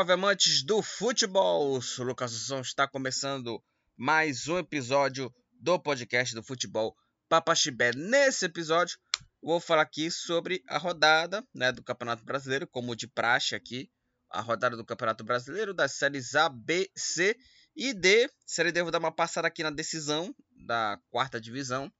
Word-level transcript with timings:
Salve 0.00 0.12
amantes 0.14 0.62
do 0.62 0.80
futebol! 0.80 1.78
O 1.78 2.02
Lucas 2.02 2.32
Assunção 2.32 2.62
está 2.62 2.88
começando 2.88 3.62
mais 3.98 4.48
um 4.48 4.56
episódio 4.56 5.30
do 5.52 5.78
podcast 5.78 6.34
do 6.34 6.42
futebol 6.42 6.96
Papaxibé. 7.28 7.90
Nesse 7.94 8.46
episódio, 8.46 8.98
vou 9.42 9.60
falar 9.60 9.82
aqui 9.82 10.10
sobre 10.10 10.62
a 10.66 10.78
rodada 10.78 11.46
né, 11.54 11.70
do 11.70 11.84
Campeonato 11.84 12.24
Brasileiro, 12.24 12.66
como 12.66 12.96
de 12.96 13.06
praxe 13.06 13.54
aqui. 13.54 13.90
A 14.30 14.40
rodada 14.40 14.74
do 14.74 14.86
Campeonato 14.86 15.22
Brasileiro 15.22 15.74
das 15.74 15.92
séries 15.92 16.34
A, 16.34 16.48
B, 16.48 16.90
C 16.96 17.36
e 17.76 17.92
D. 17.92 18.26
Série 18.46 18.72
D, 18.72 18.82
vou 18.82 18.90
dar 18.90 19.00
uma 19.00 19.12
passada 19.12 19.48
aqui 19.48 19.62
na 19.62 19.70
decisão 19.70 20.34
da 20.64 20.98
quarta 21.10 21.38
divisão. 21.38 21.92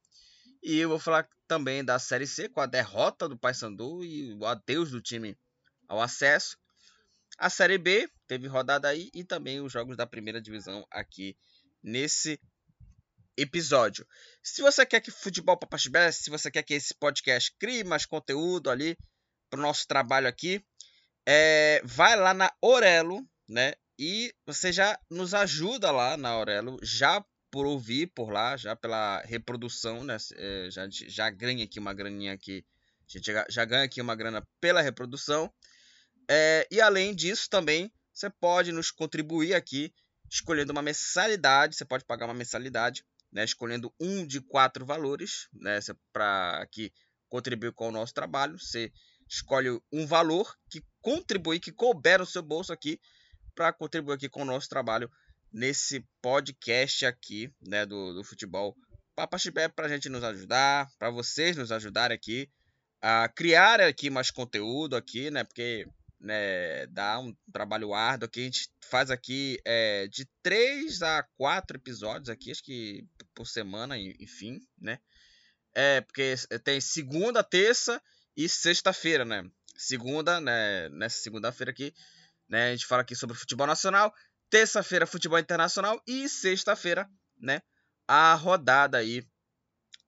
E 0.62 0.78
eu 0.78 0.88
vou 0.88 0.98
falar 0.98 1.28
também 1.46 1.84
da 1.84 1.98
Série 1.98 2.26
C, 2.26 2.48
com 2.48 2.62
a 2.62 2.66
derrota 2.66 3.28
do 3.28 3.38
Paysandu 3.38 4.02
e 4.02 4.32
o 4.32 4.46
adeus 4.46 4.90
do 4.90 5.02
time 5.02 5.36
ao 5.86 6.00
acesso. 6.00 6.56
A 7.40 7.48
Série 7.48 7.78
B 7.78 8.06
teve 8.28 8.46
rodada 8.46 8.86
aí 8.86 9.10
e 9.14 9.24
também 9.24 9.62
os 9.62 9.72
jogos 9.72 9.96
da 9.96 10.06
primeira 10.06 10.42
divisão 10.42 10.86
aqui 10.90 11.34
nesse 11.82 12.38
episódio. 13.34 14.06
Se 14.42 14.60
você 14.60 14.84
quer 14.84 15.00
que 15.00 15.10
Futebol 15.10 15.56
Papaxibé, 15.56 16.12
se 16.12 16.28
você 16.28 16.50
quer 16.50 16.62
que 16.62 16.74
esse 16.74 16.94
podcast 16.94 17.50
crie 17.58 17.82
mais 17.82 18.04
conteúdo 18.04 18.68
ali 18.68 18.94
para 19.48 19.58
o 19.58 19.62
nosso 19.62 19.88
trabalho 19.88 20.28
aqui, 20.28 20.62
é, 21.26 21.80
vai 21.82 22.14
lá 22.14 22.34
na 22.34 22.52
Orelo, 22.60 23.26
né? 23.48 23.72
E 23.98 24.34
você 24.44 24.70
já 24.70 24.98
nos 25.10 25.32
ajuda 25.32 25.90
lá 25.90 26.18
na 26.18 26.28
Aurelo, 26.28 26.78
já 26.82 27.24
por 27.50 27.64
ouvir 27.64 28.08
por 28.08 28.30
lá, 28.30 28.54
já 28.54 28.76
pela 28.76 29.22
reprodução, 29.22 30.04
né? 30.04 30.18
É, 30.34 30.68
já, 30.70 30.86
já 30.90 31.30
ganha 31.30 31.64
aqui 31.64 31.78
uma 31.78 31.94
graninha 31.94 32.34
aqui. 32.34 32.64
A 33.08 33.12
gente 33.12 33.32
já, 33.32 33.46
já 33.48 33.64
ganha 33.64 33.84
aqui 33.84 34.00
uma 34.02 34.14
grana 34.14 34.46
pela 34.60 34.82
reprodução. 34.82 35.50
É, 36.32 36.64
e 36.70 36.80
além 36.80 37.12
disso, 37.12 37.50
também 37.50 37.92
você 38.12 38.30
pode 38.30 38.70
nos 38.70 38.92
contribuir 38.92 39.52
aqui 39.52 39.92
escolhendo 40.30 40.70
uma 40.70 40.80
mensalidade. 40.80 41.74
Você 41.74 41.84
pode 41.84 42.04
pagar 42.04 42.26
uma 42.26 42.34
mensalidade, 42.34 43.04
né? 43.32 43.44
Escolhendo 43.44 43.92
um 43.98 44.24
de 44.24 44.40
quatro 44.40 44.86
valores, 44.86 45.48
né? 45.52 45.80
Para 46.12 46.62
aqui 46.62 46.92
contribuir 47.28 47.72
com 47.72 47.88
o 47.88 47.92
nosso 47.92 48.14
trabalho. 48.14 48.56
Você 48.60 48.92
escolhe 49.28 49.80
um 49.92 50.06
valor 50.06 50.56
que 50.70 50.84
contribui, 51.00 51.58
que 51.58 51.72
couber 51.72 52.20
no 52.20 52.26
seu 52.26 52.42
bolso 52.42 52.72
aqui 52.72 53.00
para 53.52 53.72
contribuir 53.72 54.14
aqui 54.14 54.28
com 54.28 54.42
o 54.42 54.44
nosso 54.44 54.68
trabalho 54.68 55.10
nesse 55.52 56.06
podcast 56.22 57.06
aqui, 57.06 57.52
né, 57.60 57.84
do, 57.84 58.14
do 58.14 58.22
futebol 58.22 58.76
Papaxibé, 59.16 59.68
para 59.68 59.86
a 59.86 59.88
gente 59.88 60.08
nos 60.08 60.22
ajudar, 60.22 60.88
para 60.96 61.10
vocês 61.10 61.56
nos 61.56 61.72
ajudarem 61.72 62.14
aqui 62.14 62.48
a 63.02 63.28
criar 63.28 63.80
aqui 63.80 64.10
mais 64.10 64.30
conteúdo 64.30 64.94
aqui, 64.94 65.28
né, 65.30 65.42
porque 65.42 65.86
né, 66.20 66.86
dá 66.88 67.18
um 67.18 67.34
trabalho 67.52 67.94
árduo 67.94 68.26
aqui, 68.26 68.40
a 68.40 68.44
gente 68.44 68.68
faz 68.82 69.10
aqui 69.10 69.58
é, 69.64 70.06
de 70.08 70.28
3 70.42 71.02
a 71.02 71.22
4 71.36 71.78
episódios 71.78 72.28
aqui, 72.28 72.50
acho 72.50 72.62
que 72.62 73.06
por 73.34 73.46
semana, 73.46 73.96
enfim, 73.98 74.60
né, 74.78 74.98
é, 75.74 76.00
porque 76.02 76.34
tem 76.62 76.80
segunda, 76.80 77.42
terça 77.42 78.02
e 78.36 78.48
sexta-feira, 78.48 79.24
né, 79.24 79.50
segunda, 79.76 80.40
né, 80.40 80.88
nessa 80.90 81.22
segunda-feira 81.22 81.70
aqui, 81.70 81.94
né? 82.48 82.68
A 82.68 82.70
gente 82.72 82.86
fala 82.86 83.02
aqui 83.02 83.14
sobre 83.14 83.36
futebol 83.36 83.66
nacional, 83.66 84.12
terça-feira 84.50 85.06
futebol 85.06 85.38
internacional 85.38 86.02
e 86.06 86.28
sexta-feira, 86.28 87.08
né, 87.38 87.62
a 88.06 88.34
rodada 88.34 88.98
aí 88.98 89.24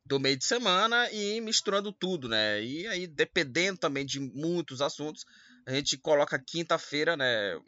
do 0.05 0.19
meio 0.19 0.37
de 0.37 0.45
semana 0.45 1.11
e 1.13 1.41
misturando 1.41 1.93
tudo, 1.93 2.29
né? 2.29 2.63
E 2.63 2.87
aí 2.89 3.07
dependendo 3.07 3.79
também 3.79 4.05
de 4.05 4.19
muitos 4.19 4.83
assuntos, 4.83 5.25
a 5.67 5.73
gente 5.73 5.97
coloca 5.99 6.39
quinta-feira, 6.39 7.17
né, 7.17 7.61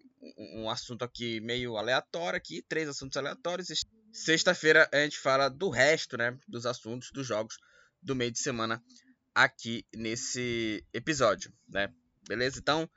um 0.55 0.69
assunto 0.71 1.05
aqui 1.05 1.41
meio 1.41 1.77
aleatório 1.77 2.37
aqui, 2.37 2.62
três 2.62 2.88
assuntos 2.88 3.16
aleatórios. 3.16 3.69
Sexta-feira 4.12 4.88
a 4.93 4.99
gente 4.99 5.19
fala 5.19 5.49
do 5.49 5.69
resto, 5.71 6.16
né, 6.16 6.37
dos 6.49 6.66
assuntos 6.66 7.10
dos 7.12 7.27
jogos 7.27 7.56
do 8.03 8.15
meio 8.15 8.31
de 8.31 8.38
semana 8.38 8.82
aqui 9.34 9.84
nesse 9.94 10.84
episódio, 10.93 11.53
né? 11.69 11.93
Beleza? 12.28 12.59
Então, 12.59 12.88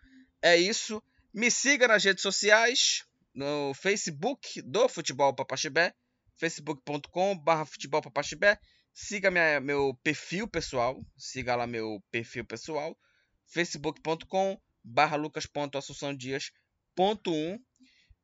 é 0.41 0.56
isso. 0.56 1.02
Me 1.34 1.50
siga 1.50 1.88
nas 1.88 2.03
redes 2.03 2.22
sociais, 2.22 3.06
no 3.34 3.74
Facebook 3.74 4.62
do 4.62 4.88
Futebol 4.88 5.35
Papaxibé, 5.35 5.94
facebook.com.br 6.38 7.66
Futebol 7.66 8.02
Papaxibé. 8.02 8.59
Siga 8.94 9.29
minha, 9.29 9.59
meu 9.59 9.94
perfil 10.03 10.47
pessoal, 10.47 11.03
siga 11.16 11.56
lá 11.56 11.68
meu 11.68 12.03
perfil 12.09 12.46
pessoal, 12.46 12.97
facebook.com 13.46 14.59
barra 14.87 15.17
lucas.assunçãodias.1 15.17 17.59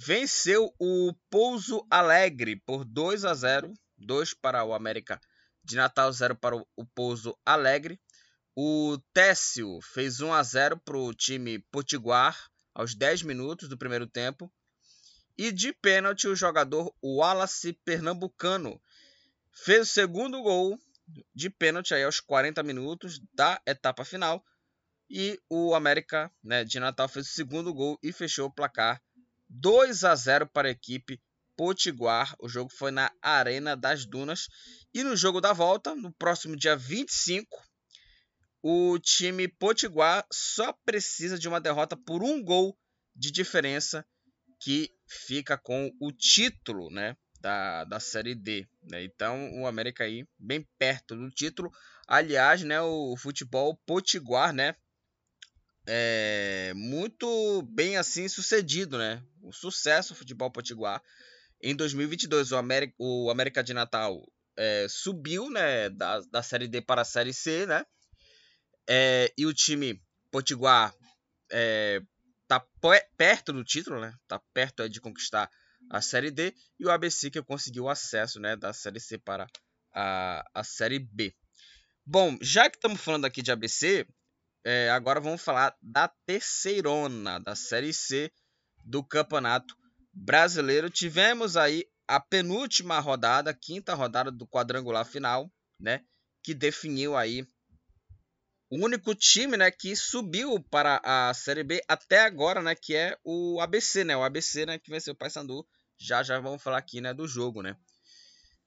venceu 0.02 0.74
o 0.78 1.12
Pouso 1.28 1.86
Alegre 1.90 2.56
por 2.56 2.86
2 2.86 3.26
a 3.26 3.34
0, 3.34 3.74
2 3.98 4.32
para 4.32 4.64
o 4.64 4.72
América 4.72 5.20
de 5.62 5.76
Natal, 5.76 6.10
0 6.10 6.36
para 6.36 6.56
o 6.56 6.86
Pouso 6.94 7.38
Alegre. 7.44 8.00
O 8.56 8.96
Técio 9.12 9.78
fez 9.82 10.22
1 10.22 10.32
a 10.32 10.42
0 10.42 10.78
para 10.78 10.96
o 10.96 11.12
time 11.12 11.58
Potiguar 11.70 12.50
aos 12.74 12.94
10 12.94 13.24
minutos 13.24 13.68
do 13.68 13.76
primeiro 13.76 14.06
tempo. 14.06 14.50
E 15.36 15.52
de 15.52 15.70
pênalti, 15.70 16.26
o 16.26 16.36
jogador 16.36 16.94
Wallace 17.04 17.74
Pernambucano 17.84 18.80
fez 19.52 19.90
o 19.90 19.92
segundo 19.92 20.40
gol 20.42 20.78
de 21.34 21.50
pênalti 21.50 21.92
aí 21.92 22.04
aos 22.04 22.20
40 22.20 22.62
minutos 22.62 23.20
da 23.34 23.60
etapa 23.66 24.02
final. 24.02 24.42
E 25.10 25.38
o 25.50 25.74
América 25.74 26.32
né, 26.42 26.64
de 26.64 26.80
Natal 26.80 27.06
fez 27.06 27.26
o 27.26 27.32
segundo 27.32 27.74
gol 27.74 27.98
e 28.02 28.12
fechou 28.12 28.46
o 28.46 28.52
placar 28.52 29.02
2 29.50 30.04
a 30.04 30.14
0 30.14 30.46
para 30.46 30.68
a 30.68 30.70
equipe 30.70 31.20
Potiguar. 31.56 32.34
O 32.40 32.48
jogo 32.48 32.70
foi 32.72 32.90
na 32.90 33.12
Arena 33.20 33.76
das 33.76 34.06
Dunas. 34.06 34.46
E 34.94 35.02
no 35.02 35.16
jogo 35.16 35.40
da 35.40 35.52
volta, 35.52 35.94
no 35.94 36.12
próximo 36.12 36.56
dia 36.56 36.76
25, 36.76 37.46
o 38.62 38.98
time 38.98 39.48
Potiguar 39.48 40.24
só 40.32 40.72
precisa 40.84 41.38
de 41.38 41.48
uma 41.48 41.60
derrota 41.60 41.96
por 41.96 42.22
um 42.22 42.42
gol 42.42 42.78
de 43.14 43.30
diferença 43.30 44.06
que 44.60 44.90
fica 45.08 45.58
com 45.58 45.90
o 46.00 46.12
título 46.12 46.90
né, 46.90 47.16
da, 47.40 47.84
da 47.84 47.98
Série 47.98 48.34
D. 48.34 48.68
Né? 48.82 49.04
Então 49.04 49.60
o 49.60 49.66
América 49.66 50.04
aí 50.04 50.26
bem 50.38 50.66
perto 50.78 51.16
do 51.16 51.30
título. 51.30 51.70
Aliás, 52.06 52.62
né, 52.62 52.80
o 52.80 53.16
futebol 53.16 53.78
potiguar, 53.86 54.52
né, 54.52 54.74
é 55.86 56.72
muito 56.74 57.62
bem 57.62 57.96
assim 57.96 58.28
sucedido, 58.28 58.98
né? 58.98 59.22
O 59.42 59.52
sucesso 59.52 60.12
do 60.12 60.18
futebol 60.18 60.50
potiguar 60.50 61.02
em 61.62 61.74
2022. 61.74 62.52
O 62.52 62.56
América, 62.56 62.94
o 62.98 63.30
América 63.30 63.62
de 63.62 63.74
Natal 63.74 64.20
é, 64.56 64.86
subiu, 64.88 65.48
né, 65.50 65.88
da, 65.90 66.20
da 66.20 66.42
Série 66.42 66.68
D 66.68 66.80
para 66.80 67.02
a 67.02 67.04
Série 67.04 67.32
C, 67.32 67.66
né? 67.66 67.84
É, 68.88 69.32
e 69.36 69.46
o 69.46 69.54
time 69.54 70.00
Potiguar 70.30 70.94
é, 71.50 72.00
tá 72.46 72.64
perto 73.16 73.52
do 73.52 73.64
título, 73.64 74.00
né? 74.00 74.14
Tá 74.28 74.40
perto 74.52 74.88
de 74.88 75.00
conquistar 75.00 75.50
a 75.90 76.00
Série 76.00 76.30
D. 76.30 76.54
E 76.78 76.86
o 76.86 76.90
ABC 76.90 77.30
que 77.30 77.42
conseguiu 77.42 77.88
acesso 77.88 78.38
né, 78.38 78.56
da 78.56 78.72
Série 78.72 79.00
C 79.00 79.18
para 79.18 79.46
a, 79.92 80.44
a 80.54 80.64
Série 80.64 80.98
B. 80.98 81.34
Bom, 82.04 82.36
já 82.40 82.68
que 82.68 82.76
estamos 82.76 83.00
falando 83.00 83.24
aqui 83.24 83.42
de 83.42 83.52
ABC, 83.52 84.06
é, 84.64 84.90
agora 84.90 85.20
vamos 85.20 85.42
falar 85.42 85.74
da 85.80 86.08
terceirona, 86.26 87.38
da 87.40 87.54
Série 87.54 87.92
C 87.92 88.30
do 88.84 89.02
Campeonato 89.02 89.74
Brasileiro. 90.12 90.90
Tivemos 90.90 91.56
aí 91.56 91.84
a 92.06 92.20
penúltima 92.20 92.98
rodada, 92.98 93.54
quinta 93.54 93.94
rodada 93.94 94.30
do 94.30 94.46
quadrangular 94.46 95.04
final, 95.04 95.50
né? 95.78 96.04
Que 96.42 96.52
definiu 96.54 97.16
aí 97.16 97.46
o 98.70 98.84
único 98.84 99.14
time, 99.16 99.56
né, 99.56 99.68
que 99.68 99.96
subiu 99.96 100.62
para 100.70 101.00
a 101.02 101.34
Série 101.34 101.64
B 101.64 101.82
até 101.88 102.20
agora, 102.20 102.62
né, 102.62 102.74
que 102.76 102.94
é 102.94 103.18
o 103.24 103.60
ABC, 103.60 104.04
né, 104.04 104.16
o 104.16 104.22
ABC, 104.22 104.64
né, 104.64 104.78
que 104.78 104.90
venceu 104.90 105.12
o 105.12 105.16
Paysandu. 105.16 105.66
Já 105.98 106.22
já 106.22 106.38
vamos 106.38 106.62
falar 106.62 106.78
aqui, 106.78 107.00
né, 107.00 107.12
do 107.12 107.26
jogo, 107.26 107.62
né. 107.62 107.76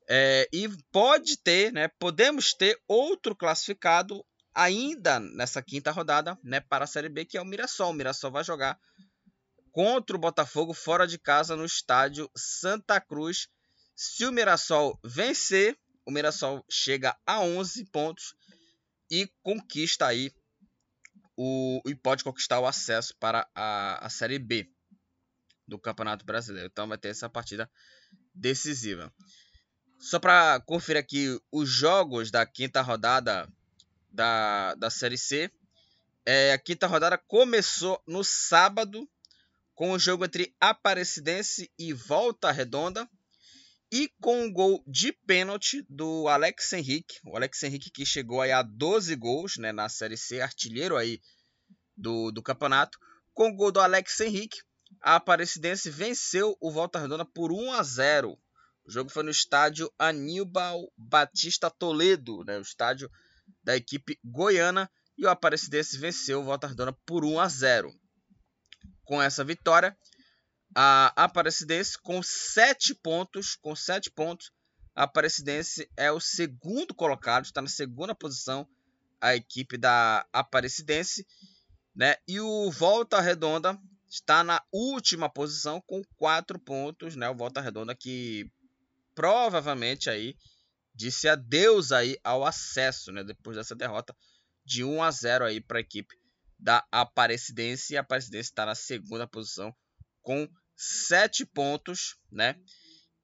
É, 0.09 0.49
e 0.51 0.67
pode 0.91 1.37
ter, 1.37 1.71
né, 1.71 1.87
podemos 1.87 2.53
ter 2.53 2.77
outro 2.85 3.33
classificado 3.33 4.25
ainda 4.53 5.19
nessa 5.19 5.61
quinta 5.61 5.91
rodada, 5.91 6.37
né, 6.43 6.59
para 6.59 6.85
a 6.85 6.87
Série 6.87 7.09
B, 7.09 7.25
que 7.25 7.37
é 7.37 7.41
o 7.41 7.45
Mirassol. 7.45 7.91
O 7.91 7.93
Mirassol 7.93 8.31
vai 8.31 8.43
jogar 8.43 8.79
contra 9.71 10.15
o 10.15 10.19
Botafogo 10.19 10.73
fora 10.73 11.07
de 11.07 11.17
casa 11.17 11.55
no 11.55 11.65
estádio 11.65 12.29
Santa 12.35 13.01
Cruz. 13.01 13.47
Se 13.95 14.25
o 14.25 14.31
Mirassol 14.31 14.99
vencer, 15.03 15.77
o 16.05 16.11
Mirassol 16.11 16.63
chega 16.69 17.17
a 17.25 17.41
11 17.41 17.85
pontos 17.85 18.35
e 19.09 19.29
conquista 19.41 20.07
aí 20.07 20.31
o 21.35 21.81
e 21.85 21.95
pode 21.95 22.23
conquistar 22.23 22.59
o 22.59 22.67
acesso 22.67 23.15
para 23.19 23.47
a, 23.55 24.05
a 24.05 24.09
Série 24.09 24.37
B 24.37 24.69
do 25.67 25.79
Campeonato 25.79 26.25
Brasileiro. 26.25 26.69
Então 26.71 26.87
vai 26.87 26.97
ter 26.97 27.09
essa 27.09 27.29
partida 27.29 27.69
decisiva. 28.33 29.11
Só 29.99 30.19
para 30.19 30.59
conferir 30.61 30.99
aqui 30.99 31.39
os 31.51 31.69
jogos 31.69 32.29
da 32.29 32.45
quinta 32.45 32.81
rodada 32.81 33.49
da, 34.13 34.75
da 34.75 34.89
Série 34.89 35.17
C. 35.17 35.51
É, 36.25 36.53
a 36.53 36.57
quinta 36.57 36.87
rodada 36.87 37.17
começou 37.17 38.01
no 38.07 38.23
sábado 38.23 39.09
com 39.73 39.91
o 39.91 39.99
jogo 39.99 40.23
entre 40.23 40.55
Aparecidense 40.59 41.71
e 41.77 41.91
Volta 41.91 42.51
Redonda. 42.51 43.09
E 43.91 44.09
com 44.19 44.43
um 44.43 44.51
gol 44.51 44.83
de 44.87 45.11
pênalti 45.11 45.85
do 45.87 46.27
Alex 46.27 46.73
Henrique. 46.73 47.19
O 47.25 47.35
Alex 47.35 47.61
Henrique 47.61 47.91
que 47.91 48.05
chegou 48.05 48.41
aí 48.41 48.51
a 48.51 48.63
12 48.63 49.15
gols 49.15 49.57
né, 49.57 49.71
na 49.71 49.87
Série 49.87 50.17
C, 50.17 50.41
artilheiro 50.41 50.97
aí 50.97 51.21
do, 51.95 52.31
do 52.31 52.41
campeonato. 52.41 52.97
Com 53.33 53.49
o 53.49 53.55
gol 53.55 53.71
do 53.71 53.79
Alex 53.79 54.19
Henrique, 54.19 54.57
a 54.99 55.15
Aparecidense 55.15 55.91
venceu 55.91 56.57
o 56.59 56.71
Volta 56.71 56.97
Redonda 56.99 57.23
por 57.23 57.51
1 57.51 57.73
a 57.73 57.83
0. 57.83 58.35
O 58.85 58.91
jogo 58.91 59.11
foi 59.11 59.23
no 59.23 59.29
estádio 59.29 59.91
Aníbal 59.97 60.91
Batista 60.97 61.69
Toledo, 61.69 62.43
né, 62.45 62.57
o 62.57 62.61
estádio 62.61 63.09
da 63.63 63.75
equipe 63.75 64.19
goiana. 64.23 64.89
E 65.17 65.25
o 65.25 65.29
Aparecidense 65.29 65.97
venceu 65.97 66.41
o 66.41 66.43
Volta 66.43 66.67
Redonda 66.67 66.93
por 67.05 67.23
1 67.23 67.39
a 67.39 67.47
0. 67.47 67.93
Com 69.03 69.21
essa 69.21 69.43
vitória, 69.43 69.95
a 70.75 71.13
Aparecidense 71.15 71.97
com 72.01 72.21
sete 72.23 72.95
pontos, 72.95 73.55
com 73.55 73.75
sete 73.75 74.09
pontos, 74.09 74.51
a 74.95 75.03
Aparecidense 75.03 75.89
é 75.95 76.11
o 76.11 76.19
segundo 76.19 76.93
colocado, 76.93 77.45
está 77.45 77.61
na 77.61 77.67
segunda 77.67 78.15
posição 78.15 78.67
a 79.21 79.35
equipe 79.35 79.77
da 79.77 80.25
Aparecidense, 80.33 81.25
né? 81.95 82.15
E 82.27 82.39
o 82.39 82.71
Volta 82.71 83.21
Redonda 83.21 83.79
está 84.09 84.43
na 84.43 84.61
última 84.71 85.29
posição 85.29 85.81
com 85.81 86.01
quatro 86.17 86.59
pontos, 86.59 87.15
né? 87.15 87.29
O 87.29 87.35
Volta 87.35 87.61
Redonda 87.61 87.95
que 87.95 88.51
provavelmente 89.15 90.09
aí 90.09 90.35
disse 90.93 91.27
adeus 91.27 91.91
aí 91.91 92.17
ao 92.23 92.45
acesso, 92.45 93.11
né? 93.11 93.23
Depois 93.23 93.57
dessa 93.57 93.75
derrota 93.75 94.15
de 94.65 94.83
1 94.83 95.03
a 95.03 95.11
0 95.11 95.45
aí 95.45 95.61
para 95.61 95.77
a 95.77 95.81
equipe 95.81 96.15
da 96.57 96.85
Aparecidense 96.91 97.93
e 97.93 97.97
a 97.97 98.01
Aparecidense 98.01 98.49
está 98.49 98.65
na 98.65 98.75
segunda 98.75 99.27
posição 99.27 99.75
com 100.21 100.47
sete 100.75 101.45
pontos, 101.45 102.15
né? 102.31 102.55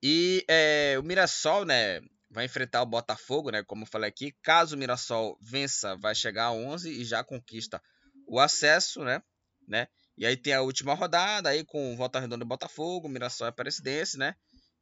E 0.02 0.46
é, 0.48 0.98
o 1.00 1.04
Mirassol, 1.04 1.66
né, 1.66 2.02
vai 2.30 2.46
enfrentar 2.46 2.82
o 2.82 2.86
Botafogo, 2.86 3.50
né? 3.52 3.64
Como 3.64 3.84
eu 3.84 3.88
falei 3.88 4.10
aqui, 4.10 4.34
caso 4.42 4.76
o 4.76 4.80
Mirassol 4.80 5.38
vença, 5.42 5.96
vai 5.98 6.14
chegar 6.14 6.46
a 6.46 6.52
11 6.52 6.90
e 6.90 7.04
já 7.04 7.24
conquista 7.24 7.82
o 8.28 8.40
acesso, 8.40 9.04
né? 9.04 9.22
né? 9.68 9.88
E 10.18 10.26
aí 10.26 10.36
tem 10.36 10.54
a 10.54 10.62
última 10.62 10.94
rodada 10.94 11.50
aí 11.50 11.64
com 11.64 11.96
Volta 11.96 12.20
Redonda 12.20 12.44
e 12.44 12.48
Botafogo, 12.48 13.08
Mirassol 13.08 13.48
e 13.48 13.50
Aparecidense, 13.50 14.18
né? 14.18 14.36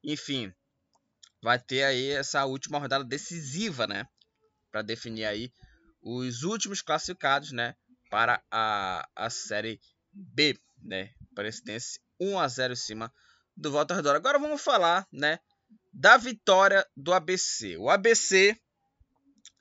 Enfim, 0.04 0.52
vai 1.42 1.60
ter 1.60 1.84
aí 1.84 2.12
essa 2.12 2.46
última 2.46 2.80
rodada 2.80 3.04
decisiva, 3.04 3.88
né? 3.88 4.08
Para 4.72 4.82
definir 4.82 5.26
aí 5.26 5.52
os 6.02 6.44
últimos 6.44 6.82
classificados, 6.82 7.52
né? 7.52 7.76
Para 8.10 8.42
a, 8.52 9.08
a 9.16 9.30
Série 9.30 9.80
B, 10.12 10.60
né? 10.82 11.12
Aparecidense 11.32 12.00
1 12.20 12.40
a 12.40 12.48
0 12.48 12.74
em 12.74 12.76
cima 12.76 13.14
do 13.56 13.72
Volta 13.72 13.96
Redonda. 13.96 14.18
Agora 14.18 14.40
vamos 14.40 14.62
falar, 14.62 15.08
né, 15.12 15.40
da 15.92 16.18
vitória 16.18 16.86
do 16.96 17.14
ABC. 17.14 17.78
O 17.78 17.90
ABC 17.90 18.56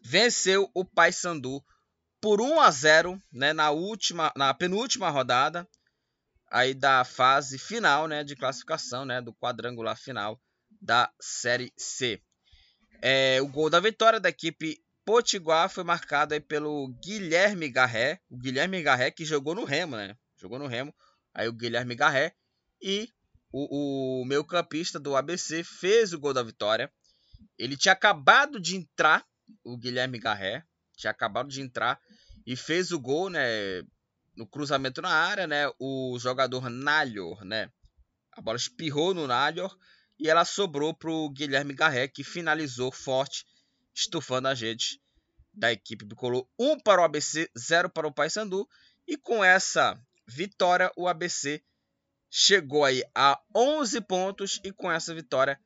venceu 0.00 0.70
o 0.74 0.84
Paysandu 0.84 1.64
por 2.20 2.40
1 2.40 2.60
a 2.60 2.70
0, 2.70 3.20
né, 3.32 3.52
na 3.52 3.70
última, 3.70 4.32
na 4.36 4.52
penúltima 4.52 5.10
rodada 5.10 5.68
aí 6.50 6.74
da 6.74 7.04
fase 7.04 7.58
final, 7.58 8.06
né, 8.06 8.22
de 8.22 8.36
classificação, 8.36 9.04
né, 9.04 9.20
do 9.20 9.34
quadrangular 9.34 9.96
final 9.96 10.40
da 10.86 11.12
Série 11.20 11.72
C. 11.76 12.22
É, 13.02 13.42
o 13.42 13.48
gol 13.48 13.68
da 13.68 13.80
vitória 13.80 14.20
da 14.20 14.28
equipe 14.28 14.80
Potiguar 15.04 15.68
foi 15.68 15.82
marcado 15.82 16.32
aí 16.32 16.40
pelo 16.40 16.88
Guilherme 17.04 17.68
Garré, 17.68 18.20
o 18.30 18.36
Guilherme 18.38 18.82
Garré 18.82 19.10
que 19.10 19.24
jogou 19.24 19.54
no 19.54 19.64
Remo, 19.64 19.96
né? 19.96 20.16
Jogou 20.36 20.58
no 20.58 20.66
Remo. 20.66 20.94
Aí 21.34 21.48
o 21.48 21.52
Guilherme 21.52 21.94
Garré 21.94 22.34
e 22.80 23.12
o, 23.52 24.22
o 24.22 24.24
meio 24.24 24.44
campista 24.44 24.98
do 24.98 25.16
ABC 25.16 25.64
fez 25.64 26.12
o 26.12 26.20
gol 26.20 26.32
da 26.32 26.42
vitória. 26.42 26.90
Ele 27.58 27.76
tinha 27.76 27.92
acabado 27.92 28.60
de 28.60 28.76
entrar, 28.76 29.26
o 29.64 29.76
Guilherme 29.76 30.18
Garré, 30.18 30.64
tinha 30.96 31.10
acabado 31.10 31.48
de 31.48 31.60
entrar 31.60 32.00
e 32.46 32.56
fez 32.56 32.92
o 32.92 33.00
gol, 33.00 33.28
né? 33.28 33.82
No 34.36 34.46
cruzamento 34.46 35.02
na 35.02 35.10
área, 35.10 35.46
né? 35.46 35.68
O 35.80 36.16
jogador 36.18 36.70
Nalhor, 36.70 37.44
né? 37.44 37.70
A 38.32 38.40
bola 38.40 38.56
espirrou 38.56 39.14
no 39.14 39.26
Nalhor 39.26 39.76
e 40.18 40.28
ela 40.28 40.44
sobrou 40.44 40.94
para 40.94 41.10
o 41.10 41.28
Guilherme 41.30 41.74
Garré, 41.74 42.08
que 42.08 42.24
finalizou 42.24 42.90
forte, 42.90 43.44
estufando 43.94 44.48
a 44.48 44.54
gente 44.54 45.00
da 45.52 45.72
equipe 45.72 46.04
bicolor. 46.04 46.46
1 46.58 46.72
um 46.72 46.78
para 46.78 47.00
o 47.00 47.04
ABC, 47.04 47.50
0 47.58 47.90
para 47.90 48.06
o 48.06 48.12
Paysandu. 48.12 48.68
E 49.06 49.16
com 49.16 49.42
essa 49.42 49.98
vitória, 50.26 50.92
o 50.96 51.08
ABC 51.08 51.62
chegou 52.30 52.84
aí 52.84 53.02
a 53.14 53.40
11 53.54 54.00
pontos 54.02 54.60
e 54.64 54.72
com 54.72 54.90
essa 54.90 55.14
vitória 55.14 55.58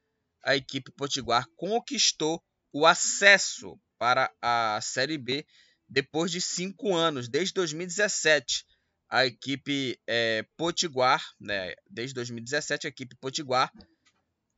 a 0.43 0.57
equipe 0.57 0.91
potiguar 0.93 1.47
conquistou 1.57 2.43
o 2.73 2.87
acesso 2.87 3.79
para 3.99 4.33
a 4.41 4.79
Série 4.81 5.19
B 5.19 5.45
depois 5.89 6.31
de 6.31 6.41
cinco 6.41 6.95
anos, 6.95 7.29
desde 7.29 7.53
2017. 7.55 8.65
A 9.09 9.27
equipe 9.27 10.01
é, 10.07 10.47
potiguar, 10.57 11.21
né, 11.41 11.75
desde 11.91 12.15
2017 12.15 12.87
a 12.87 12.91
equipe 12.91 13.17
potiguar 13.17 13.73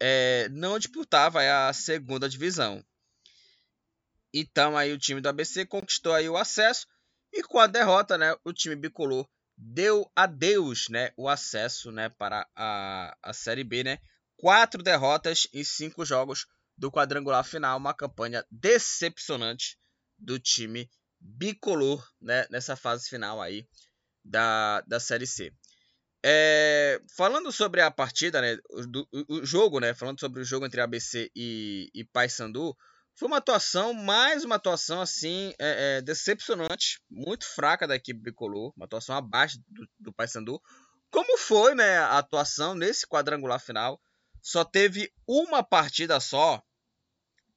é, 0.05 0.49
não 0.49 0.81
disputava 0.81 1.41
a 1.69 1.73
segunda 1.73 2.29
divisão. 2.29 2.85
Então 4.35 4.77
aí 4.77 4.93
o 4.93 4.99
time 4.99 5.21
do 5.21 5.29
ABC 5.29 5.65
conquistou 5.65 6.13
aí 6.13 6.29
o 6.29 6.37
acesso 6.37 6.89
e 7.33 7.41
com 7.45 7.61
a 7.61 7.69
derrota, 7.69 8.19
né, 8.19 8.35
o 8.45 8.53
time 8.53 8.75
bicolor 8.75 9.29
deu 9.57 10.11
a 10.17 10.27
Deus 10.27 10.89
né, 10.89 11.13
o 11.17 11.29
acesso 11.29 11.93
né, 11.93 12.09
para 12.09 12.49
a, 12.57 13.17
a 13.23 13.33
Série 13.33 13.63
B. 13.63 13.85
Né? 13.85 13.99
Quatro 14.37 14.83
derrotas 14.83 15.47
em 15.53 15.63
cinco 15.63 16.05
jogos 16.05 16.47
do 16.77 16.91
quadrangular 16.91 17.45
final. 17.45 17.79
Uma 17.79 17.95
campanha 17.95 18.45
decepcionante 18.51 19.79
do 20.19 20.37
time 20.37 20.91
bicolor 21.21 22.05
né, 22.21 22.45
nessa 22.51 22.75
fase 22.75 23.09
final 23.09 23.41
aí 23.41 23.69
da, 24.25 24.81
da 24.81 24.99
Série 24.99 25.29
C. 25.29 25.53
É, 26.25 27.01
falando 27.17 27.51
sobre 27.51 27.81
a 27.81 27.91
partida, 27.91 28.41
né, 28.41 28.57
do, 28.89 29.09
o, 29.29 29.45
jogo, 29.45 29.81
né, 29.81 29.93
falando 29.93 30.21
sobre 30.21 30.41
o 30.41 30.45
jogo 30.45 30.65
entre 30.65 30.81
ABC 30.81 31.31
e, 31.35 31.91
e 31.93 32.05
Paysandu, 32.05 32.77
foi 33.15 33.29
uma 33.29 33.39
atuação, 33.39 33.93
mais 33.93 34.45
uma 34.45 34.55
atuação 34.55 35.01
assim, 35.01 35.53
é, 35.59 35.99
é, 35.99 36.03
decepcionante, 36.03 37.01
muito 37.11 37.45
fraca 37.45 37.87
da 37.87 37.97
equipe 37.97 38.21
bicolor, 38.21 38.73
uma 38.77 38.87
atuação 38.87 39.17
abaixo 39.17 39.59
do, 39.69 39.89
do 39.99 40.13
Paysandu. 40.13 40.63
Como 41.11 41.37
foi 41.37 41.75
né, 41.75 41.99
a 41.99 42.19
atuação 42.19 42.75
nesse 42.75 43.07
quadrangular 43.07 43.61
final? 43.61 44.01
Só 44.41 44.65
teve 44.65 45.13
uma 45.27 45.63
partida 45.63 46.19
só 46.21 46.63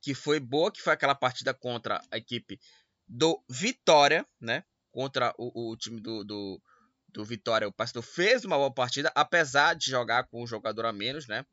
que 0.01 0.13
foi 0.13 0.39
boa, 0.39 0.72
que 0.72 0.81
foi 0.81 0.93
aquela 0.93 1.15
partida 1.15 1.53
contra 1.53 2.01
a 2.12 2.17
equipe 2.17 2.60
do 3.07 3.41
Vitória, 3.50 4.27
né? 4.39 4.63
Contra 4.91 5.34
o, 5.38 5.72
o 5.72 5.77
time 5.77 6.00
do, 6.00 6.24
do, 6.24 6.62
do 7.15 7.25
Vitória. 7.25 7.67
O 7.67 7.74
Paysandu 7.74 8.03
fez 8.03 8.45
uma 8.45 8.57
boa 8.57 8.74
partida, 8.74 9.12
apesar 9.15 9.74
de 9.74 9.89
jogar 9.89 10.27
com 10.27 10.43
um 10.43 10.48
jogador 10.48 10.86
a 10.86 10.93
menos, 10.93 11.27
né? 11.27 11.43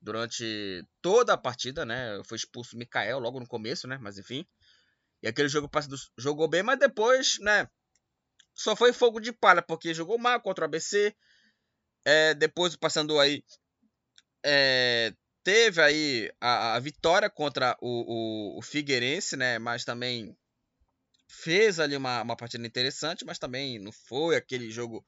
durante 0.00 0.86
toda 1.02 1.32
a 1.32 1.38
partida, 1.38 1.84
né? 1.84 2.20
Foi 2.24 2.36
expulso 2.36 2.76
o 2.76 2.78
Mikael 2.78 3.18
logo 3.18 3.40
no 3.40 3.46
começo, 3.46 3.86
né? 3.86 3.98
Mas 4.00 4.18
enfim. 4.18 4.46
E 5.22 5.28
aquele 5.28 5.48
jogo 5.48 5.68
jogou 6.16 6.48
bem, 6.48 6.62
mas 6.62 6.78
depois, 6.78 7.38
né? 7.40 7.68
Só 8.54 8.74
foi 8.76 8.92
fogo 8.92 9.20
de 9.20 9.32
palha, 9.32 9.62
porque 9.62 9.94
jogou 9.94 10.18
mal 10.18 10.40
contra 10.40 10.64
o 10.64 10.66
ABC. 10.66 11.14
É, 12.04 12.34
depois 12.34 12.76
passando 12.76 13.18
aí. 13.18 13.42
É, 14.44 15.12
teve 15.42 15.82
aí 15.82 16.32
a, 16.40 16.76
a 16.76 16.80
vitória 16.80 17.28
contra 17.28 17.76
o, 17.80 18.54
o, 18.56 18.58
o, 18.58 18.62
Figueirense, 18.62 19.36
né? 19.36 19.58
Mas 19.58 19.84
também 19.84 20.36
fez 21.28 21.78
ali 21.78 21.96
uma, 21.96 22.22
uma 22.22 22.36
partida 22.36 22.66
interessante, 22.66 23.24
mas 23.24 23.38
também 23.38 23.78
não 23.78 23.92
foi 23.92 24.36
aquele 24.36 24.70
jogo 24.70 25.04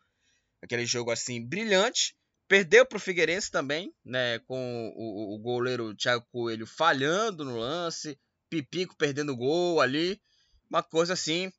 aquele 0.62 0.84
jogo 0.84 1.10
assim 1.10 1.44
brilhante. 1.44 2.14
Perdeu 2.46 2.84
para 2.84 2.96
o 2.96 3.00
Figueirense 3.00 3.50
também, 3.50 3.94
né? 4.04 4.38
Com 4.40 4.92
o, 4.96 5.34
o, 5.34 5.38
goleiro 5.38 5.94
Thiago 5.94 6.26
Coelho 6.30 6.66
falhando 6.66 7.44
no 7.44 7.56
lance, 7.56 8.18
Pipico 8.48 8.96
perdendo 8.96 9.36
gol 9.36 9.80
ali, 9.80 10.20
uma 10.68 10.82
coisa 10.82 11.12
assim 11.12 11.52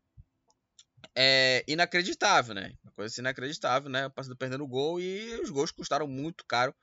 é 1.15 1.63
inacreditável, 1.68 2.53
né? 2.53 2.74
Uma 2.84 2.91
coisa 2.94 3.12
assim 3.12 3.22
inacreditável, 3.22 3.89
né? 3.89 4.10
Passando 4.10 4.36
perdendo 4.36 4.68
gol 4.68 5.00
e 5.00 5.39
os 5.41 5.50
gols 5.50 5.72
custaram 5.72 6.08
muito 6.08 6.46
caro. 6.46 6.75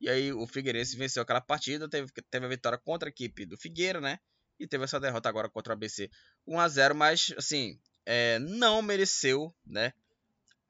E 0.00 0.08
aí 0.08 0.32
o 0.32 0.46
Figueirense 0.46 0.96
venceu 0.96 1.22
aquela 1.22 1.40
partida, 1.40 1.88
teve, 1.88 2.10
teve 2.30 2.46
a 2.46 2.48
vitória 2.48 2.78
contra 2.78 3.08
a 3.08 3.10
equipe 3.10 3.44
do 3.44 3.58
Figueira, 3.58 4.00
né? 4.00 4.18
E 4.60 4.66
teve 4.66 4.84
essa 4.84 5.00
derrota 5.00 5.28
agora 5.28 5.48
contra 5.48 5.72
o 5.72 5.74
ABC 5.74 6.10
1 6.46 6.60
a 6.60 6.68
0 6.68 6.94
mas 6.94 7.32
assim, 7.36 7.80
é, 8.04 8.38
não 8.38 8.82
mereceu, 8.82 9.54
né? 9.66 9.92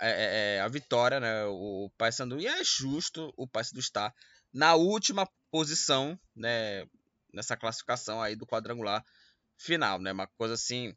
É, 0.00 0.10
é, 0.10 0.56
é, 0.56 0.60
a 0.60 0.68
vitória, 0.68 1.18
né? 1.18 1.44
O 1.46 1.90
Paysandu 1.98 2.40
e 2.40 2.46
é 2.46 2.64
justo 2.64 3.34
o 3.36 3.46
Paysandu 3.46 3.80
estar 3.80 4.14
na 4.52 4.74
última 4.76 5.28
posição, 5.50 6.18
né? 6.34 6.86
Nessa 7.34 7.56
classificação 7.56 8.22
aí 8.22 8.36
do 8.36 8.46
quadrangular 8.46 9.04
final, 9.58 9.98
né? 9.98 10.12
Uma 10.12 10.28
coisa 10.28 10.54
assim 10.54 10.94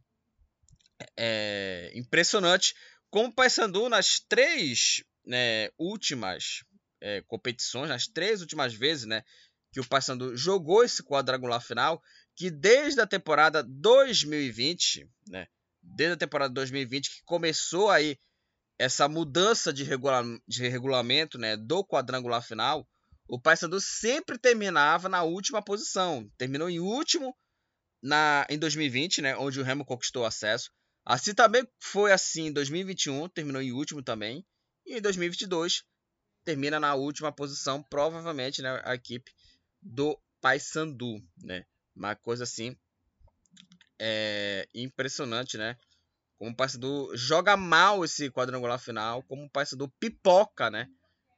é, 1.17 1.91
impressionante. 1.95 2.75
Como 3.09 3.29
o 3.29 3.33
Paysandu 3.33 3.89
nas 3.89 4.19
três 4.19 5.03
né, 5.25 5.69
últimas 5.77 6.63
é, 7.01 7.21
competições, 7.23 7.89
nas 7.89 8.07
três 8.07 8.41
últimas 8.41 8.73
vezes, 8.73 9.05
né, 9.05 9.23
que 9.71 9.79
o 9.79 9.87
Paysandu 9.87 10.37
jogou 10.37 10.83
esse 10.83 11.03
quadrangular 11.03 11.61
final, 11.61 12.01
que 12.35 12.49
desde 12.49 13.01
a 13.01 13.07
temporada 13.07 13.63
2020, 13.63 15.09
né, 15.27 15.47
desde 15.81 16.13
a 16.13 16.17
temporada 16.17 16.53
2020 16.53 17.09
que 17.09 17.23
começou 17.23 17.89
aí 17.89 18.17
essa 18.79 19.07
mudança 19.07 19.71
de, 19.71 19.83
regula 19.83 20.23
de 20.47 20.67
regulamento, 20.67 21.37
né, 21.37 21.55
do 21.55 21.85
quadrangular 21.85 22.41
final, 22.41 22.87
o 23.27 23.39
Paysandu 23.39 23.79
sempre 23.79 24.37
terminava 24.37 25.07
na 25.07 25.23
última 25.23 25.61
posição, 25.61 26.29
terminou 26.37 26.69
em 26.69 26.79
último 26.79 27.35
na 28.01 28.45
em 28.49 28.57
2020, 28.57 29.21
né, 29.21 29.37
onde 29.37 29.59
o 29.59 29.63
Remo 29.63 29.85
conquistou 29.85 30.25
acesso. 30.25 30.71
Assim 31.05 31.33
também 31.33 31.67
foi 31.79 32.11
assim 32.11 32.47
em 32.47 32.53
2021, 32.53 33.29
terminou 33.29 33.61
em 33.61 33.71
último 33.71 34.01
também. 34.01 34.45
E 34.85 34.97
em 34.97 35.01
2022 35.01 35.83
termina 36.43 36.79
na 36.79 36.93
última 36.95 37.31
posição, 37.31 37.81
provavelmente 37.81 38.61
né, 38.61 38.81
a 38.83 38.95
equipe 38.95 39.31
do 39.81 40.19
Paysandu, 40.41 41.23
né? 41.41 41.65
Uma 41.95 42.15
coisa 42.15 42.43
assim 42.43 42.75
é 43.99 44.67
impressionante, 44.73 45.57
né? 45.57 45.77
Como 46.37 46.51
o 46.51 46.55
Paysandu 46.55 47.15
joga 47.15 47.55
mal 47.55 48.03
esse 48.03 48.29
quadrangular 48.29 48.79
final, 48.79 49.23
como 49.23 49.45
o 49.45 49.49
Paysandu 49.49 49.87
pipoca, 49.99 50.69
né? 50.69 50.89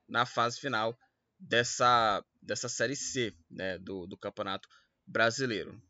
Na 0.08 0.26
fase 0.26 0.60
final 0.60 0.98
dessa, 1.40 2.24
dessa 2.42 2.70
Série 2.70 2.96
C, 2.96 3.34
né? 3.50 3.78
Do, 3.78 4.08
do 4.08 4.18
Campeonato 4.18 4.68
Brasileiro 5.06 5.82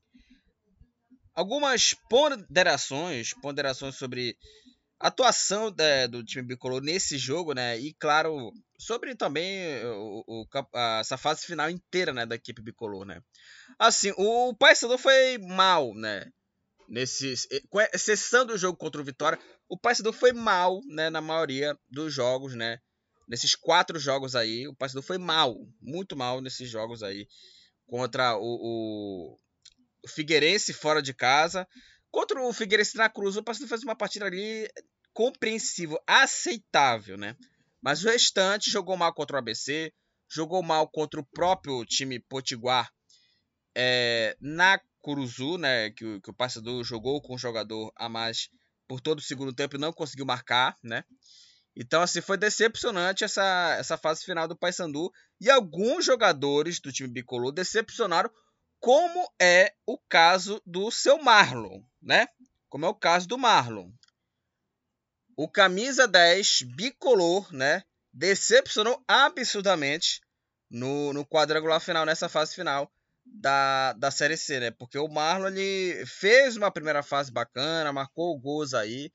algumas 1.35 1.93
ponderações, 2.09 3.33
ponderações 3.33 3.95
sobre 3.95 4.37
a 4.97 5.09
atuação 5.09 5.69
da, 5.69 6.07
do 6.07 6.23
time 6.23 6.47
bicolor 6.47 6.81
nesse 6.81 7.17
jogo, 7.17 7.53
né? 7.53 7.77
E 7.77 7.93
claro, 7.93 8.53
sobre 8.77 9.15
também 9.15 9.83
o, 9.85 10.23
o, 10.27 10.47
a, 10.73 10.99
essa 10.99 11.17
fase 11.17 11.45
final 11.45 11.69
inteira, 11.69 12.13
né, 12.13 12.25
da 12.25 12.35
equipe 12.35 12.61
bicolor, 12.61 13.05
né? 13.05 13.21
Assim, 13.79 14.11
o 14.17 14.53
Paysandu 14.55 14.97
foi 14.97 15.37
mal, 15.37 15.93
né? 15.93 16.31
Nesse, 16.87 17.33
com 17.69 17.81
exceção 17.81 18.45
do 18.45 18.57
jogo 18.57 18.77
contra 18.77 19.01
o 19.01 19.03
Vitória, 19.03 19.39
o 19.67 19.77
Paysandu 19.77 20.13
foi 20.13 20.31
mal, 20.31 20.81
né, 20.85 21.09
na 21.09 21.21
maioria 21.21 21.77
dos 21.89 22.13
jogos, 22.13 22.53
né? 22.55 22.79
Nesses 23.27 23.55
quatro 23.55 23.97
jogos 23.97 24.35
aí, 24.35 24.67
o 24.67 24.75
Paysandu 24.75 25.01
foi 25.01 25.17
mal, 25.17 25.55
muito 25.81 26.15
mal 26.15 26.41
nesses 26.41 26.69
jogos 26.69 27.01
aí 27.01 27.27
contra 27.87 28.37
o, 28.37 28.41
o 28.41 29.39
o 30.05 30.07
Figueirense 30.07 30.71
fora 30.71 31.01
de 31.01 31.13
casa. 31.13 31.67
Contra 32.11 32.39
o 32.41 32.53
Figueirense 32.53 32.95
na 32.95 33.09
Cruz, 33.09 33.35
o 33.35 33.43
Paysandu 33.43 33.67
fez 33.67 33.83
uma 33.83 33.95
partida 33.95 34.25
ali 34.25 34.69
compreensível, 35.11 35.99
aceitável, 36.05 37.17
né? 37.17 37.35
Mas 37.85 38.03
o 38.03 38.07
restante 38.07 38.71
jogou 38.71 38.97
mal 38.97 39.13
contra 39.13 39.35
o 39.35 39.37
ABC, 39.37 39.93
jogou 40.27 40.63
mal 40.63 40.87
contra 40.87 41.19
o 41.19 41.23
próprio 41.23 41.85
time 41.85 42.19
Potiguar 42.19 42.91
é, 43.77 44.35
na 44.41 44.81
Curuzu, 45.01 45.59
né? 45.59 45.91
Que, 45.91 46.19
que 46.19 46.31
o 46.31 46.33
Paysandu 46.33 46.83
jogou 46.83 47.21
com 47.21 47.35
um 47.35 47.37
jogador 47.37 47.93
a 47.95 48.09
mais 48.09 48.49
por 48.87 48.99
todo 48.99 49.19
o 49.19 49.21
segundo 49.21 49.53
tempo 49.53 49.75
e 49.75 49.79
não 49.79 49.93
conseguiu 49.93 50.25
marcar, 50.25 50.75
né? 50.81 51.03
Então, 51.75 52.01
assim, 52.01 52.21
foi 52.21 52.37
decepcionante 52.37 53.23
essa, 53.23 53.75
essa 53.77 53.97
fase 53.99 54.25
final 54.25 54.47
do 54.47 54.57
Paysandu. 54.57 55.11
E 55.39 55.51
alguns 55.51 56.05
jogadores 56.05 56.79
do 56.79 56.91
time 56.91 57.09
bicolor 57.09 57.51
decepcionaram 57.51 58.31
como 58.79 59.31
é 59.39 59.71
o 59.85 59.99
caso 60.09 60.59
do 60.65 60.89
seu 60.89 61.21
Marlon, 61.21 61.83
né? 62.01 62.27
Como 62.67 62.83
é 62.83 62.89
o 62.89 62.95
caso 62.95 63.27
do 63.27 63.37
Marlon. 63.37 63.91
O 65.35 65.49
camisa 65.49 66.07
10 66.07 66.63
bicolor, 66.75 67.53
né? 67.53 67.83
Decepcionou 68.13 69.03
absurdamente 69.07 70.21
no, 70.69 71.11
no 71.13 71.25
quadrangular 71.25 71.81
final, 71.81 72.05
nessa 72.05 72.29
fase 72.29 72.55
final 72.55 72.91
da, 73.25 73.93
da 73.93 74.11
Série 74.11 74.37
C, 74.37 74.59
né? 74.59 74.71
Porque 74.71 74.97
o 74.97 75.07
Marlon 75.07 75.47
ele 75.47 76.05
fez 76.05 76.55
uma 76.55 76.71
primeira 76.71 77.01
fase 77.03 77.31
bacana, 77.31 77.91
marcou 77.91 78.39
gols 78.39 78.73
aí. 78.73 79.11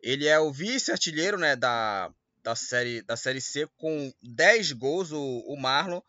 Ele 0.00 0.26
é 0.26 0.38
o 0.38 0.52
vice-artilheiro, 0.52 1.38
né, 1.38 1.56
da, 1.56 2.12
da, 2.42 2.54
série, 2.54 3.02
da 3.02 3.16
Série 3.16 3.40
C 3.40 3.66
com 3.76 4.12
10 4.22 4.72
gols, 4.72 5.10
o, 5.10 5.38
o 5.48 5.56
Marlon. 5.56 6.00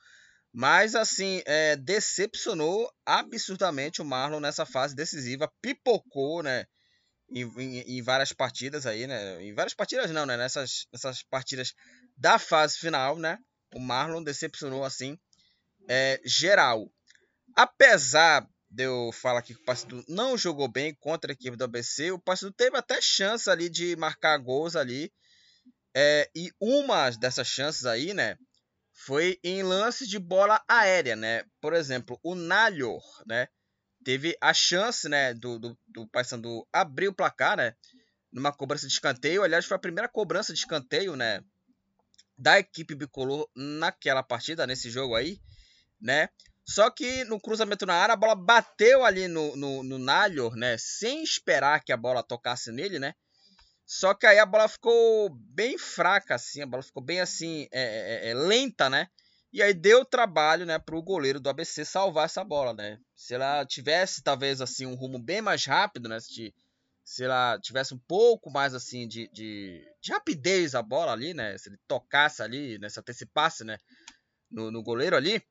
Mas, 0.54 0.96
assim, 0.96 1.42
é, 1.46 1.76
decepcionou 1.76 2.92
absurdamente 3.06 4.02
o 4.02 4.06
Marlon 4.06 4.40
nessa 4.40 4.66
fase 4.66 4.96
decisiva. 4.96 5.52
Pipocou, 5.62 6.44
né? 6.44 6.66
Em, 7.30 7.80
em, 7.80 8.02
várias 8.02 8.32
partidas 8.32 8.86
aí, 8.86 9.06
né? 9.06 9.44
Em 9.44 9.54
várias 9.54 9.74
partidas 9.74 10.10
não, 10.12 10.26
né? 10.26 10.38
Nessas, 10.38 10.88
nessas 10.92 11.24
partidas 11.24 11.74
da 12.16 12.40
fase 12.40 12.78
final, 12.78 13.18
né? 13.18 13.38
O 13.76 13.80
Marlon 13.80 14.24
decepcionou, 14.24 14.84
assim, 14.84 15.20
é, 15.90 16.22
geral. 16.24 16.90
Apesar 17.56 18.48
de 18.70 18.84
eu 18.84 19.12
falar 19.12 19.42
que 19.42 19.54
o 19.54 19.64
Paysandu 19.64 20.04
não 20.08 20.38
jogou 20.38 20.68
bem 20.68 20.96
contra 20.96 21.32
a 21.32 21.34
equipe 21.34 21.58
do 21.58 21.66
ABC, 21.66 22.12
o 22.12 22.20
Paysandu 22.20 22.54
teve 22.54 22.78
até 22.78 23.02
chance 23.02 23.50
ali 23.50 23.70
de 23.70 23.96
marcar 23.98 24.38
gols 24.38 24.76
ali. 24.76 25.12
É, 25.94 26.30
e 26.36 26.52
uma 26.62 27.10
dessas 27.12 27.48
chances 27.48 27.86
aí, 27.86 28.14
né? 28.14 28.38
foi 28.98 29.40
em 29.44 29.62
lances 29.62 30.10
de 30.10 30.18
bola 30.18 30.62
aérea, 30.68 31.16
né? 31.16 31.44
Por 31.62 31.74
exemplo, 31.74 32.20
o 32.24 32.34
Nalhor, 32.34 33.04
né? 33.28 33.48
Teve 34.08 34.38
a 34.40 34.54
chance, 34.54 35.10
né, 35.10 35.34
do, 35.34 35.60
do, 35.60 35.78
do 35.86 36.08
Paysandu 36.08 36.66
abrir 36.72 37.10
o 37.10 37.14
placar, 37.14 37.58
né? 37.58 37.76
Numa 38.32 38.54
cobrança 38.54 38.88
de 38.88 38.94
escanteio. 38.94 39.44
Aliás, 39.44 39.66
foi 39.66 39.76
a 39.76 39.82
primeira 39.82 40.08
cobrança 40.08 40.54
de 40.54 40.60
escanteio, 40.60 41.18
né? 41.18 41.44
Da 42.38 42.58
equipe 42.58 42.96
bicolor 42.96 43.50
naquela 43.54 44.24
partida, 44.24 44.66
nesse 44.66 44.90
jogo 44.90 45.14
aí, 45.14 45.42
né? 46.00 46.30
Só 46.64 46.90
que 46.90 47.26
no 47.26 47.38
cruzamento 47.38 47.86
na 47.86 47.96
área, 47.96 48.14
a 48.14 48.16
bola 48.16 48.34
bateu 48.34 49.04
ali 49.04 49.28
no, 49.28 49.54
no, 49.58 49.84
no 49.84 50.00
né? 50.56 50.78
Sem 50.78 51.22
esperar 51.22 51.84
que 51.84 51.92
a 51.92 51.98
bola 51.98 52.24
tocasse 52.24 52.72
nele, 52.72 53.00
né? 53.00 53.14
Só 53.86 54.14
que 54.14 54.26
aí 54.26 54.40
a 54.40 54.46
bola 54.46 54.70
ficou 54.70 55.30
bem 55.30 55.78
fraca, 55.78 56.36
assim, 56.36 56.62
a 56.62 56.66
bola 56.66 56.82
ficou 56.82 57.04
bem 57.04 57.20
assim, 57.20 57.68
é, 57.74 58.30
é, 58.30 58.30
é 58.30 58.34
lenta, 58.34 58.90
né? 58.90 59.10
E 59.52 59.62
aí 59.62 59.74
deu 59.74 60.04
trabalho, 60.04 60.66
né, 60.66 60.78
para 60.78 60.96
o 60.96 61.02
goleiro 61.02 61.40
do 61.40 61.50
ABC 61.50 61.86
salvar 61.86 62.26
essa 62.26 62.44
bola, 62.44 62.74
né? 62.74 63.00
Se 63.16 63.34
ela 63.34 63.66
tivesse, 63.66 64.22
talvez, 64.22 64.62
assim, 64.62 64.86
um 64.86 64.96
rumo 64.96 65.18
bem 65.18 65.42
mais 65.42 65.66
rápido, 65.66 66.10
né? 66.10 66.20
Se, 66.20 66.54
se 67.04 67.24
ela 67.24 67.58
tivesse 67.60 67.94
um 67.94 67.98
pouco 67.98 68.52
mais, 68.52 68.74
assim, 68.74 69.08
de, 69.08 69.30
de, 69.30 69.82
de 70.02 70.12
rapidez 70.12 70.76
a 70.76 70.82
bola 70.82 71.14
ali, 71.14 71.34
né? 71.34 71.58
Se 71.58 71.70
ele 71.70 71.80
tocasse 71.88 72.44
ali, 72.44 72.78
né? 72.78 72.90
Se 72.90 73.00
antecipasse, 73.00 73.64
né? 73.64 73.78
No, 74.52 74.70
no 74.70 74.84
goleiro 74.84 75.16
ali, 75.16 75.42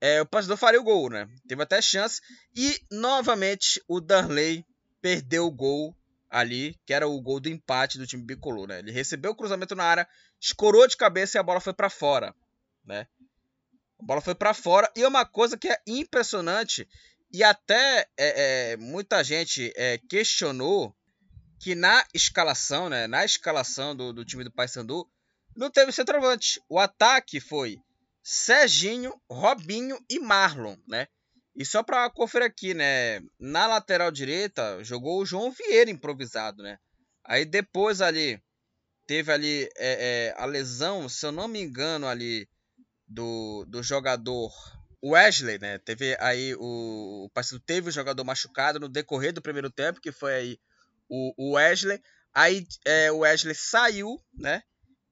é, 0.00 0.20
o 0.20 0.26
passador 0.26 0.56
faria 0.56 0.80
o 0.80 0.84
gol, 0.84 1.10
né? 1.10 1.28
Teve 1.46 1.62
até 1.62 1.80
chance. 1.80 2.20
E, 2.54 2.78
novamente, 2.90 3.82
o 3.88 4.00
Darley 4.00 4.64
perdeu 5.00 5.46
o 5.46 5.50
gol 5.50 5.96
ali, 6.28 6.78
que 6.84 6.92
era 6.92 7.06
o 7.06 7.20
gol 7.20 7.38
do 7.38 7.48
empate 7.48 7.96
do 7.96 8.06
time 8.06 8.22
bicolor, 8.22 8.66
né? 8.66 8.80
Ele 8.80 8.90
recebeu 8.90 9.30
o 9.30 9.34
cruzamento 9.34 9.74
na 9.74 9.84
área, 9.84 10.08
escorou 10.40 10.86
de 10.86 10.96
cabeça 10.96 11.38
e 11.38 11.40
a 11.40 11.42
bola 11.42 11.60
foi 11.60 11.72
para 11.72 11.88
fora, 11.88 12.34
né? 12.84 13.06
A 14.00 14.04
bola 14.04 14.20
foi 14.20 14.34
para 14.34 14.54
fora 14.54 14.90
e 14.96 15.02
é 15.02 15.08
uma 15.08 15.24
coisa 15.24 15.56
que 15.56 15.68
é 15.68 15.78
impressionante 15.86 16.88
e 17.32 17.42
até 17.42 18.06
é, 18.16 18.72
é, 18.72 18.76
muita 18.76 19.24
gente 19.24 19.72
é, 19.74 19.98
questionou 20.08 20.94
que 21.58 21.74
na 21.74 22.04
escalação, 22.14 22.88
né? 22.88 23.06
Na 23.06 23.24
escalação 23.24 23.96
do, 23.96 24.12
do 24.12 24.24
time 24.24 24.44
do 24.44 24.52
Paysandu 24.52 25.08
não 25.56 25.70
teve 25.70 25.90
centroavante. 25.90 26.60
O 26.68 26.78
ataque 26.78 27.40
foi 27.40 27.80
Serginho, 28.22 29.12
Robinho 29.28 29.98
e 30.08 30.20
Marlon, 30.20 30.76
né? 30.86 31.08
E 31.56 31.64
só 31.64 31.82
para 31.82 32.08
conferir 32.10 32.46
aqui, 32.46 32.74
né? 32.74 33.20
Na 33.38 33.66
lateral 33.66 34.10
direita 34.10 34.82
jogou 34.84 35.20
o 35.20 35.26
João 35.26 35.50
Vieira 35.50 35.90
improvisado, 35.90 36.62
né? 36.62 36.78
Aí 37.24 37.44
depois 37.44 38.00
ali 38.00 38.40
teve 39.06 39.32
ali 39.32 39.68
é, 39.76 40.34
é, 40.34 40.34
a 40.36 40.44
lesão, 40.44 41.08
se 41.08 41.26
eu 41.26 41.32
não 41.32 41.48
me 41.48 41.60
engano 41.60 42.06
ali 42.06 42.48
do, 43.06 43.64
do 43.66 43.82
jogador 43.82 44.52
Wesley, 45.04 45.58
né? 45.58 45.78
Teve 45.78 46.16
aí 46.20 46.54
o, 46.54 47.24
o 47.26 47.30
parceiro 47.30 47.62
teve 47.64 47.88
o 47.88 47.92
jogador 47.92 48.24
machucado 48.24 48.80
no 48.80 48.88
decorrer 48.88 49.32
do 49.32 49.42
primeiro 49.42 49.70
tempo, 49.70 50.00
que 50.00 50.10
foi 50.10 50.34
aí 50.34 50.60
o, 51.08 51.34
o 51.36 51.52
Wesley. 51.52 52.00
Aí 52.32 52.66
é, 52.84 53.12
o 53.12 53.18
Wesley 53.18 53.54
saiu, 53.54 54.18
né? 54.32 54.62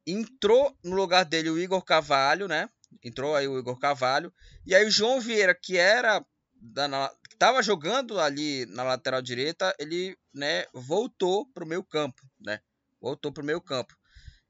Entrou 0.06 0.76
no 0.82 0.96
lugar 0.96 1.24
dele 1.24 1.50
o 1.50 1.58
Igor 1.58 1.84
Cavalho, 1.84 2.48
né? 2.48 2.68
Entrou 3.02 3.36
aí 3.36 3.46
o 3.46 3.58
Igor 3.58 3.78
Cavalho. 3.78 4.32
E 4.66 4.74
aí 4.74 4.86
o 4.86 4.90
João 4.90 5.20
Vieira, 5.20 5.54
que 5.54 5.76
era 5.76 6.24
da, 6.54 6.88
na, 6.88 7.10
estava 7.30 7.62
jogando 7.62 8.20
ali 8.20 8.66
na 8.66 8.84
lateral 8.84 9.20
direita, 9.20 9.74
ele 9.78 10.16
né, 10.32 10.64
voltou 10.72 11.44
para 11.46 11.64
o 11.64 11.66
meio 11.66 11.82
campo, 11.82 12.22
né? 12.40 12.60
Voltou 13.00 13.32
para 13.32 13.42
o 13.42 13.46
meio 13.46 13.60
campo. 13.60 13.96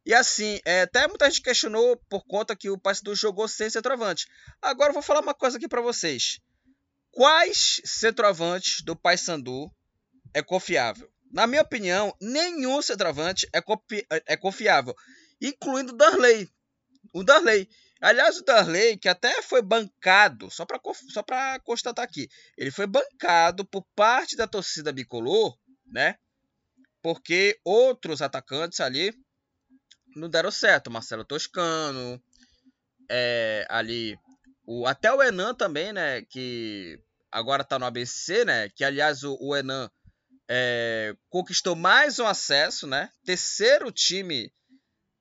E 0.04 0.12
assim, 0.12 0.60
é, 0.64 0.82
até 0.82 1.06
muita 1.06 1.30
gente 1.30 1.42
questionou 1.42 1.96
por 2.08 2.24
conta 2.24 2.56
que 2.56 2.68
o 2.68 2.78
Paysandu 2.78 3.14
jogou 3.14 3.46
sem 3.46 3.70
centroavante. 3.70 4.26
Agora 4.60 4.90
eu 4.90 4.94
vou 4.94 5.02
falar 5.02 5.20
uma 5.20 5.34
coisa 5.34 5.56
aqui 5.56 5.68
para 5.68 5.80
vocês. 5.80 6.40
Quais 7.12 7.80
centroavantes 7.84 8.82
do 8.82 8.96
Paysandu 8.96 9.70
é 10.34 10.42
confiável? 10.42 11.08
Na 11.30 11.46
minha 11.46 11.62
opinião, 11.62 12.14
nenhum 12.20 12.82
centroavante 12.82 13.48
é, 13.54 13.62
é 14.26 14.36
confiável, 14.36 14.94
incluindo 15.40 15.92
o 15.92 15.96
Darley. 15.96 16.50
O 17.12 17.22
Darley. 17.22 17.68
Aliás, 18.00 18.38
o 18.38 18.44
Darley, 18.44 18.96
que 18.96 19.08
até 19.08 19.40
foi 19.42 19.62
bancado, 19.62 20.50
só 20.50 20.66
para 20.66 20.80
só 21.10 21.24
constatar 21.62 22.04
aqui, 22.04 22.28
ele 22.58 22.72
foi 22.72 22.86
bancado 22.86 23.64
por 23.64 23.86
parte 23.94 24.36
da 24.36 24.46
torcida 24.48 24.92
bicolor, 24.92 25.56
né? 25.86 26.18
Porque 27.00 27.58
outros 27.64 28.20
atacantes 28.20 28.80
ali 28.80 29.14
não 30.14 30.28
deram 30.28 30.50
certo. 30.50 30.90
Marcelo 30.90 31.24
Toscano, 31.24 32.22
é, 33.10 33.66
ali, 33.68 34.18
o, 34.66 34.86
até 34.86 35.12
o 35.12 35.22
Enan 35.22 35.54
também, 35.54 35.92
né? 35.92 36.22
Que 36.22 36.98
agora 37.30 37.64
tá 37.64 37.78
no 37.78 37.86
ABC, 37.86 38.44
né? 38.44 38.68
Que 38.70 38.84
aliás 38.84 39.24
o, 39.24 39.36
o 39.40 39.56
Enan 39.56 39.90
é, 40.48 41.14
conquistou 41.28 41.74
mais 41.74 42.18
um 42.18 42.26
acesso, 42.26 42.86
né? 42.86 43.10
Terceiro 43.24 43.90
time 43.90 44.52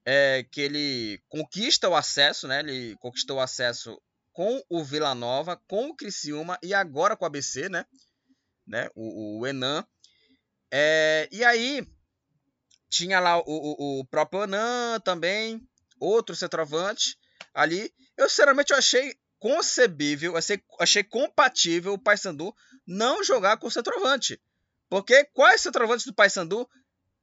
é, 0.06 0.44
que 0.52 0.62
ele 0.62 1.22
conquista 1.30 1.88
o 1.90 1.96
acesso, 1.96 2.48
né? 2.48 2.60
Ele 2.60 2.96
conquistou 2.98 3.38
o 3.38 3.42
acesso 3.42 4.02
com 4.34 4.64
o 4.70 4.84
Vila 4.84 5.14
Nova, 5.14 5.60
com 5.68 5.90
o 5.90 5.96
Criciúma 5.96 6.58
e 6.64 6.74
agora 6.74 7.16
com 7.16 7.26
o 7.26 7.28
ABC, 7.28 7.70
né? 7.70 7.86
né? 8.66 8.90
O, 8.96 9.40
o 9.40 9.48
Enan. 9.48 9.86
É, 10.72 11.28
e 11.32 11.44
aí 11.44 11.86
tinha 12.92 13.22
lá 13.22 13.40
o, 13.40 13.44
o, 13.48 14.00
o 14.02 14.06
próprio 14.06 14.44
Enan 14.44 15.00
também, 15.00 15.66
outro 15.98 16.36
centroavante 16.36 17.18
ali. 17.54 17.92
Eu 18.18 18.30
sinceramente 18.30 18.74
eu 18.74 18.78
achei 18.78 19.16
concebível, 19.40 20.36
achei, 20.36 20.62
achei 20.78 21.04
compatível 21.04 21.94
o 21.94 21.98
Paysandu 21.98 22.54
não 22.86 23.24
jogar 23.24 23.58
com 23.58 23.70
centroavante. 23.70 24.40
Porque 24.90 25.24
quais 25.34 25.62
centroavantes 25.62 26.06
do 26.06 26.14
Paysandu 26.14 26.70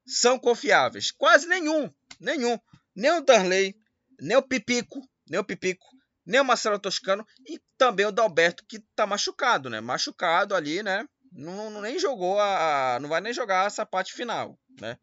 são 0.06 0.38
confiáveis? 0.38 1.10
Quase 1.10 1.46
nenhum. 1.46 1.92
Nenhum. 2.18 2.58
Nem 2.96 3.10
o 3.12 3.20
Darley, 3.20 3.76
nem 4.18 4.38
o 4.38 4.42
Pipico, 4.42 5.06
nem 5.28 5.38
o 5.38 5.44
Pipico, 5.44 5.86
nem 6.24 6.40
o 6.40 6.44
Marcelo 6.44 6.78
Toscano 6.78 7.26
e 7.46 7.60
também 7.76 8.06
o 8.06 8.12
Dalberto 8.12 8.64
que 8.66 8.80
tá 8.96 9.06
machucado, 9.06 9.68
né? 9.68 9.80
Machucado 9.80 10.54
ali, 10.54 10.82
né? 10.82 11.06
Não, 11.30 11.68
não 11.70 11.82
nem 11.82 11.98
jogou 11.98 12.40
a, 12.40 12.96
a, 12.96 13.00
não 13.00 13.08
vai 13.10 13.20
nem 13.20 13.34
jogar 13.34 13.66
essa 13.66 13.84
parte 13.84 14.14
final, 14.14 14.58
né? 14.80 14.98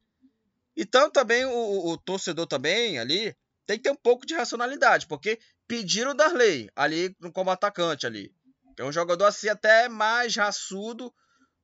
Então 0.75 1.09
também 1.09 1.45
o, 1.45 1.87
o, 1.87 1.97
torcedor 1.97 2.47
também 2.47 2.99
ali 2.99 3.35
tem 3.65 3.77
que 3.77 3.83
ter 3.83 3.91
um 3.91 3.95
pouco 3.95 4.25
de 4.25 4.35
racionalidade, 4.35 5.07
porque 5.07 5.39
pediram 5.67 6.11
o 6.11 6.13
Darley 6.13 6.69
ali 6.75 7.15
como 7.33 7.49
atacante 7.49 8.05
ali. 8.05 8.33
É 8.77 8.83
um 8.83 8.91
jogador 8.91 9.25
assim 9.25 9.47
até 9.47 9.87
mais 9.87 10.35
raçudo 10.35 11.13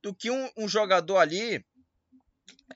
do 0.02 0.14
que 0.14 0.30
um, 0.30 0.50
um 0.56 0.66
jogador 0.66 1.18
ali 1.18 1.64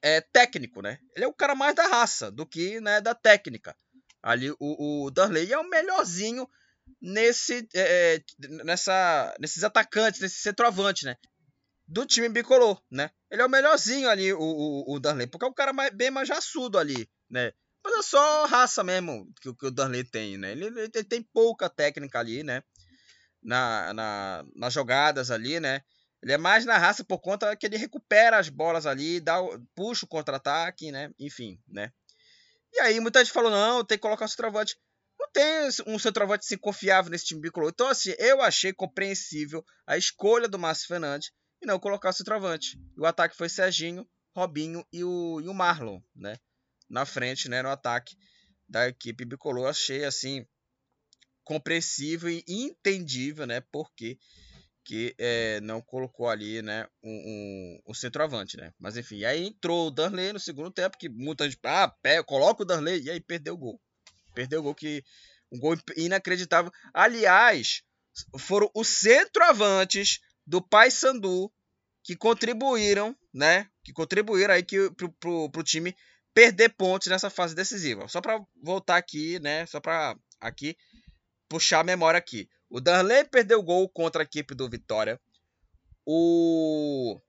é, 0.03 0.21
técnico, 0.21 0.83
né? 0.83 0.99
Ele 1.15 1.25
é 1.25 1.29
o 1.29 1.35
cara 1.35 1.55
mais 1.55 1.75
da 1.75 1.87
raça 1.89 2.31
do 2.31 2.47
que 2.47 2.81
né, 2.81 3.01
da 3.01 3.15
técnica. 3.15 3.75
Ali 4.23 4.51
o, 4.61 5.05
o 5.07 5.11
Darley 5.11 5.53
é 5.53 5.59
o 5.59 5.69
melhorzinho 5.69 6.49
nesse, 7.01 7.67
é, 7.75 8.17
é 8.17 8.23
nessa, 8.65 9.35
nesses 9.41 9.65
atacantes, 9.65 10.21
nesse 10.21 10.37
centroavante, 10.41 11.05
né? 11.05 11.17
Do 11.89 12.05
time 12.05 12.29
bicolor, 12.29 12.81
né? 12.91 13.11
Ele 13.31 13.43
é 13.43 13.47
o 13.47 13.51
melhorzinho 13.51 14.09
ali, 14.09 14.33
o, 14.33 14.41
o, 14.41 14.95
o 14.95 15.01
Darley, 15.01 15.27
porque 15.27 15.45
é 15.45 15.49
um 15.49 15.55
cara 15.55 15.73
mais, 15.73 15.95
bem 15.95 16.11
mais 16.11 16.29
raçudo 16.29 16.79
ali, 16.79 17.09
né? 17.31 17.53
Mas 17.85 17.99
é 17.99 18.03
só 18.03 18.47
raça 18.47 18.83
mesmo 18.83 19.33
que, 19.41 19.55
que 19.55 19.67
o 19.67 19.71
Darley 19.71 20.03
tem, 20.03 20.37
né? 20.37 20.51
Ele, 20.51 20.67
ele, 20.67 20.91
tem 21.05 21.23
pouca 21.23 21.71
técnica 21.71 22.19
ali, 22.19 22.43
né? 22.43 22.63
Na, 23.41 23.95
na, 23.95 24.45
nas 24.57 24.73
jogadas 24.73 25.31
ali, 25.31 25.61
né? 25.61 25.83
Ele 26.21 26.33
é 26.33 26.39
mais 26.39 26.65
na 26.65 26.77
raça 26.77 27.05
por 27.05 27.21
conta 27.21 27.55
que 27.55 27.67
ele 27.67 27.77
recupera 27.77 28.39
as 28.39 28.49
bolas 28.49 28.87
ali, 28.87 29.21
dá, 29.21 29.37
puxa 29.75 30.05
o 30.05 30.09
contra-ataque, 30.09 30.91
né? 30.91 31.11
Enfim, 31.21 31.61
né? 31.69 31.93
E 32.73 32.81
aí 32.81 32.99
muita 32.99 33.25
gente 33.25 33.33
falou, 33.33 33.51
não, 33.51 33.85
tem 33.85 33.97
que 33.97 34.03
colocar 34.03 34.25
o 34.25 34.29
centroavante. 34.29 34.77
Não 35.19 35.31
tem 35.31 35.69
um 35.87 35.99
centroavante 35.99 36.45
assim, 36.45 36.59
confiável 36.59 37.13
nesse 37.13 37.27
time 37.27 37.41
bicolor. 37.41 37.71
Então, 37.73 37.89
assim, 37.89 38.13
eu 38.19 38.43
achei 38.43 38.73
compreensível 38.73 39.65
a 39.87 39.97
escolha 39.97 40.49
do 40.49 40.59
Márcio 40.59 40.89
Fernandes 40.89 41.31
e 41.61 41.67
não 41.67 41.79
colocar 41.79 42.11
o 42.11 42.13
centroavante. 42.13 42.79
O 42.97 43.07
ataque 43.07 43.37
foi 43.37 43.49
Serginho, 43.49 44.09
Robinho 44.35 44.87
e 44.93 45.03
o, 45.03 45.41
e 45.41 45.49
o 45.49 45.55
Marlon, 45.55 46.01
né? 46.15 46.37
Na 46.89 47.05
frente, 47.05 47.49
né? 47.49 47.63
No 47.63 47.71
ataque 47.71 48.17
da 48.69 48.89
equipe 48.89 49.25
bicolor. 49.25 49.69
Achei, 49.69 50.05
assim, 50.05 50.47
compreensível 51.45 52.29
e 52.29 52.45
entendível, 52.49 53.47
né? 53.47 53.61
Porque 53.73 54.19
que 54.87 55.17
é, 55.19 55.61
não 55.63 55.83
colocou 55.83 56.29
ali, 56.29 56.63
né, 56.63 56.87
um, 57.03 57.11
um, 57.11 57.81
um, 57.89 57.95
centroavante, 57.95 58.57
né? 58.57 58.73
Mas 58.79 58.97
enfim, 58.97 59.25
aí 59.25 59.45
entrou 59.45 59.89
o 59.89 59.91
Darley 59.91 60.33
no 60.33 60.39
segundo 60.39 60.71
tempo, 60.71 60.97
que 60.97 61.09
muita 61.09 61.45
gente, 61.45 61.59
ah, 61.65 61.93
pé, 62.01 62.23
coloca 62.23 62.63
o 62.63 62.65
Darley, 62.65 63.03
e 63.03 63.11
aí 63.11 63.21
perdeu 63.21 63.55
o 63.55 63.59
gol. 63.59 63.81
Perdeu 64.33 64.61
o 64.61 64.63
gol 64.63 64.77
que 64.77 65.03
um 65.51 65.59
gol 65.59 65.77
inacreditável. 65.97 66.71
Aliás, 66.95 67.83
foram 68.39 68.71
os 68.75 68.87
centroavantes 68.87 70.21
do 70.47 70.63
Paysandu 70.63 71.53
que 72.03 72.15
contribuíram, 72.15 73.17
né, 73.35 73.69
que 73.83 73.93
contribuíram 73.93 74.55
aí 74.55 74.63
que 74.63 74.91
pro, 74.93 75.13
pro, 75.13 75.51
pro 75.51 75.65
time 75.65 75.97
perder 76.33 76.69
pontos 76.71 77.09
nessa 77.09 77.29
fase 77.29 77.55
decisiva. 77.55 78.07
Só 78.09 78.21
para 78.21 78.41
voltar 78.63 78.97
aqui, 78.97 79.41
né, 79.41 79.67
só 79.67 79.81
para 79.81 80.17
aqui 80.41 80.77
puxar 81.49 81.81
a 81.81 81.85
memória 81.85 82.19
aqui. 82.19 82.49
O 82.69 82.81
Darley 82.81 83.25
perdeu 83.25 83.63
gol 83.63 83.89
contra 83.89 84.23
a 84.23 84.25
equipe 84.25 84.55
do 84.55 84.69
Vitória. 84.69 85.21
O, 86.05 87.21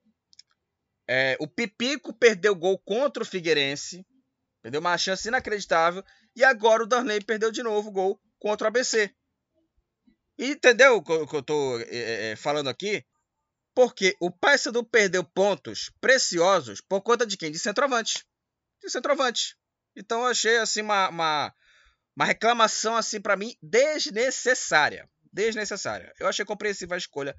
é, 1.07 1.37
o 1.39 1.47
Pipico 1.47 2.13
perdeu 2.13 2.55
gol 2.55 2.77
contra 2.79 3.23
o 3.23 3.25
Figueirense. 3.25 4.05
Perdeu 4.61 4.79
uma 4.79 4.97
chance 4.97 5.27
inacreditável. 5.27 6.03
E 6.35 6.43
agora 6.43 6.83
o 6.83 6.87
Darley 6.87 7.23
perdeu 7.23 7.51
de 7.51 7.63
novo 7.63 7.91
gol 7.91 8.19
contra 8.39 8.65
o 8.65 8.67
ABC. 8.67 9.13
Entendeu 10.37 10.97
o 10.97 11.03
que 11.03 11.35
eu 11.35 11.39
estou 11.39 11.79
é, 11.81 12.31
é, 12.31 12.35
falando 12.35 12.69
aqui? 12.69 13.05
Porque 13.73 14.15
o 14.19 14.31
Paysandu 14.31 14.83
perdeu 14.83 15.23
pontos 15.23 15.91
preciosos 16.01 16.81
por 16.81 17.01
conta 17.01 17.25
de 17.25 17.37
quem? 17.37 17.51
De 17.51 17.59
centroavante. 17.59 18.25
De 18.81 18.89
centroavante. 18.89 19.55
Então 19.95 20.21
eu 20.21 20.27
achei 20.27 20.57
assim 20.57 20.81
uma, 20.81 21.09
uma, 21.09 21.53
uma 22.15 22.25
reclamação 22.25 22.95
assim 22.95 23.21
para 23.21 23.35
mim 23.35 23.55
desnecessária 23.61 25.09
desnecessária. 25.37 26.11
Eu 26.19 26.27
achei 26.27 26.43
compreensível 26.43 26.95
a 26.95 26.97
escolha 26.97 27.35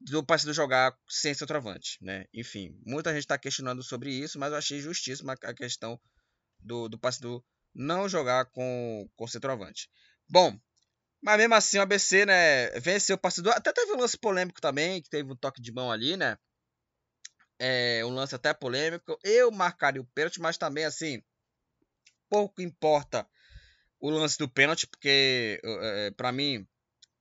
do 0.00 0.24
Paysandu 0.24 0.54
jogar 0.54 0.96
sem 1.08 1.34
centroavante, 1.34 1.98
né? 2.00 2.24
Enfim, 2.32 2.74
muita 2.86 3.12
gente 3.12 3.22
está 3.22 3.36
questionando 3.36 3.82
sobre 3.82 4.12
isso, 4.12 4.38
mas 4.38 4.52
eu 4.52 4.58
achei 4.58 4.80
justíssima 4.80 5.34
a 5.42 5.54
questão 5.54 6.00
do, 6.60 6.88
do 6.88 6.98
Paysandu 6.98 7.44
não 7.74 8.08
jogar 8.08 8.46
com, 8.46 9.08
com 9.16 9.26
centroavante. 9.26 9.90
Bom, 10.28 10.58
mas 11.22 11.38
mesmo 11.38 11.54
assim 11.54 11.78
o 11.78 11.82
ABC, 11.82 12.24
né, 12.24 12.70
venceu 12.80 13.16
o 13.16 13.18
Paysandu. 13.18 13.50
Até 13.50 13.72
teve 13.72 13.92
um 13.92 13.98
lance 13.98 14.16
polêmico 14.16 14.60
também, 14.60 15.02
que 15.02 15.10
teve 15.10 15.30
um 15.30 15.36
toque 15.36 15.60
de 15.60 15.72
mão 15.72 15.90
ali, 15.90 16.16
né? 16.16 16.38
É, 17.58 18.02
um 18.04 18.10
lance 18.10 18.34
até 18.34 18.54
polêmico. 18.54 19.18
Eu 19.22 19.50
marcaria 19.50 20.00
o 20.00 20.06
pênalti, 20.14 20.40
mas 20.40 20.56
também, 20.56 20.84
assim, 20.84 21.22
pouco 22.28 22.62
importa 22.62 23.28
o 23.98 24.08
lance 24.08 24.38
do 24.38 24.48
pênalti, 24.48 24.86
porque, 24.86 25.60
é, 25.62 26.10
para 26.12 26.32
mim, 26.32 26.66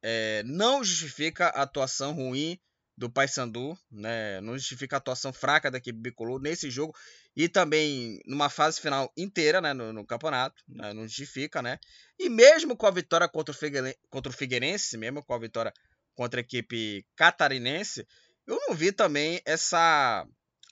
é, 0.01 0.43
não 0.43 0.81
justifica 0.83 1.47
a 1.47 1.63
atuação 1.63 2.13
ruim 2.13 2.57
do 2.97 3.09
Paysandu, 3.09 3.77
né? 3.89 4.41
Não 4.41 4.57
justifica 4.57 4.95
a 4.95 4.99
atuação 4.99 5.31
fraca 5.31 5.71
da 5.71 5.77
equipe 5.77 5.97
bicolor 5.97 6.39
nesse 6.41 6.69
jogo. 6.69 6.93
E 7.39 7.47
também 7.47 8.19
numa 8.25 8.49
fase 8.49 8.81
final 8.81 9.09
inteira 9.15 9.61
né, 9.61 9.71
no, 9.71 9.93
no 9.93 10.05
campeonato, 10.05 10.61
né, 10.67 10.93
não 10.93 11.03
justifica, 11.03 11.61
né? 11.61 11.79
E 12.19 12.27
mesmo 12.27 12.75
com 12.75 12.85
a 12.85 12.91
vitória 12.91 13.29
contra 13.29 13.53
o, 13.53 13.57
Figueirense, 13.57 13.97
contra 14.09 14.29
o 14.29 14.35
Figueirense, 14.35 14.97
mesmo 14.97 15.23
com 15.23 15.33
a 15.33 15.39
vitória 15.39 15.73
contra 16.13 16.41
a 16.41 16.43
equipe 16.43 17.05
catarinense, 17.15 18.05
eu 18.45 18.59
não 18.67 18.75
vi 18.75 18.91
também 18.91 19.41
essa. 19.45 20.27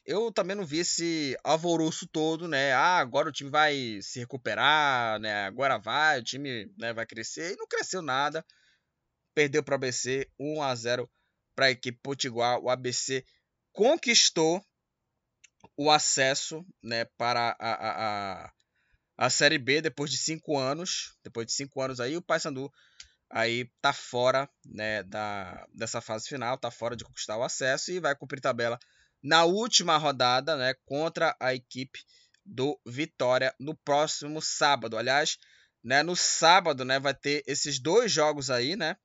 Eu 0.06 0.30
também 0.30 0.58
não 0.58 0.66
vi 0.66 0.80
esse 0.80 1.38
alvoroço 1.42 2.06
todo, 2.06 2.50
né? 2.50 2.74
Ah, 2.74 2.98
agora 2.98 3.30
o 3.30 3.32
time 3.32 3.50
vai 3.50 4.00
se 4.02 4.20
recuperar, 4.20 5.22
né? 5.22 5.46
Agora 5.46 5.78
vai, 5.78 6.20
o 6.20 6.24
time 6.24 6.70
né, 6.78 6.92
vai 6.92 7.06
crescer. 7.06 7.54
E 7.54 7.56
não 7.56 7.68
cresceu 7.68 8.02
nada. 8.02 8.46
Perdeu 9.34 9.64
para 9.64 9.72
o 9.72 9.76
ABC 9.76 10.30
1 10.38 10.62
a 10.62 10.76
0 10.76 11.10
para 11.56 11.68
a 11.68 11.72
equipe 11.72 11.98
Potiguar. 12.04 12.60
O 12.60 12.70
ABC 12.70 13.24
conquistou 13.72 14.62
o 15.76 15.92
acesso 15.92 16.66
né, 16.84 17.06
para 17.18 17.56
a, 17.60 17.74
a, 17.74 18.44
a, 18.46 18.52
a 19.18 19.30
Série 19.30 19.58
B 19.58 19.82
depois 19.82 20.12
de 20.12 20.18
cinco 20.18 20.58
anos. 20.58 21.16
Depois 21.24 21.48
de 21.48 21.54
cinco 21.54 21.82
anos 21.82 22.00
aí, 22.00 22.16
o 22.18 22.22
Paysandu 22.22 22.72
aí 23.30 23.70
tá 23.82 23.92
fora 23.92 24.50
né, 24.66 25.04
da, 25.04 25.66
dessa 25.74 26.02
fase 26.02 26.28
final, 26.28 26.58
tá 26.58 26.72
fora 26.72 26.96
de 26.96 27.04
conquistar 27.04 27.38
o 27.38 27.44
acesso 27.44 27.92
e 27.92 28.00
vai 28.00 28.16
cumprir 28.16 28.40
tabela 28.40 28.80
na 29.22 29.44
última 29.44 29.98
rodada 29.98 30.56
né, 30.56 30.74
contra 30.86 31.36
a 31.40 31.54
equipe 31.54 32.00
do 32.46 32.80
Vitória 32.86 33.54
no 33.60 33.76
próximo 33.76 34.42
sábado. 34.42 34.98
Aliás, 34.98 35.38
né, 35.84 36.04
no 36.04 36.16
sábado 36.16 36.86
né, 36.86 37.00
vai 37.00 37.14
ter 37.14 37.44
esses 37.46 37.80
dois 37.80 38.12
jogos 38.12 38.50
aí, 38.50 38.76
né? 38.76 38.96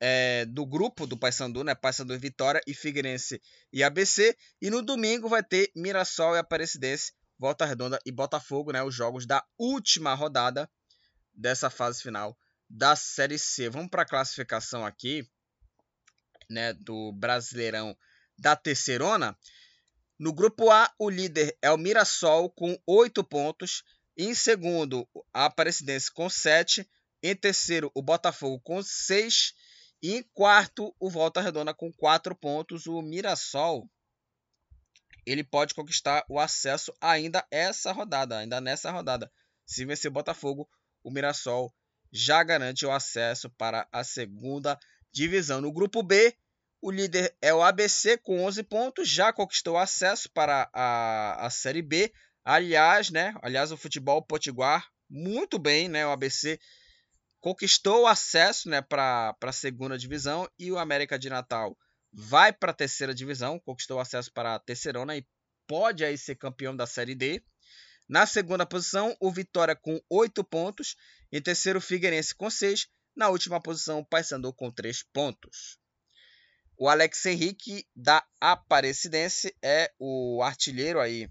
É, 0.00 0.44
do 0.46 0.66
grupo 0.66 1.06
do 1.06 1.16
Paysandu, 1.16 1.64
né? 1.64 1.74
Paysandu 1.74 2.18
Vitória 2.18 2.60
e 2.66 2.74
Figueirense 2.74 3.40
e 3.72 3.82
ABC. 3.82 4.36
E 4.60 4.70
no 4.70 4.82
domingo 4.82 5.28
vai 5.28 5.42
ter 5.42 5.70
Mirassol 5.74 6.36
e 6.36 6.38
Aparecidense, 6.38 7.12
Volta 7.38 7.64
Redonda 7.64 7.98
e 8.04 8.12
Botafogo, 8.12 8.72
né? 8.72 8.82
Os 8.82 8.94
jogos 8.94 9.26
da 9.26 9.44
última 9.58 10.14
rodada 10.14 10.68
dessa 11.34 11.70
fase 11.70 12.02
final 12.02 12.36
da 12.68 12.96
Série 12.96 13.38
C. 13.38 13.68
Vamos 13.68 13.90
para 13.90 14.02
a 14.02 14.06
classificação 14.06 14.84
aqui, 14.84 15.28
né? 16.50 16.72
Do 16.74 17.12
Brasileirão 17.12 17.96
da 18.38 18.56
Terceirona. 18.56 19.36
No 20.18 20.32
grupo 20.32 20.70
A, 20.70 20.90
o 20.98 21.10
líder 21.10 21.56
é 21.60 21.70
o 21.70 21.76
Mirassol 21.76 22.50
com 22.50 22.78
8 22.86 23.22
pontos. 23.24 23.82
Em 24.16 24.34
segundo, 24.34 25.06
a 25.32 25.44
Aparecidense 25.44 26.10
com 26.10 26.28
7. 26.28 26.88
Em 27.22 27.34
terceiro, 27.34 27.90
o 27.94 28.00
Botafogo 28.02 28.60
com 28.60 28.82
6. 28.82 29.52
E 30.06 30.14
em 30.14 30.22
quarto, 30.22 30.94
o 31.00 31.10
Volta 31.10 31.40
Redonda 31.40 31.74
com 31.74 31.92
quatro 31.92 32.32
pontos. 32.32 32.86
O 32.86 33.02
Mirassol 33.02 33.90
ele 35.26 35.42
pode 35.42 35.74
conquistar 35.74 36.24
o 36.28 36.38
acesso 36.38 36.94
ainda 37.00 37.44
essa 37.50 37.90
rodada, 37.90 38.38
ainda 38.38 38.60
nessa 38.60 38.92
rodada. 38.92 39.28
Se 39.66 39.84
vencer 39.84 40.08
o 40.08 40.14
Botafogo, 40.14 40.70
o 41.02 41.10
Mirassol 41.10 41.74
já 42.12 42.40
garante 42.44 42.86
o 42.86 42.92
acesso 42.92 43.50
para 43.50 43.88
a 43.90 44.04
segunda 44.04 44.78
divisão. 45.10 45.60
No 45.60 45.72
grupo 45.72 46.04
B, 46.04 46.36
o 46.80 46.92
líder 46.92 47.36
é 47.42 47.52
o 47.52 47.60
ABC 47.60 48.16
com 48.16 48.44
11 48.44 48.62
pontos, 48.62 49.08
já 49.08 49.32
conquistou 49.32 49.74
o 49.74 49.78
acesso 49.78 50.30
para 50.30 50.70
a, 50.72 51.46
a 51.46 51.50
Série 51.50 51.82
B. 51.82 52.12
Aliás, 52.44 53.10
né? 53.10 53.34
Aliás, 53.42 53.72
o 53.72 53.76
futebol 53.76 54.22
potiguar 54.22 54.88
muito 55.10 55.58
bem, 55.58 55.88
né? 55.88 56.06
O 56.06 56.12
ABC 56.12 56.60
conquistou 57.46 58.02
o 58.02 58.06
acesso 58.08 58.68
né, 58.68 58.82
para 58.82 59.36
a 59.40 59.52
segunda 59.52 59.96
divisão 59.96 60.50
e 60.58 60.72
o 60.72 60.78
América 60.80 61.16
de 61.16 61.30
Natal 61.30 61.78
vai 62.12 62.52
para 62.52 62.72
a 62.72 62.74
terceira 62.74 63.14
divisão, 63.14 63.60
conquistou 63.60 63.98
o 63.98 64.00
acesso 64.00 64.32
para 64.32 64.56
a 64.56 64.58
terceirona 64.58 65.16
e 65.16 65.24
pode 65.64 66.04
aí 66.04 66.18
ser 66.18 66.34
campeão 66.34 66.74
da 66.74 66.88
Série 66.88 67.14
D. 67.14 67.40
Na 68.08 68.26
segunda 68.26 68.66
posição, 68.66 69.16
o 69.20 69.30
Vitória 69.30 69.76
com 69.76 70.00
8 70.10 70.42
pontos. 70.42 70.96
Em 71.30 71.40
terceiro, 71.40 71.78
o 71.78 71.82
Figueirense 71.82 72.34
com 72.34 72.50
6. 72.50 72.88
Na 73.14 73.28
última 73.28 73.62
posição, 73.62 74.00
o 74.00 74.04
Paysandu 74.04 74.52
com 74.52 74.68
3 74.68 75.04
pontos. 75.12 75.78
O 76.76 76.88
Alex 76.88 77.24
Henrique 77.26 77.86
da 77.94 78.26
Aparecidense 78.40 79.56
é 79.62 79.92
o 80.00 80.42
artilheiro 80.42 80.98
aí 80.98 81.28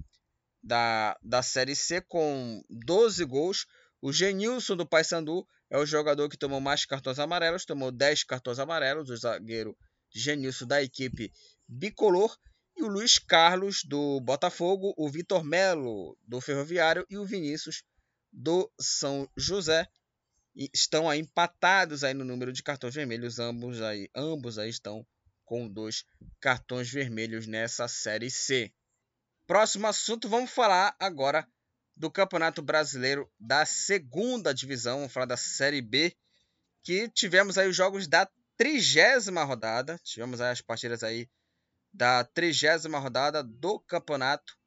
da, 0.63 1.17
da 1.21 1.43
Série 1.43 1.75
C 1.75 1.99
com 1.99 2.63
12 2.69 3.25
gols. 3.25 3.67
O 4.01 4.13
Genilson 4.13 4.78
do 4.78 4.88
Paysandu 4.88 5.45
é 5.69 5.78
o 5.78 5.86
jogador 5.86 6.30
que 6.30 6.38
tomou 6.38 6.60
mais 6.60 6.86
cartões 6.86 7.19
amarelos, 7.19 7.65
tomou 7.65 7.91
10 7.91 8.23
cartões 8.23 8.60
amarelos, 8.60 9.10
o 9.10 9.17
zagueiro 9.17 9.78
Genilson 10.13 10.67
da 10.67 10.82
equipe 10.82 11.32
bicolor, 11.67 12.38
e 12.78 12.84
o 12.84 12.88
Luiz 12.88 13.17
Carlos 13.17 13.84
do 13.84 14.19
Botafogo, 14.19 14.93
o 14.97 15.10
Vitor 15.10 15.43
Melo 15.43 16.17
do 16.28 16.41
Ferroviário 16.41 17.06
e 17.10 17.17
o 17.17 17.25
Vinícius 17.25 17.84
do 18.32 18.69
São 18.80 19.30
José 19.38 19.88
estão 20.73 21.10
aí 21.10 21.19
empatados 21.19 22.04
aí 22.04 22.13
no 22.13 22.25
número 22.25 22.51
de 22.51 22.62
cartões 22.62 22.93
vermelhos, 22.93 23.39
ambos 23.39 23.82
aí, 23.82 24.10
ambos 24.13 24.58
aí 24.58 24.69
estão 24.69 25.06
com 25.45 25.67
dois 25.67 26.04
cartões 26.39 26.89
vermelhos 26.89 27.47
nessa 27.47 27.88
série 27.88 28.30
C. 28.30 28.73
Próximo 29.47 29.88
assunto, 29.88 30.28
vamos 30.28 30.51
falar 30.51 30.95
agora 30.99 31.47
do 31.95 32.12
Campeonato 32.12 32.62
Brasileiro 32.62 33.29
da 33.39 33.65
segunda 33.65 34.53
divisão, 34.53 34.97
vamos 34.97 35.13
falar 35.13 35.25
da 35.25 35.38
Série 35.38 35.81
B, 35.81 36.15
que 36.84 37.10
tivemos 37.10 37.58
aí 37.58 37.67
os 37.67 37.75
jogos 37.75 38.08
da 38.08 38.29
trigésima 38.58 39.43
rodada, 39.43 39.99
tivemos 40.03 40.41
as 40.41 40.62
partidas 40.62 41.03
aí 41.03 41.29
da 41.93 42.23
trigésima 42.23 42.99
rodada 42.99 43.41
do 43.41 43.79
Campeonato 43.79 44.58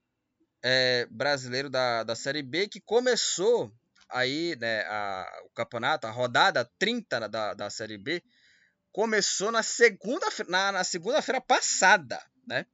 é, 0.62 1.06
Brasileiro 1.10 1.68
da, 1.68 2.02
da 2.02 2.14
Série 2.16 2.42
B, 2.42 2.68
que 2.68 2.80
começou 2.80 3.72
aí, 4.08 4.56
né, 4.58 4.80
a, 4.86 5.42
o 5.44 5.50
campeonato, 5.50 6.06
a 6.06 6.10
rodada 6.10 6.64
30 6.78 7.28
da, 7.28 7.54
da 7.54 7.70
Série 7.70 7.98
B, 7.98 8.22
começou 8.90 9.52
na 9.52 9.62
segunda 9.62 10.26
na, 10.48 10.72
na 10.72 10.84
segunda-feira 10.84 11.40
passada, 11.40 12.20
né? 12.46 12.66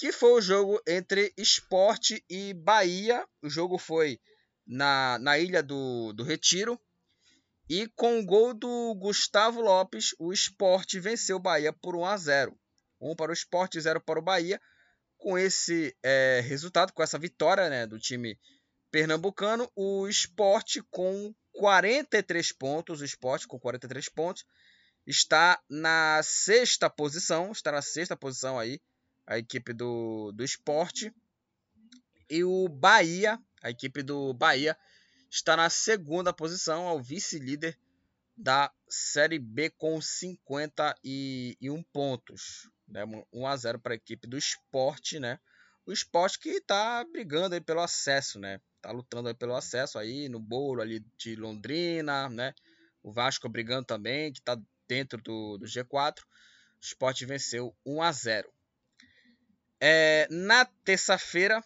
Que 0.00 0.12
foi 0.12 0.32
o 0.32 0.40
jogo 0.40 0.80
entre 0.88 1.30
Esporte 1.36 2.24
e 2.26 2.54
Bahia. 2.54 3.22
O 3.42 3.50
jogo 3.50 3.76
foi 3.76 4.18
na, 4.66 5.18
na 5.18 5.38
Ilha 5.38 5.62
do, 5.62 6.14
do 6.14 6.24
Retiro. 6.24 6.80
E 7.68 7.86
com 7.88 8.18
o 8.18 8.24
gol 8.24 8.54
do 8.54 8.94
Gustavo 8.94 9.60
Lopes, 9.60 10.14
o 10.18 10.32
Esporte 10.32 10.98
venceu 10.98 11.36
o 11.36 11.40
Bahia 11.40 11.70
por 11.70 11.94
1 11.94 12.06
a 12.06 12.16
0. 12.16 12.58
1 12.98 13.14
para 13.14 13.30
o 13.30 13.34
Esporte 13.34 13.76
e 13.76 13.80
0 13.82 14.00
para 14.00 14.18
o 14.18 14.22
Bahia. 14.22 14.58
Com 15.18 15.38
esse 15.38 15.94
é, 16.02 16.40
resultado, 16.46 16.94
com 16.94 17.02
essa 17.02 17.18
vitória 17.18 17.68
né, 17.68 17.86
do 17.86 17.98
time 17.98 18.40
pernambucano, 18.90 19.70
o 19.76 20.08
Esporte 20.08 20.82
com 20.90 21.34
43 21.52 22.52
pontos, 22.52 23.02
o 23.02 23.04
Esporte 23.04 23.46
com 23.46 23.60
43 23.60 24.08
pontos, 24.08 24.46
está 25.06 25.60
na 25.68 26.22
sexta 26.22 26.88
posição, 26.88 27.52
está 27.52 27.70
na 27.70 27.82
sexta 27.82 28.16
posição 28.16 28.58
aí 28.58 28.80
a 29.26 29.38
equipe 29.38 29.72
do, 29.72 30.32
do 30.32 30.44
esporte. 30.44 31.12
E 32.28 32.44
o 32.44 32.68
Bahia, 32.68 33.38
a 33.62 33.70
equipe 33.70 34.02
do 34.02 34.32
Bahia, 34.34 34.76
está 35.30 35.56
na 35.56 35.70
segunda 35.70 36.32
posição, 36.32 36.86
ao 36.86 37.00
vice-líder 37.00 37.78
da 38.36 38.72
Série 38.88 39.38
B 39.38 39.70
com 39.70 40.00
51 40.00 41.82
pontos. 41.92 42.70
Né? 42.88 43.04
1 43.32 43.46
a 43.46 43.56
0 43.56 43.78
para 43.78 43.92
a 43.92 43.96
equipe 43.96 44.26
do 44.26 44.36
esporte, 44.36 45.20
né? 45.20 45.38
O 45.86 45.92
esporte 45.92 46.38
que 46.38 46.50
está 46.50 47.04
brigando 47.04 47.54
aí 47.54 47.60
pelo 47.60 47.80
acesso, 47.80 48.38
né? 48.38 48.60
Tá 48.80 48.90
lutando 48.90 49.28
aí 49.28 49.34
pelo 49.34 49.54
acesso 49.54 49.98
aí 49.98 50.28
no 50.28 50.40
bolo 50.40 50.80
ali 50.80 51.04
de 51.18 51.36
Londrina, 51.36 52.28
né? 52.28 52.54
O 53.02 53.12
Vasco 53.12 53.48
brigando 53.48 53.86
também, 53.86 54.32
que 54.32 54.40
está 54.40 54.60
dentro 54.88 55.20
do, 55.22 55.58
do 55.58 55.66
G4. 55.66 56.20
O 56.20 56.24
esporte 56.82 57.26
venceu 57.26 57.76
1 57.84 58.02
a 58.02 58.12
0. 58.12 58.52
É, 59.80 60.28
na 60.30 60.66
terça-feira, 60.84 61.64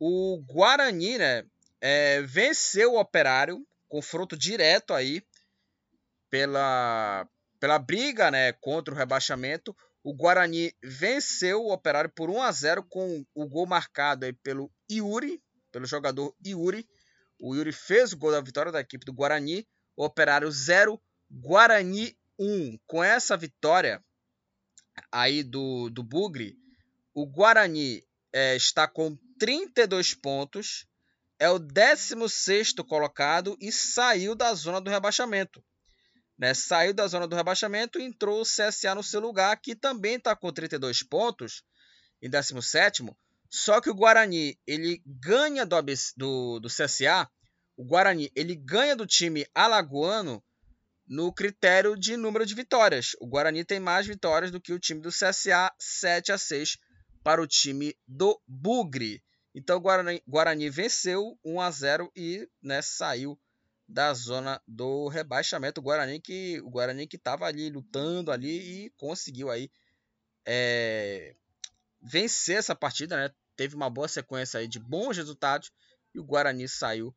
o 0.00 0.42
Guarani 0.48 1.18
né, 1.18 1.44
é, 1.80 2.22
venceu 2.22 2.94
o 2.94 3.00
Operário, 3.00 3.66
confronto 3.88 4.36
direto 4.36 4.94
aí 4.94 5.22
pela, 6.30 7.28
pela 7.60 7.78
briga 7.78 8.30
né, 8.30 8.52
contra 8.54 8.94
o 8.94 8.96
rebaixamento. 8.96 9.76
O 10.02 10.14
Guarani 10.14 10.74
venceu 10.82 11.62
o 11.62 11.72
Operário 11.72 12.10
por 12.10 12.30
1 12.30 12.42
a 12.42 12.50
0 12.50 12.82
com 12.84 13.24
o 13.34 13.46
gol 13.46 13.66
marcado 13.66 14.24
aí 14.24 14.32
pelo 14.32 14.72
Yuri, 14.90 15.40
pelo 15.70 15.86
jogador 15.86 16.34
Yuri. 16.44 16.88
O 17.38 17.54
Yuri 17.54 17.70
fez 17.70 18.12
o 18.12 18.16
gol 18.16 18.32
da 18.32 18.40
vitória 18.40 18.72
da 18.72 18.80
equipe 18.80 19.04
do 19.04 19.12
Guarani. 19.12 19.66
O 19.94 20.04
Operário 20.04 20.50
0, 20.50 21.00
Guarani 21.30 22.16
1. 22.38 22.78
Com 22.86 23.04
essa 23.04 23.36
vitória 23.36 24.02
aí 25.10 25.42
do, 25.42 25.90
do 25.90 26.02
Bugre, 26.02 26.56
o 27.14 27.26
Guarani 27.26 28.02
é, 28.32 28.56
está 28.56 28.88
com 28.88 29.16
32 29.38 30.14
pontos, 30.14 30.86
é 31.38 31.48
o 31.50 31.58
16 31.58 32.74
colocado 32.88 33.56
e 33.60 33.70
saiu 33.70 34.34
da 34.34 34.54
zona 34.54 34.80
do 34.80 34.90
rebaixamento. 34.90 35.62
Né? 36.38 36.54
Saiu 36.54 36.94
da 36.94 37.06
zona 37.06 37.26
do 37.26 37.36
rebaixamento 37.36 37.98
e 37.98 38.04
entrou 38.04 38.40
o 38.40 38.44
CSA 38.44 38.94
no 38.94 39.02
seu 39.02 39.20
lugar, 39.20 39.60
que 39.60 39.74
também 39.74 40.16
está 40.16 40.34
com 40.34 40.52
32 40.52 41.02
pontos, 41.02 41.62
em 42.22 42.30
17, 42.30 43.04
Só 43.50 43.80
que 43.80 43.90
o 43.90 43.94
Guarani, 43.94 44.56
ele 44.66 45.02
ganha 45.04 45.66
do, 45.66 45.76
do, 46.16 46.60
do 46.60 46.68
CSA, 46.68 47.28
o 47.76 47.84
Guarani, 47.84 48.30
ele 48.34 48.54
ganha 48.54 48.94
do 48.94 49.06
time 49.06 49.46
alagoano 49.54 50.42
no 51.06 51.32
critério 51.32 51.96
de 51.96 52.16
número 52.16 52.46
de 52.46 52.54
vitórias. 52.54 53.16
O 53.20 53.26
Guarani 53.26 53.64
tem 53.64 53.80
mais 53.80 54.06
vitórias 54.06 54.52
do 54.52 54.60
que 54.60 54.72
o 54.72 54.78
time 54.78 55.00
do 55.00 55.10
CSA, 55.10 55.72
7 55.78 56.32
a 56.32 56.38
6 56.38 56.78
para 57.22 57.42
o 57.42 57.46
time 57.46 57.96
do 58.06 58.40
Bugre. 58.46 59.22
Então 59.54 59.76
o 59.76 59.80
Guarani, 59.80 60.22
Guarani 60.26 60.70
venceu 60.70 61.38
1 61.44 61.60
a 61.60 61.70
0 61.70 62.12
e 62.16 62.48
né, 62.62 62.80
saiu 62.80 63.38
da 63.86 64.14
zona 64.14 64.60
do 64.66 65.08
rebaixamento. 65.08 65.80
O 65.80 65.84
Guarani 65.84 66.20
que 66.20 66.60
o 66.62 66.70
Guarani 66.70 67.06
que 67.06 67.16
estava 67.16 67.46
ali 67.46 67.68
lutando 67.68 68.32
ali 68.32 68.86
e 68.86 68.90
conseguiu 68.90 69.50
aí 69.50 69.70
é, 70.46 71.34
vencer 72.00 72.56
essa 72.56 72.74
partida, 72.74 73.16
né? 73.16 73.30
Teve 73.54 73.76
uma 73.76 73.90
boa 73.90 74.08
sequência 74.08 74.58
aí 74.60 74.66
de 74.66 74.78
bons 74.78 75.16
resultados 75.16 75.70
e 76.14 76.18
o 76.18 76.24
Guarani 76.24 76.66
saiu 76.68 77.14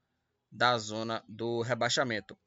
da 0.51 0.77
zona 0.77 1.23
do 1.27 1.61
rebaixamento. 1.61 2.37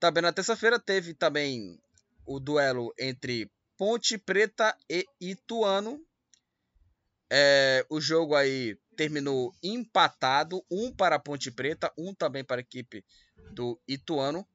Também 0.00 0.22
na 0.22 0.32
terça-feira 0.32 0.78
teve 0.78 1.14
também 1.14 1.80
o 2.26 2.40
duelo 2.40 2.92
entre 2.98 3.50
Ponte 3.76 4.18
Preta 4.18 4.76
e 4.88 5.06
Ituano. 5.20 6.00
É, 7.36 7.84
o 7.90 8.00
jogo 8.00 8.36
aí 8.36 8.78
terminou 8.96 9.52
empatado, 9.60 10.64
um 10.70 10.94
para 10.94 11.16
a 11.16 11.18
Ponte 11.18 11.50
Preta, 11.50 11.92
um 11.98 12.14
também 12.14 12.44
para 12.44 12.60
a 12.60 12.62
equipe 12.62 13.04
do 13.50 13.76
Ituano. 13.88 14.46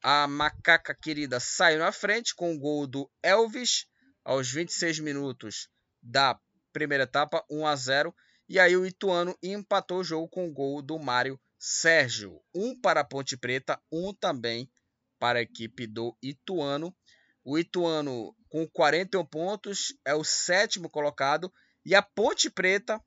A 0.00 0.28
macaca 0.28 0.94
querida 0.94 1.40
saiu 1.40 1.80
na 1.80 1.90
frente 1.90 2.32
com 2.32 2.54
o 2.54 2.58
gol 2.60 2.86
do 2.86 3.10
Elvis 3.24 3.88
aos 4.24 4.48
26 4.48 5.00
minutos 5.00 5.68
da 6.00 6.38
primeira 6.72 7.02
etapa, 7.02 7.44
1 7.50 7.66
a 7.66 7.74
0. 7.74 8.14
E 8.48 8.60
aí 8.60 8.76
o 8.76 8.86
Ituano 8.86 9.36
empatou 9.42 9.98
o 9.98 10.04
jogo 10.04 10.28
com 10.28 10.46
o 10.46 10.52
gol 10.52 10.80
do 10.80 11.00
Mário 11.00 11.40
Sérgio. 11.58 12.40
Um 12.54 12.80
para 12.80 13.00
a 13.00 13.04
Ponte 13.04 13.36
Preta, 13.36 13.82
um 13.90 14.14
também 14.14 14.70
para 15.18 15.40
a 15.40 15.42
equipe 15.42 15.88
do 15.88 16.16
Ituano. 16.22 16.94
O 17.42 17.58
Ituano 17.58 18.32
com 18.48 18.64
41 18.64 19.26
pontos 19.26 19.92
é 20.04 20.14
o 20.14 20.22
sétimo 20.22 20.88
colocado 20.88 21.52
e 21.86 21.94
a 21.94 22.02
Ponte 22.02 22.50
Preta 22.50 23.00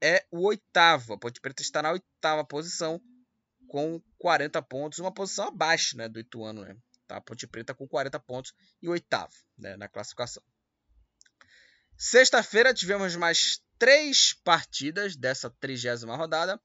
é 0.00 0.24
o 0.30 0.46
oitavo. 0.46 1.14
A 1.14 1.18
Ponte 1.18 1.40
Preta 1.40 1.62
está 1.62 1.82
na 1.82 1.90
oitava 1.90 2.44
posição 2.44 3.02
com 3.66 4.00
40 4.18 4.62
pontos, 4.62 5.00
uma 5.00 5.12
posição 5.12 5.48
abaixo 5.48 5.96
né, 5.96 6.08
do 6.08 6.20
Ituano. 6.20 6.62
Né? 6.62 6.76
Tá? 7.08 7.16
A 7.16 7.20
Ponte 7.20 7.44
Preta 7.48 7.74
com 7.74 7.88
40 7.88 8.20
pontos 8.20 8.54
e 8.80 8.88
oitavo 8.88 9.34
né, 9.58 9.76
na 9.76 9.88
classificação. 9.88 10.44
Sexta-feira 11.98 12.72
tivemos 12.72 13.16
mais 13.16 13.60
três 13.76 14.32
partidas 14.44 15.16
dessa 15.16 15.50
trigésima 15.50 16.14
rodada. 16.14 16.60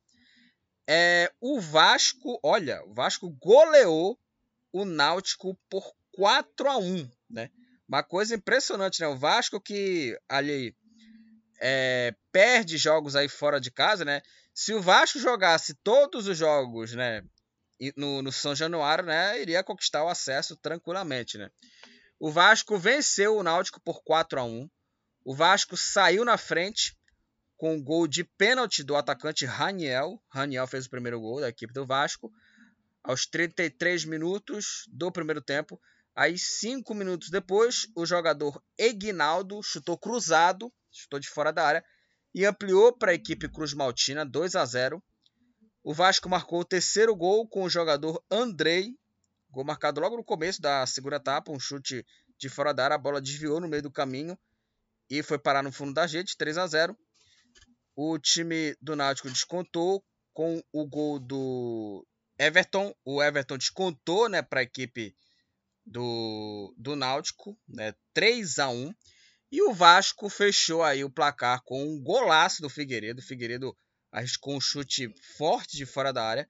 É, 0.87 1.33
o 1.41 1.59
Vasco, 1.59 2.39
olha, 2.43 2.83
o 2.85 2.93
Vasco 2.93 3.27
goleou 3.41 4.19
o 4.71 4.85
Náutico 4.85 5.59
por 5.67 5.95
4 6.11 6.69
a 6.69 6.77
1 6.77 7.09
né? 7.27 7.49
Uma 7.87 8.03
coisa 8.03 8.35
impressionante, 8.35 9.01
né? 9.01 9.07
O 9.07 9.17
Vasco 9.17 9.59
que 9.59 10.15
ali 10.29 10.75
é, 11.59 12.13
perde 12.31 12.77
jogos 12.77 13.15
aí 13.15 13.27
fora 13.27 13.59
de 13.59 13.71
casa, 13.71 14.03
né? 14.05 14.21
Se 14.53 14.73
o 14.73 14.81
Vasco 14.81 15.19
jogasse 15.19 15.73
todos 15.83 16.27
os 16.27 16.37
jogos, 16.37 16.93
né, 16.93 17.21
no, 17.95 18.21
no 18.21 18.31
São 18.31 18.55
Januário, 18.55 19.05
né, 19.05 19.41
iria 19.41 19.63
conquistar 19.63 20.03
o 20.03 20.09
acesso 20.09 20.55
tranquilamente, 20.55 21.37
né? 21.37 21.49
O 22.19 22.31
Vasco 22.31 22.77
venceu 22.77 23.35
o 23.35 23.43
Náutico 23.43 23.81
por 23.81 24.01
4 24.03 24.39
a 24.39 24.43
1. 24.43 24.69
O 25.25 25.35
Vasco 25.35 25.75
saiu 25.75 26.23
na 26.23 26.37
frente 26.37 26.97
com 27.57 27.75
o 27.75 27.83
gol 27.83 28.07
de 28.07 28.23
pênalti 28.23 28.83
do 28.83 28.95
atacante 28.95 29.45
Raniel. 29.45 30.21
Raniel 30.29 30.67
fez 30.67 30.85
o 30.85 30.89
primeiro 30.89 31.19
gol 31.19 31.41
da 31.41 31.49
equipe 31.49 31.73
do 31.73 31.85
Vasco 31.85 32.31
aos 33.03 33.25
33 33.25 34.05
minutos 34.05 34.85
do 34.87 35.11
primeiro 35.11 35.41
tempo. 35.41 35.79
Aí, 36.15 36.37
cinco 36.37 36.93
minutos 36.93 37.29
depois, 37.29 37.87
o 37.95 38.05
jogador 38.05 38.63
Egnaldo 38.77 39.61
chutou 39.61 39.97
cruzado, 39.97 40.71
chutou 40.95 41.19
de 41.19 41.29
fora 41.29 41.51
da 41.51 41.65
área 41.65 41.85
e 42.33 42.45
ampliou 42.45 42.95
para 42.97 43.11
a 43.11 43.15
equipe 43.15 43.49
Cruz 43.49 43.73
Maltina 43.73 44.25
2 44.25 44.55
a 44.55 44.65
0. 44.65 45.03
O 45.83 45.93
Vasco 45.93 46.27
marcou 46.27 46.59
o 46.59 46.65
terceiro 46.65 47.15
gol 47.15 47.47
com 47.47 47.63
o 47.63 47.69
jogador 47.69 48.21
Andrei, 48.29 48.95
gol 49.49 49.63
marcado 49.63 50.01
logo 50.01 50.17
no 50.17 50.23
começo 50.23 50.61
da 50.61 50.85
segunda 50.85 51.17
etapa, 51.17 51.51
um 51.51 51.59
chute 51.59 52.05
de 52.37 52.49
fora 52.49 52.73
da 52.73 52.85
área, 52.85 52.95
a 52.95 52.99
bola 52.99 53.21
desviou 53.21 53.61
no 53.61 53.67
meio 53.67 53.83
do 53.83 53.91
caminho 53.91 54.37
e 55.09 55.21
foi 55.21 55.37
parar 55.37 55.63
no 55.63 55.71
fundo 55.71 55.93
da 55.93 56.05
rede, 56.05 56.35
3 56.37 56.57
a 56.57 56.67
0. 56.67 56.97
O 57.95 58.19
time 58.19 58.75
do 58.81 58.95
Náutico 58.95 59.29
descontou 59.29 60.03
com 60.33 60.61
o 60.73 60.85
gol 60.85 61.19
do 61.19 62.05
Everton. 62.37 62.93
O 63.05 63.23
Everton 63.23 63.57
descontou 63.57 64.27
né, 64.27 64.41
para 64.41 64.59
a 64.59 64.63
equipe 64.63 65.15
do, 65.85 66.73
do 66.77 66.95
Náutico, 66.95 67.57
né, 67.67 67.93
3 68.13 68.59
a 68.59 68.69
1 68.69 68.93
E 69.55 69.61
o 69.61 69.71
Vasco 69.71 70.27
fechou 70.27 70.83
aí 70.83 71.01
o 71.05 71.09
placar 71.09 71.63
com 71.63 71.81
um 71.81 71.97
golaço 71.97 72.61
do 72.61 72.69
Figueiredo. 72.69 73.21
O 73.21 73.25
Figueiredo 73.25 73.73
arriscou 74.11 74.53
um 74.53 74.59
chute 74.59 75.07
forte 75.37 75.77
de 75.77 75.85
fora 75.85 76.11
da 76.11 76.21
área 76.25 76.49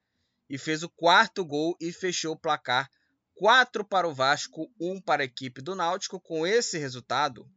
e 0.49 0.57
fez 0.57 0.81
o 0.81 0.89
quarto 0.89 1.45
gol 1.45 1.77
e 1.79 1.91
fechou 1.91 2.33
o 2.33 2.39
placar 2.39 2.89
4 3.35 3.85
para 3.85 4.07
o 4.07 4.13
Vasco, 4.15 4.73
1 4.81 5.01
para 5.01 5.21
a 5.21 5.25
equipe 5.25 5.61
do 5.61 5.75
Náutico. 5.75 6.19
Com 6.19 6.47
esse 6.47 6.79
resultado, 6.79 7.47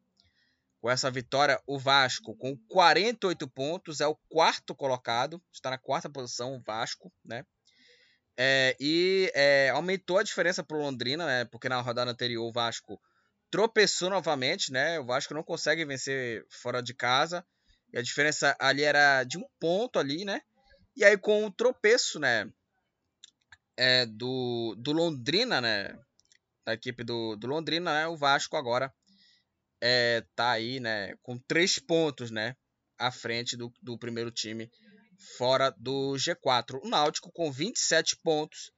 com 0.83 0.91
essa 0.91 1.11
vitória, 1.11 1.59
o 1.67 1.79
Vasco 1.79 2.37
com 2.37 2.55
48 2.69 3.49
pontos 3.49 4.03
é 4.03 4.07
o 4.07 4.19
quarto 4.29 4.75
colocado, 4.75 5.43
está 5.51 5.71
na 5.71 5.79
quarta 5.79 6.11
posição 6.11 6.57
o 6.57 6.61
Vasco, 6.61 7.11
né? 7.25 7.43
É, 8.37 8.77
e 8.79 9.33
é, 9.35 9.71
aumentou 9.71 10.19
a 10.19 10.23
diferença 10.23 10.63
para 10.63 10.77
o 10.77 10.83
Londrina, 10.83 11.25
né? 11.25 11.47
Porque 11.47 11.71
na 11.71 11.81
rodada 11.81 12.11
anterior 12.11 12.47
o 12.47 12.53
Vasco 12.53 13.01
tropeçou 13.51 14.11
novamente, 14.11 14.73
né? 14.73 14.99
O 14.99 15.07
Vasco 15.07 15.35
não 15.35 15.43
consegue 15.43 15.85
vencer 15.85 16.45
fora 16.51 16.83
de 16.83 16.95
casa. 16.95 17.45
E 17.93 17.99
a 17.99 18.03
diferença 18.03 18.57
ali 18.61 18.83
era 18.83 19.25
de 19.25 19.39
um 19.39 19.45
ponto 19.59 19.99
ali, 19.99 20.25
né? 20.25 20.41
E 20.97 21.05
aí 21.05 21.17
com 21.17 21.45
o 21.45 21.53
tropeço, 21.53 22.19
né? 22.19 22.51
É, 23.77 24.05
do, 24.07 24.75
do 24.79 24.93
Londrina, 24.93 25.61
né? 25.61 25.99
Da 26.65 26.75
equipe 26.75 27.05
do, 27.05 27.37
do 27.37 27.47
Londrina, 27.47 27.95
né? 27.95 28.09
O 28.09 28.17
Vasco 28.17 28.57
agora 28.57 28.93
é, 29.81 30.25
tá 30.35 30.51
aí, 30.51 30.81
né? 30.81 31.15
Com 31.23 31.39
três 31.39 31.79
pontos, 31.79 32.31
né? 32.31 32.57
À 32.99 33.11
frente 33.11 33.57
do, 33.57 33.73
do 33.81 33.97
primeiro 33.97 34.31
time 34.31 34.71
fora 35.37 35.71
do 35.79 36.15
G4. 36.15 36.81
O 36.83 36.89
Náutico, 36.89 37.33
com 37.33 37.51
27 37.51 38.17
pontos, 38.23 38.71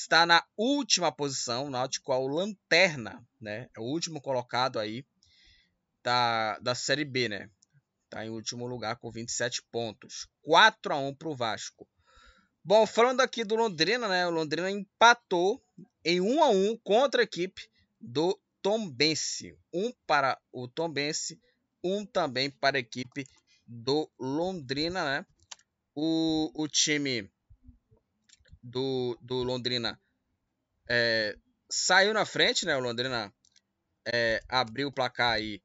está 0.00 0.24
na 0.24 0.44
última 0.56 1.10
posição. 1.12 1.66
O 1.66 1.70
Náutico 1.70 2.12
é 2.12 2.16
o 2.16 2.26
lanterna, 2.26 3.24
né? 3.40 3.68
É 3.76 3.80
o 3.80 3.84
último 3.84 4.20
colocado 4.20 4.78
aí 4.78 5.04
da, 6.02 6.58
da 6.60 6.74
Série 6.74 7.04
B, 7.04 7.28
né? 7.28 7.50
Está 8.04 8.24
em 8.24 8.30
último 8.30 8.66
lugar 8.66 8.96
com 8.96 9.10
27 9.10 9.62
pontos. 9.70 10.28
4 10.42 10.94
a 10.94 10.98
1 10.98 11.14
para 11.14 11.28
o 11.28 11.36
Vasco. 11.36 11.86
Bom, 12.64 12.86
falando 12.86 13.20
aqui 13.20 13.44
do 13.44 13.56
Londrina, 13.56 14.08
né? 14.08 14.26
O 14.26 14.30
Londrina 14.30 14.70
empatou 14.70 15.62
em 16.04 16.20
1 16.20 16.42
a 16.42 16.48
1 16.48 16.78
contra 16.78 17.22
a 17.22 17.24
equipe 17.24 17.68
do 18.00 18.38
Tombense. 18.62 19.56
Um 19.72 19.92
para 20.06 20.38
o 20.52 20.68
Tombense, 20.68 21.40
um 21.82 22.04
também 22.06 22.50
para 22.50 22.76
a 22.76 22.80
equipe 22.80 23.26
do 23.66 24.10
Londrina, 24.18 25.04
né? 25.04 25.26
o, 26.00 26.52
o 26.54 26.68
time 26.68 27.28
do, 28.68 29.18
do 29.20 29.42
Londrina 29.42 30.00
é, 30.88 31.36
saiu 31.70 32.14
na 32.14 32.24
frente, 32.24 32.64
né? 32.64 32.76
O 32.76 32.80
Londrina 32.80 33.32
é, 34.06 34.42
abriu 34.48 34.88
o 34.88 34.92
placar 34.92 35.32
aí 35.32 35.62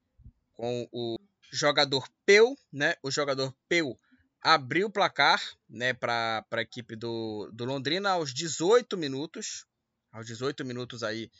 com 0.54 0.88
o 0.92 1.18
jogador 1.52 2.08
Peu, 2.26 2.58
né? 2.72 2.96
O 3.02 3.10
jogador 3.12 3.56
Peu 3.68 3.98
abriu 4.42 4.88
o 4.88 4.92
placar, 4.92 5.42
né, 5.70 5.94
para 5.94 6.46
a 6.52 6.62
equipe 6.62 6.98
do, 6.98 7.50
do 7.54 7.63
Londrina 7.63 8.10
aos 8.10 8.34
18 8.34 8.98
minutos, 8.98 9.66
aos 10.12 10.26
18 10.26 10.66
minutos 10.66 11.02
aí 11.02 11.32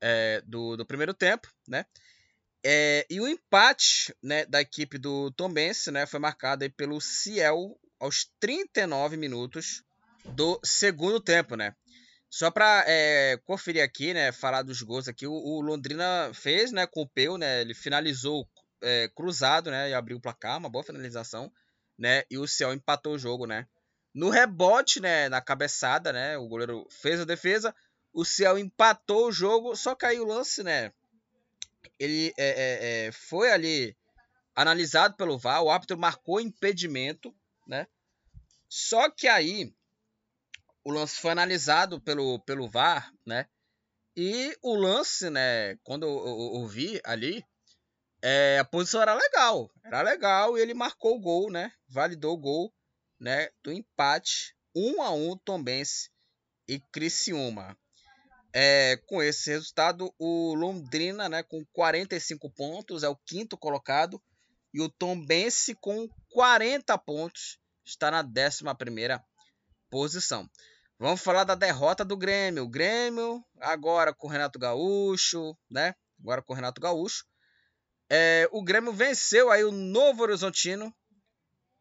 é, 0.00 0.42
do, 0.46 0.76
do 0.76 0.86
primeiro 0.86 1.12
tempo, 1.12 1.46
né? 1.68 1.84
É, 2.64 3.04
e 3.10 3.20
o 3.20 3.28
empate 3.28 4.14
né, 4.22 4.46
da 4.46 4.60
equipe 4.60 4.96
do 4.96 5.32
Tombense 5.32 5.90
né, 5.90 6.06
foi 6.06 6.20
marcado 6.20 6.62
aí 6.62 6.70
pelo 6.70 7.00
Ciel 7.00 7.78
aos 7.98 8.30
39 8.38 9.16
minutos 9.16 9.82
do 10.24 10.60
segundo 10.62 11.20
tempo, 11.20 11.56
né? 11.56 11.74
Só 12.30 12.50
para 12.50 12.84
é, 12.86 13.38
conferir 13.44 13.84
aqui, 13.84 14.14
né, 14.14 14.32
falar 14.32 14.62
dos 14.62 14.80
gols 14.80 15.06
aqui, 15.06 15.26
o, 15.26 15.32
o 15.32 15.60
Londrina 15.60 16.30
fez, 16.32 16.72
né, 16.72 16.86
com 16.86 17.02
o 17.02 17.08
Peu, 17.08 17.36
né, 17.36 17.60
ele 17.60 17.74
finalizou 17.74 18.48
é, 18.80 19.08
cruzado, 19.14 19.70
né, 19.70 19.90
e 19.90 19.94
abriu 19.94 20.16
o 20.16 20.20
placar, 20.20 20.56
uma 20.56 20.70
boa 20.70 20.82
finalização, 20.82 21.52
né, 21.98 22.22
e 22.30 22.38
o 22.38 22.48
Ciel 22.48 22.72
empatou 22.72 23.16
o 23.16 23.18
jogo, 23.18 23.46
né. 23.46 23.66
No 24.14 24.30
rebote, 24.30 24.98
né, 24.98 25.28
na 25.28 25.42
cabeçada, 25.42 26.10
né, 26.10 26.38
o 26.38 26.48
goleiro 26.48 26.86
fez 26.90 27.20
a 27.20 27.26
defesa, 27.26 27.74
o 28.14 28.24
Ciel 28.24 28.58
empatou 28.58 29.28
o 29.28 29.32
jogo, 29.32 29.76
só 29.76 29.94
caiu 29.94 30.22
o 30.22 30.26
lance, 30.26 30.62
né, 30.62 30.90
ele 31.98 32.32
é, 32.38 32.48
é, 32.48 33.06
é, 33.06 33.12
foi 33.12 33.50
ali 33.52 33.94
analisado 34.54 35.16
pelo 35.16 35.38
VAR, 35.38 35.62
o 35.62 35.70
árbitro 35.70 35.98
marcou 35.98 36.40
impedimento, 36.40 37.34
né? 37.66 37.86
Só 38.68 39.10
que 39.10 39.28
aí 39.28 39.72
o 40.84 40.90
lance 40.90 41.16
foi 41.16 41.30
analisado 41.32 42.00
pelo, 42.00 42.38
pelo 42.40 42.68
VAR, 42.68 43.12
né? 43.26 43.46
E 44.16 44.56
o 44.62 44.74
lance, 44.74 45.30
né, 45.30 45.76
quando 45.84 46.04
eu, 46.04 46.26
eu, 46.26 46.60
eu 46.60 46.66
vi 46.66 47.00
ali, 47.04 47.44
é, 48.20 48.58
a 48.58 48.64
posição 48.64 49.00
era 49.00 49.14
legal, 49.14 49.70
era 49.84 50.02
legal 50.02 50.56
e 50.56 50.60
ele 50.60 50.74
marcou 50.74 51.16
o 51.16 51.20
gol, 51.20 51.50
né? 51.50 51.72
Validou 51.88 52.34
o 52.34 52.38
gol, 52.38 52.74
né, 53.18 53.48
do 53.62 53.72
empate 53.72 54.54
1 54.74 55.02
a 55.02 55.10
1 55.10 55.36
Tombense 55.38 56.10
e 56.68 56.78
Criciúma. 56.92 57.76
É, 58.54 58.98
com 59.06 59.22
esse 59.22 59.50
resultado, 59.50 60.12
o 60.18 60.54
Londrina, 60.54 61.28
né, 61.28 61.42
com 61.42 61.64
45 61.72 62.50
pontos, 62.50 63.02
é 63.02 63.08
o 63.08 63.16
quinto 63.16 63.56
colocado, 63.56 64.22
e 64.74 64.80
o 64.80 64.90
Tombense 64.90 65.74
com 65.74 66.06
40 66.30 66.96
pontos 66.98 67.58
está 67.84 68.10
na 68.10 68.20
11 68.20 68.62
primeira 68.78 69.24
posição. 69.90 70.48
Vamos 71.02 71.20
falar 71.20 71.42
da 71.42 71.56
derrota 71.56 72.04
do 72.04 72.16
Grêmio. 72.16 72.62
O 72.62 72.68
Grêmio, 72.68 73.44
agora 73.58 74.14
com 74.14 74.28
o 74.28 74.30
Renato 74.30 74.56
Gaúcho, 74.56 75.58
né? 75.68 75.96
Agora 76.20 76.40
com 76.40 76.52
o 76.52 76.54
Renato 76.54 76.80
Gaúcho. 76.80 77.24
É, 78.08 78.48
o 78.52 78.62
Grêmio 78.62 78.92
venceu 78.92 79.50
aí 79.50 79.64
o 79.64 79.72
Novo 79.72 80.22
Horizontino 80.22 80.94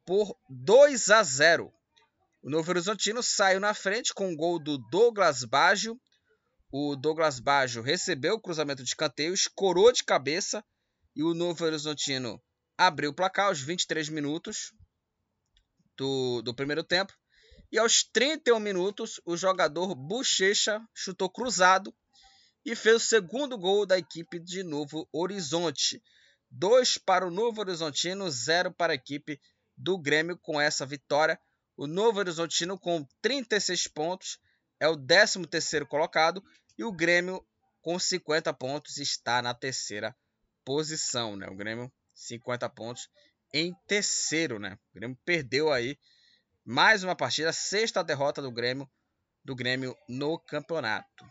por 0.07 0.35
2 0.49 1.11
a 1.11 1.21
0. 1.21 1.71
O 2.41 2.49
Novo 2.49 2.67
Horizontino 2.71 3.21
saiu 3.21 3.59
na 3.59 3.75
frente 3.75 4.11
com 4.11 4.33
o 4.33 4.35
gol 4.35 4.57
do 4.57 4.79
Douglas 4.89 5.43
Baggio. 5.43 6.01
O 6.71 6.95
Douglas 6.95 7.39
Baggio 7.39 7.83
recebeu 7.83 8.37
o 8.37 8.41
cruzamento 8.41 8.81
de 8.81 8.89
escanteio, 8.89 9.35
escorou 9.35 9.91
de 9.91 10.03
cabeça 10.03 10.65
e 11.15 11.21
o 11.21 11.35
Novo 11.35 11.63
Horizontino 11.63 12.41
abriu 12.75 13.11
o 13.11 13.15
placar 13.15 13.49
aos 13.49 13.61
23 13.61 14.09
minutos 14.09 14.73
do, 15.95 16.41
do 16.41 16.55
primeiro 16.55 16.83
tempo. 16.83 17.13
E 17.71 17.79
aos 17.79 18.03
31 18.03 18.59
minutos, 18.59 19.21
o 19.25 19.37
jogador 19.37 19.95
Bochecha 19.95 20.85
chutou 20.93 21.29
cruzado 21.29 21.95
e 22.65 22.75
fez 22.75 22.97
o 22.97 22.99
segundo 22.99 23.57
gol 23.57 23.85
da 23.85 23.97
equipe 23.97 24.39
de 24.39 24.61
Novo 24.61 25.07
Horizonte. 25.11 26.03
2 26.49 26.97
para 26.97 27.25
o 27.25 27.31
Novo 27.31 27.61
Horizontino, 27.61 28.29
0 28.29 28.73
para 28.73 28.91
a 28.91 28.95
equipe 28.95 29.39
do 29.77 29.97
Grêmio 29.97 30.37
com 30.37 30.59
essa 30.59 30.85
vitória. 30.85 31.39
O 31.77 31.87
Novo 31.87 32.19
Horizontino 32.19 32.77
com 32.77 33.07
36 33.21 33.87
pontos 33.87 34.37
é 34.77 34.89
o 34.89 34.97
13º 34.97 35.87
colocado 35.87 36.43
e 36.77 36.83
o 36.83 36.91
Grêmio 36.91 37.41
com 37.81 37.97
50 37.97 38.53
pontos 38.53 38.97
está 38.97 39.41
na 39.41 39.53
terceira 39.53 40.13
posição, 40.65 41.37
né? 41.37 41.47
O 41.47 41.55
Grêmio 41.55 41.89
50 42.13 42.69
pontos 42.69 43.07
em 43.53 43.73
terceiro, 43.87 44.59
né? 44.59 44.77
O 44.91 44.99
Grêmio 44.99 45.17
perdeu 45.23 45.71
aí 45.71 45.97
mais 46.65 47.03
uma 47.03 47.15
partida, 47.15 47.51
sexta 47.51 48.03
derrota 48.03 48.41
do 48.41 48.51
Grêmio, 48.51 48.89
do 49.43 49.55
Grêmio 49.55 49.95
no 50.07 50.39
campeonato. 50.39 51.25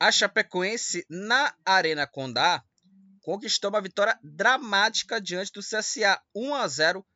A 0.00 0.10
Chapecoense 0.10 1.06
na 1.08 1.54
Arena 1.64 2.06
Condá 2.06 2.64
conquistou 3.20 3.70
uma 3.70 3.80
vitória 3.80 4.18
dramática 4.22 5.20
diante 5.20 5.52
do 5.52 5.60
CSA, 5.60 6.20
1 6.34 6.54
a 6.54 6.66
0 6.66 7.06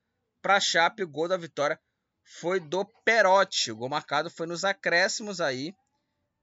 para 0.40 0.56
a 0.56 0.60
Chape. 0.60 1.02
O 1.02 1.08
gol 1.08 1.26
da 1.26 1.36
vitória 1.36 1.80
foi 2.22 2.60
do 2.60 2.84
Perotti. 3.04 3.72
O 3.72 3.76
gol 3.76 3.88
marcado 3.88 4.30
foi 4.30 4.46
nos 4.46 4.64
acréscimos 4.64 5.40
aí 5.40 5.74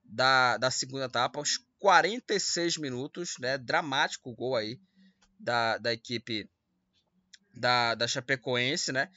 da, 0.03 0.57
da 0.57 0.69
segunda 0.69 1.05
etapa, 1.05 1.39
aos 1.39 1.57
46 1.79 2.77
minutos, 2.77 3.35
né? 3.39 3.57
Dramático 3.57 4.31
o 4.31 4.35
gol 4.35 4.55
aí 4.57 4.77
da, 5.39 5.77
da 5.77 5.93
equipe 5.93 6.49
da, 7.53 7.95
da 7.95 8.07
Chapecoense, 8.07 8.91
né? 8.91 9.09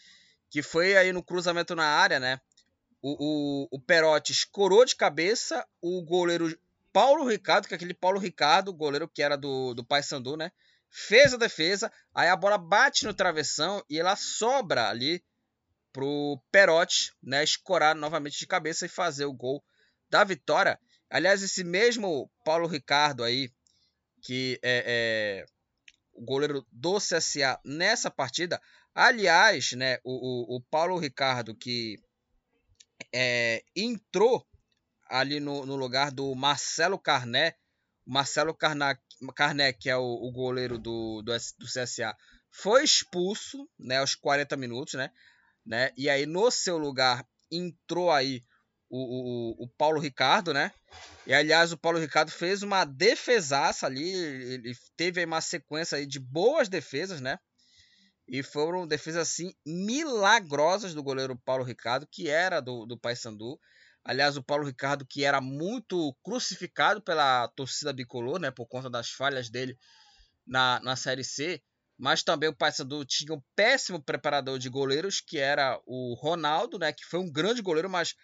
Que 0.51 0.63
foi 0.63 0.97
aí 0.97 1.13
no 1.13 1.23
cruzamento 1.23 1.75
na 1.75 1.85
área, 1.85 2.21
né? 2.21 2.41
O, 3.03 3.69
o, 3.73 3.77
o 3.77 3.81
Perotti 3.81 4.33
escorou 4.33 4.85
de 4.85 4.97
cabeça, 4.97 5.67
o 5.81 6.03
goleiro 6.03 6.59
Paulo 6.93 7.29
Ricardo, 7.29 7.69
que 7.69 7.75
é 7.75 7.77
aquele 7.77 7.95
Paulo 7.95 8.19
Ricardo, 8.19 8.73
goleiro 8.73 9.09
que 9.09 9.23
era 9.23 9.37
do, 9.37 9.75
do 9.75 9.85
Paysandu, 9.85 10.37
né? 10.37 10.51
Fez 10.89 11.35
a 11.35 11.37
defesa, 11.37 11.93
aí 12.15 12.29
a 12.29 12.37
bola 12.37 12.57
bate 12.57 13.05
no 13.05 13.13
travessão 13.13 13.85
e 13.91 13.99
ela 13.99 14.17
sobra 14.17 14.89
ali 14.89 15.23
pro 15.93 16.41
Perotti, 16.51 17.13
né? 17.23 17.45
Escorar 17.45 17.95
novamente 17.95 18.39
de 18.39 18.47
cabeça 18.47 18.87
e 18.87 18.89
fazer 18.89 19.27
o 19.27 19.33
gol 19.33 19.63
da 20.09 20.25
vitória. 20.25 20.81
Aliás, 21.11 21.43
esse 21.43 21.63
mesmo 21.63 22.31
Paulo 22.45 22.67
Ricardo 22.67 23.23
aí, 23.23 23.51
que 24.23 24.59
é, 24.63 25.45
é 25.45 25.47
o 26.13 26.25
goleiro 26.25 26.67
do 26.73 26.97
CSA 26.97 27.61
nessa 27.65 28.11
partida, 28.11 28.61
Aliás, 28.99 29.73
né, 29.73 29.99
o, 30.03 30.55
o, 30.55 30.57
o 30.57 30.61
Paulo 30.71 30.97
Ricardo, 30.99 31.55
que 31.55 31.99
é, 33.13 33.63
entrou 33.77 34.43
ali 35.07 35.39
no, 35.39 35.67
no, 35.67 35.77
lugar 35.77 36.11
do 36.11 36.35
Marcelo 36.35 36.99
Carné, 36.99 37.55
Marcelo 38.07 38.55
Carné, 38.55 39.75
que 39.75 39.91
é 39.91 39.97
o, 39.99 40.03
o 40.03 40.33
goleiro 40.33 40.79
do, 40.79 41.21
do, 41.21 41.33
do, 41.59 41.67
CSA, 41.67 42.17
foi 42.51 42.85
expulso 42.85 43.69
né, 43.79 43.99
aos 43.99 44.15
40 44.15 44.57
minutos, 44.57 44.95
né, 44.95 45.11
né? 45.65 45.93
E 45.95 46.09
aí 46.09 46.25
no 46.25 46.51
seu 46.51 46.79
lugar 46.79 47.23
entrou 47.53 48.11
aí 48.11 48.43
o, 48.89 49.61
o, 49.61 49.65
o 49.65 49.69
Paulo 49.77 50.01
Ricardo, 50.01 50.55
né? 50.55 50.73
E 51.27 51.35
aliás, 51.35 51.71
o 51.71 51.77
Paulo 51.77 51.99
Ricardo 51.99 52.31
fez 52.31 52.63
uma 52.63 52.87
defesaça 52.87 53.85
ali, 53.85 54.11
ele 54.11 54.75
teve 54.97 55.21
aí 55.21 55.27
uma 55.27 55.43
sequência 55.43 55.99
aí 55.99 56.07
de 56.07 56.19
boas 56.19 56.67
defesas, 56.71 57.21
né? 57.21 57.39
E 58.29 58.43
foram 58.43 58.87
defesas 58.87 59.23
assim 59.23 59.55
milagrosas 59.65 60.93
do 60.95 61.03
goleiro 61.03 61.41
Paulo 61.45 61.63
Ricardo, 61.63 62.09
que 62.11 62.29
era 62.29 62.61
do, 62.61 62.85
do 62.85 62.99
Paysandu. 62.99 63.59
Aliás, 64.05 64.37
o 64.37 64.43
Paulo 64.43 64.67
Ricardo, 64.67 65.07
que 65.07 65.25
era 65.25 65.41
muito 65.41 66.13
crucificado 66.25 67.01
pela 67.01 67.49
torcida 67.49 67.93
bicolor, 67.93 68.41
né, 68.41 68.51
por 68.51 68.67
conta 68.67 68.91
das 68.91 69.11
falhas 69.11 69.49
dele 69.49 69.79
na, 70.47 70.81
na 70.81 70.97
Série 70.97 71.23
C. 71.23 71.63
Mas 71.97 72.23
também 72.23 72.49
o 72.49 72.57
Paysandu 72.57 73.05
tinha 73.05 73.33
um 73.33 73.43
péssimo 73.55 74.03
preparador 74.03 74.59
de 74.59 74.69
goleiros, 74.69 75.21
que 75.21 75.39
era 75.39 75.81
o 75.87 76.15
Ronaldo, 76.15 76.79
né, 76.79 76.93
que 76.93 77.05
foi 77.05 77.21
um 77.21 77.31
grande 77.31 77.63
goleiro, 77.63 77.89
mas 77.89 78.15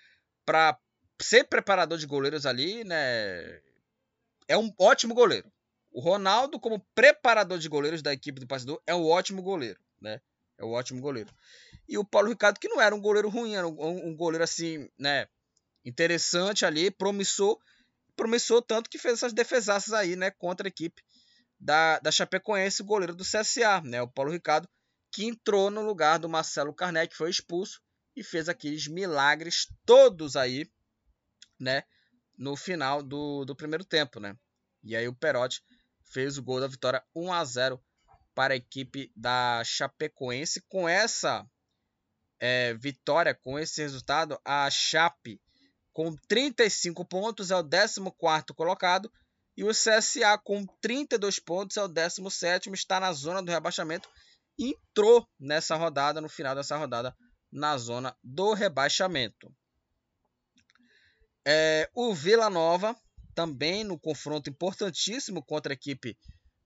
para 0.44 0.76
ser 1.20 1.44
preparador 1.44 1.96
de 1.96 2.06
goleiros 2.06 2.44
ali, 2.44 2.82
né, 2.82 3.60
é 4.48 4.58
um 4.58 4.72
ótimo 4.78 5.14
goleiro. 5.14 5.50
O 5.92 6.00
Ronaldo, 6.00 6.58
como 6.58 6.84
preparador 6.94 7.58
de 7.58 7.68
goleiros 7.68 8.02
da 8.02 8.12
equipe 8.12 8.40
do 8.40 8.46
Paysandu, 8.46 8.82
é 8.84 8.94
um 8.94 9.06
ótimo 9.06 9.42
goleiro 9.42 9.80
né? 10.02 10.20
É 10.58 10.64
um 10.64 10.72
ótimo 10.72 11.00
goleiro. 11.00 11.32
E 11.88 11.96
o 11.96 12.04
Paulo 12.04 12.28
Ricardo, 12.28 12.58
que 12.58 12.68
não 12.68 12.80
era 12.80 12.94
um 12.94 13.00
goleiro 13.00 13.28
ruim, 13.28 13.54
era 13.54 13.66
um, 13.66 14.08
um 14.08 14.16
goleiro 14.16 14.44
assim, 14.44 14.88
né? 14.98 15.26
Interessante 15.84 16.64
ali, 16.64 16.90
promissor. 16.90 17.58
Promissor 18.14 18.62
tanto 18.62 18.90
que 18.90 18.98
fez 18.98 19.14
essas 19.14 19.32
defesaças 19.32 19.92
aí, 19.92 20.16
né? 20.16 20.30
Contra 20.30 20.66
a 20.66 20.70
equipe 20.70 21.02
da, 21.58 21.98
da 22.00 22.10
Chapecoense, 22.10 22.82
o 22.82 22.84
goleiro 22.84 23.14
do 23.14 23.24
CSA, 23.24 23.80
né? 23.82 24.02
O 24.02 24.08
Paulo 24.08 24.30
Ricardo, 24.30 24.68
que 25.10 25.24
entrou 25.24 25.70
no 25.70 25.82
lugar 25.82 26.18
do 26.18 26.28
Marcelo 26.28 26.74
Carnet, 26.74 27.08
que 27.08 27.16
foi 27.16 27.30
expulso 27.30 27.80
e 28.14 28.22
fez 28.22 28.48
aqueles 28.48 28.86
milagres 28.86 29.66
todos 29.86 30.36
aí, 30.36 30.70
né? 31.58 31.84
No 32.36 32.56
final 32.56 33.02
do, 33.02 33.44
do 33.44 33.56
primeiro 33.56 33.84
tempo, 33.84 34.20
né? 34.20 34.36
E 34.82 34.96
aí 34.96 35.06
o 35.06 35.14
Perotti 35.14 35.62
fez 36.04 36.36
o 36.36 36.42
gol 36.42 36.60
da 36.60 36.66
vitória 36.66 37.02
1 37.14 37.32
a 37.32 37.44
0 37.44 37.82
para 38.34 38.54
a 38.54 38.56
equipe 38.56 39.10
da 39.16 39.62
Chapecoense. 39.64 40.62
Com 40.68 40.88
essa 40.88 41.46
é, 42.40 42.74
vitória, 42.74 43.34
com 43.34 43.58
esse 43.58 43.82
resultado, 43.82 44.38
a 44.44 44.68
Chape 44.70 45.40
com 45.92 46.16
35 46.28 47.04
pontos 47.04 47.50
é 47.50 47.56
o 47.56 47.62
14 47.62 48.00
colocado 48.56 49.12
e 49.56 49.62
o 49.62 49.70
CSA 49.70 50.38
com 50.42 50.66
32 50.80 51.38
pontos 51.38 51.76
é 51.76 51.83
o 51.83 51.88
17 51.88 52.70
está 52.72 52.98
na 52.98 53.12
zona 53.12 53.42
do 53.42 53.50
rebaixamento 53.50 54.08
entrou 54.58 55.26
nessa 55.38 55.76
rodada, 55.76 56.20
no 56.20 56.28
final 56.28 56.54
dessa 56.54 56.76
rodada, 56.76 57.16
na 57.50 57.76
zona 57.76 58.16
do 58.22 58.52
rebaixamento. 58.52 59.54
É, 61.44 61.90
o 61.94 62.14
Vila 62.14 62.48
Nova, 62.48 62.96
também 63.35 63.85
no 63.85 63.98
confronto 63.98 64.48
importantíssimo 64.48 65.42
contra 65.42 65.72
a 65.72 65.74
equipe 65.74 66.16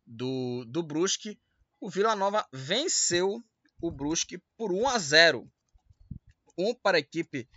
do, 0.06 0.64
do 0.66 0.82
Brusque, 0.82 1.38
o 1.80 1.88
Vila 1.90 2.16
Nova 2.16 2.46
venceu 2.52 3.42
o 3.80 3.90
Brusque 3.90 4.38
por 4.56 4.72
1 4.72 4.88
a 4.88 4.98
0. 4.98 5.50
1 6.58 6.74
para 6.74 6.96
a 6.96 7.00
equipe 7.00 7.48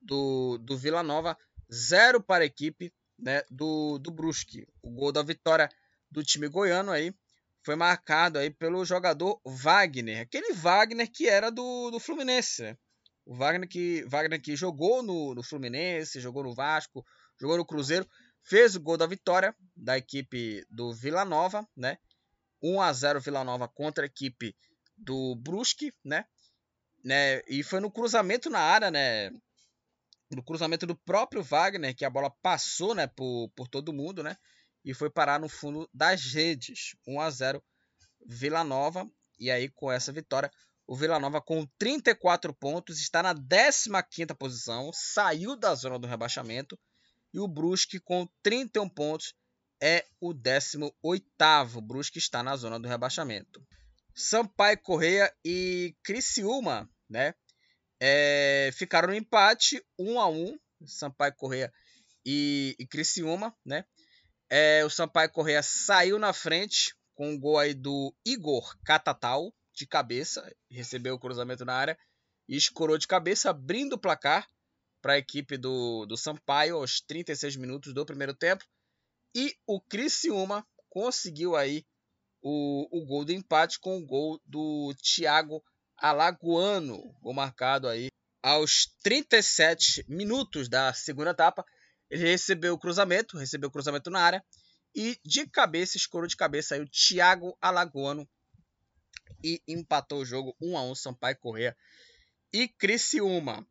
do, 0.00 0.58
do 0.58 0.76
Vila 0.76 1.02
Nova, 1.02 1.36
0 1.72 2.22
para 2.22 2.42
a 2.42 2.46
equipe 2.46 2.92
né, 3.18 3.42
do, 3.50 3.98
do 3.98 4.10
Brusque. 4.10 4.66
O 4.82 4.90
gol 4.90 5.12
da 5.12 5.22
vitória 5.22 5.68
do 6.10 6.24
time 6.24 6.48
goiano 6.48 6.90
aí 6.90 7.14
foi 7.62 7.76
marcado 7.76 8.38
aí 8.38 8.50
pelo 8.50 8.84
jogador 8.84 9.40
Wagner, 9.44 10.22
aquele 10.22 10.54
Wagner 10.54 11.10
que 11.10 11.28
era 11.28 11.50
do, 11.50 11.90
do 11.90 12.00
Fluminense. 12.00 12.62
Né? 12.62 12.78
O 13.26 13.34
Wagner 13.34 13.68
que, 13.68 14.02
Wagner 14.04 14.40
que 14.40 14.56
jogou 14.56 15.02
no, 15.02 15.34
no 15.34 15.42
Fluminense, 15.42 16.20
jogou 16.20 16.42
no 16.42 16.54
Vasco, 16.54 17.04
jogou 17.38 17.58
no 17.58 17.66
Cruzeiro, 17.66 18.08
fez 18.42 18.74
o 18.74 18.80
gol 18.80 18.96
da 18.96 19.06
vitória 19.06 19.54
da 19.76 19.98
equipe 19.98 20.64
do 20.70 20.92
Vila 20.94 21.24
Nova, 21.24 21.68
né? 21.76 21.98
1 22.62 22.80
a 22.80 22.92
0 22.92 23.20
Vila 23.20 23.44
Nova 23.44 23.68
contra 23.68 24.04
a 24.04 24.06
equipe 24.06 24.56
do 24.96 25.34
Brusque, 25.36 25.92
né? 26.04 26.24
né? 27.04 27.42
E 27.48 27.62
foi 27.62 27.80
no 27.80 27.90
cruzamento 27.90 28.50
na 28.50 28.60
área, 28.60 28.90
né? 28.90 29.30
No 30.30 30.42
cruzamento 30.42 30.86
do 30.86 30.96
próprio 30.96 31.42
Wagner 31.42 31.94
que 31.94 32.04
a 32.04 32.10
bola 32.10 32.30
passou, 32.42 32.94
né, 32.94 33.06
por, 33.06 33.50
por 33.56 33.66
todo 33.68 33.92
mundo, 33.92 34.22
né? 34.22 34.36
E 34.84 34.94
foi 34.94 35.10
parar 35.10 35.40
no 35.40 35.48
fundo 35.48 35.88
das 35.92 36.24
redes. 36.32 36.94
1 37.06 37.20
a 37.20 37.30
0 37.30 37.62
Vila 38.26 38.62
Nova. 38.62 39.10
E 39.38 39.50
aí 39.50 39.68
com 39.68 39.90
essa 39.90 40.12
vitória, 40.12 40.50
o 40.86 40.94
Vila 40.94 41.18
Nova 41.18 41.40
com 41.40 41.66
34 41.78 42.54
pontos 42.54 43.00
está 43.00 43.22
na 43.22 43.34
15ª 43.34 44.36
posição, 44.36 44.90
saiu 44.92 45.56
da 45.56 45.74
zona 45.74 45.98
do 45.98 46.06
rebaixamento. 46.06 46.78
E 47.32 47.38
o 47.38 47.48
Brusque 47.48 48.00
com 48.00 48.28
31 48.42 48.88
pontos 48.88 49.34
é 49.80 50.04
o 50.20 50.34
18º. 50.34 51.76
O 51.76 51.80
Brusque 51.80 52.18
está 52.18 52.42
na 52.42 52.56
zona 52.56 52.78
do 52.78 52.88
rebaixamento. 52.88 53.66
Sampaio 54.14 54.78
Correia 54.78 55.32
e 55.44 55.94
Criciúma, 56.02 56.88
né? 57.08 57.34
É, 57.98 58.70
ficaram 58.74 59.08
no 59.08 59.14
empate, 59.14 59.84
1 59.98 60.12
um 60.12 60.20
a 60.20 60.28
1 60.28 60.44
um, 60.44 60.58
Sampaio 60.86 61.34
Correia 61.34 61.72
e, 62.24 62.74
e 62.78 62.86
Criciúma, 62.86 63.54
né? 63.64 63.84
É, 64.48 64.84
o 64.84 64.90
Sampaio 64.90 65.30
Correia 65.30 65.62
saiu 65.62 66.18
na 66.18 66.32
frente 66.32 66.94
com 67.14 67.30
um 67.30 67.38
gol 67.38 67.58
aí 67.58 67.74
do 67.74 68.14
Igor 68.24 68.76
Catatal, 68.84 69.54
de 69.72 69.86
cabeça, 69.86 70.50
recebeu 70.70 71.14
o 71.14 71.18
cruzamento 71.18 71.64
na 71.64 71.74
área 71.74 71.98
e 72.48 72.56
escorou 72.56 72.98
de 72.98 73.06
cabeça, 73.06 73.50
abrindo 73.50 73.94
o 73.94 73.98
placar 73.98 74.46
para 75.00 75.14
a 75.14 75.18
equipe 75.18 75.56
do, 75.56 76.04
do 76.06 76.16
Sampaio 76.16 76.76
aos 76.76 77.00
36 77.00 77.56
minutos 77.56 77.94
do 77.94 78.04
primeiro 78.04 78.34
tempo. 78.34 78.64
E 79.34 79.54
o 79.66 79.80
Criciúma 79.80 80.66
conseguiu 80.88 81.54
aí 81.56 81.86
o, 82.42 82.88
o 82.90 83.06
gol 83.06 83.24
do 83.24 83.32
empate 83.32 83.78
com 83.78 83.98
o 83.98 84.06
gol 84.06 84.40
do 84.44 84.94
Thiago 85.02 85.62
Alagoano, 85.96 86.98
gol 87.20 87.34
marcado 87.34 87.86
aí 87.88 88.08
aos 88.42 88.86
37 89.02 90.04
minutos 90.08 90.68
da 90.68 90.92
segunda 90.92 91.30
etapa. 91.30 91.64
Ele 92.10 92.28
recebeu 92.28 92.74
o 92.74 92.78
cruzamento, 92.78 93.36
recebeu 93.36 93.68
o 93.68 93.72
cruzamento 93.72 94.10
na 94.10 94.20
área 94.20 94.44
e 94.94 95.18
de 95.24 95.46
cabeça, 95.46 95.96
escorou 95.96 96.26
de 96.26 96.36
cabeça 96.36 96.74
aí 96.74 96.80
o 96.80 96.88
Thiago 96.88 97.56
Alagoano 97.60 98.28
e 99.44 99.62
empatou 99.68 100.20
o 100.20 100.24
jogo 100.24 100.56
1 100.60 100.76
a 100.76 100.82
1 100.82 100.94
Sampaio 100.94 101.38
Correia 101.38 101.76
e 102.52 102.66
Criciúma. 102.66 103.66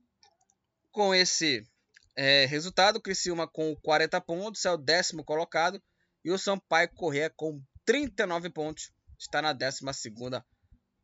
Com 0.92 1.14
esse 1.14 1.68
é, 2.16 2.46
resultado, 2.46 3.02
Criciúma 3.02 3.48
com 3.48 3.76
40 3.78 4.20
pontos 4.22 4.66
é 4.66 4.72
o 4.72 4.78
décimo 4.78 5.24
colocado 5.24 5.82
e 6.24 6.32
o 6.32 6.38
Sampaio 6.38 6.90
Correia 6.90 7.30
com 7.30 7.62
39 7.86 8.50
pontos 8.50 8.92
está 9.18 9.42
na 9.42 9.54
12 9.54 9.80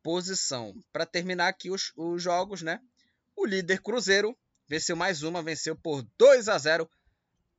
posição. 0.04 0.76
Para 0.94 1.06
terminar 1.06 1.48
aqui 1.48 1.72
os, 1.72 1.92
os 1.96 2.22
jogos, 2.22 2.62
né? 2.62 2.80
O 3.36 3.46
líder 3.46 3.82
Cruzeiro 3.82 4.38
venceu 4.68 4.96
mais 4.96 5.24
uma, 5.24 5.42
venceu 5.42 5.76
por 5.76 6.04
2 6.18 6.48
a 6.48 6.58
0 6.58 6.90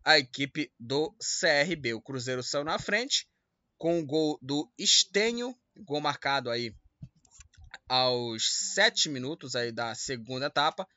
a 0.05 0.19
equipe 0.19 0.73
do 0.79 1.13
CRB. 1.19 1.95
O 1.95 2.01
Cruzeiro 2.01 2.43
saiu 2.43 2.65
na 2.65 2.79
frente 2.79 3.29
com 3.77 3.99
o 3.99 4.07
gol 4.07 4.39
do 4.41 4.71
Estenho, 4.79 5.59
gol 5.77 6.01
marcado 6.01 6.51
aí 6.51 6.75
aos 7.89 8.75
7 8.75 9.09
minutos 9.09 9.57
aí 9.57 9.73
da 9.73 9.95
segunda 9.95 10.47
etapa. 10.47 10.89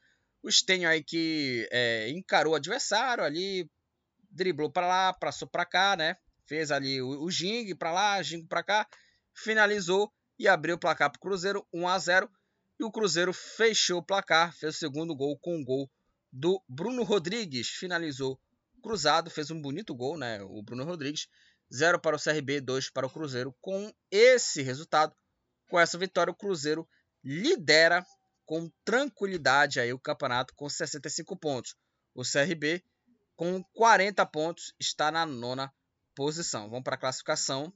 O 0.42 0.50
Estenho 0.50 0.88
aí 0.88 1.04
que 1.04 1.68
é, 1.72 2.10
encarou 2.10 2.54
o 2.54 2.56
adversário 2.56 3.24
ali, 3.24 3.70
driblou 4.32 4.72
para 4.72 4.88
lá, 4.88 5.14
passou 5.14 5.48
para 5.48 5.66
cá, 5.66 5.96
né? 5.96 6.16
Fez 6.46 6.72
ali 6.72 7.02
o, 7.02 7.24
o 7.24 7.30
Jing 7.30 7.76
para 7.76 7.92
lá, 7.92 8.22
Jing 8.22 8.46
para 8.46 8.64
cá, 8.64 8.88
finalizou 9.34 10.12
e 10.38 10.48
abriu 10.48 10.76
o 10.76 10.80
placar 10.80 11.12
para 11.12 11.18
o 11.18 11.22
Cruzeiro 11.22 11.68
1 11.74 11.88
a 11.88 12.00
0 12.00 12.32
e 12.80 12.84
o 12.84 12.92
Cruzeiro 12.92 13.34
fechou 13.34 14.00
o 14.00 14.06
placar, 14.06 14.54
fez 14.56 14.76
o 14.76 14.80
segundo 14.80 15.16
gol 15.16 15.38
com 15.38 15.60
o 15.60 15.66
gol 15.66 15.90
do 16.32 16.64
Bruno 16.68 17.04
Rodrigues, 17.04 17.68
finalizou 17.68 18.40
cruzado, 18.82 19.30
fez 19.30 19.52
um 19.52 19.62
bonito 19.62 19.94
gol, 19.94 20.18
né? 20.18 20.42
O 20.44 20.62
Bruno 20.64 20.86
Rodrigues. 20.86 21.28
0 21.72 22.00
para 22.00 22.16
o 22.16 22.20
CRB, 22.20 22.62
2 22.62 22.90
para 22.90 23.06
o 23.06 23.10
Cruzeiro. 23.10 23.56
Com 23.62 23.94
esse 24.10 24.62
resultado, 24.62 25.16
com 25.70 25.80
essa 25.80 25.98
vitória, 25.98 26.32
o 26.32 26.36
Cruzeiro 26.36 26.88
lidera 27.24 28.04
com 28.50 28.68
tranquilidade 28.84 29.80
aí 29.80 29.93
o 29.93 30.00
campeonato 30.00 30.56
com 30.56 30.68
65 30.68 31.38
pontos. 31.38 31.76
O 32.16 32.24
CRB, 32.24 32.84
com 33.36 33.64
40 33.76 34.26
pontos, 34.26 34.74
está 34.80 35.12
na 35.12 35.24
nona 35.24 35.72
posição. 36.16 36.68
Vamos 36.68 36.84
para 36.84 36.95
a 36.95 37.00
classificação 37.00 37.72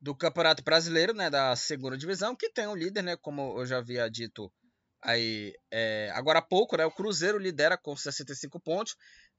do 0.00 0.16
Campeonato 0.16 0.64
Brasileiro, 0.64 1.12
né, 1.12 1.28
da 1.28 1.54
segunda 1.54 1.94
divisão, 1.94 2.34
que 2.34 2.48
tem 2.48 2.66
o 2.66 2.74
líder, 2.74 3.02
né, 3.02 3.16
como 3.18 3.60
eu 3.60 3.66
já 3.66 3.76
havia 3.76 4.08
dito 4.08 4.50
aí 5.02 5.54
é, 5.70 6.10
agora 6.14 6.38
há 6.38 6.42
pouco, 6.42 6.78
né, 6.78 6.86
o 6.86 6.90
Cruzeiro 6.90 7.36
lidera 7.36 7.76
com 7.76 7.94
65 7.94 8.58
pontos, 8.60 8.96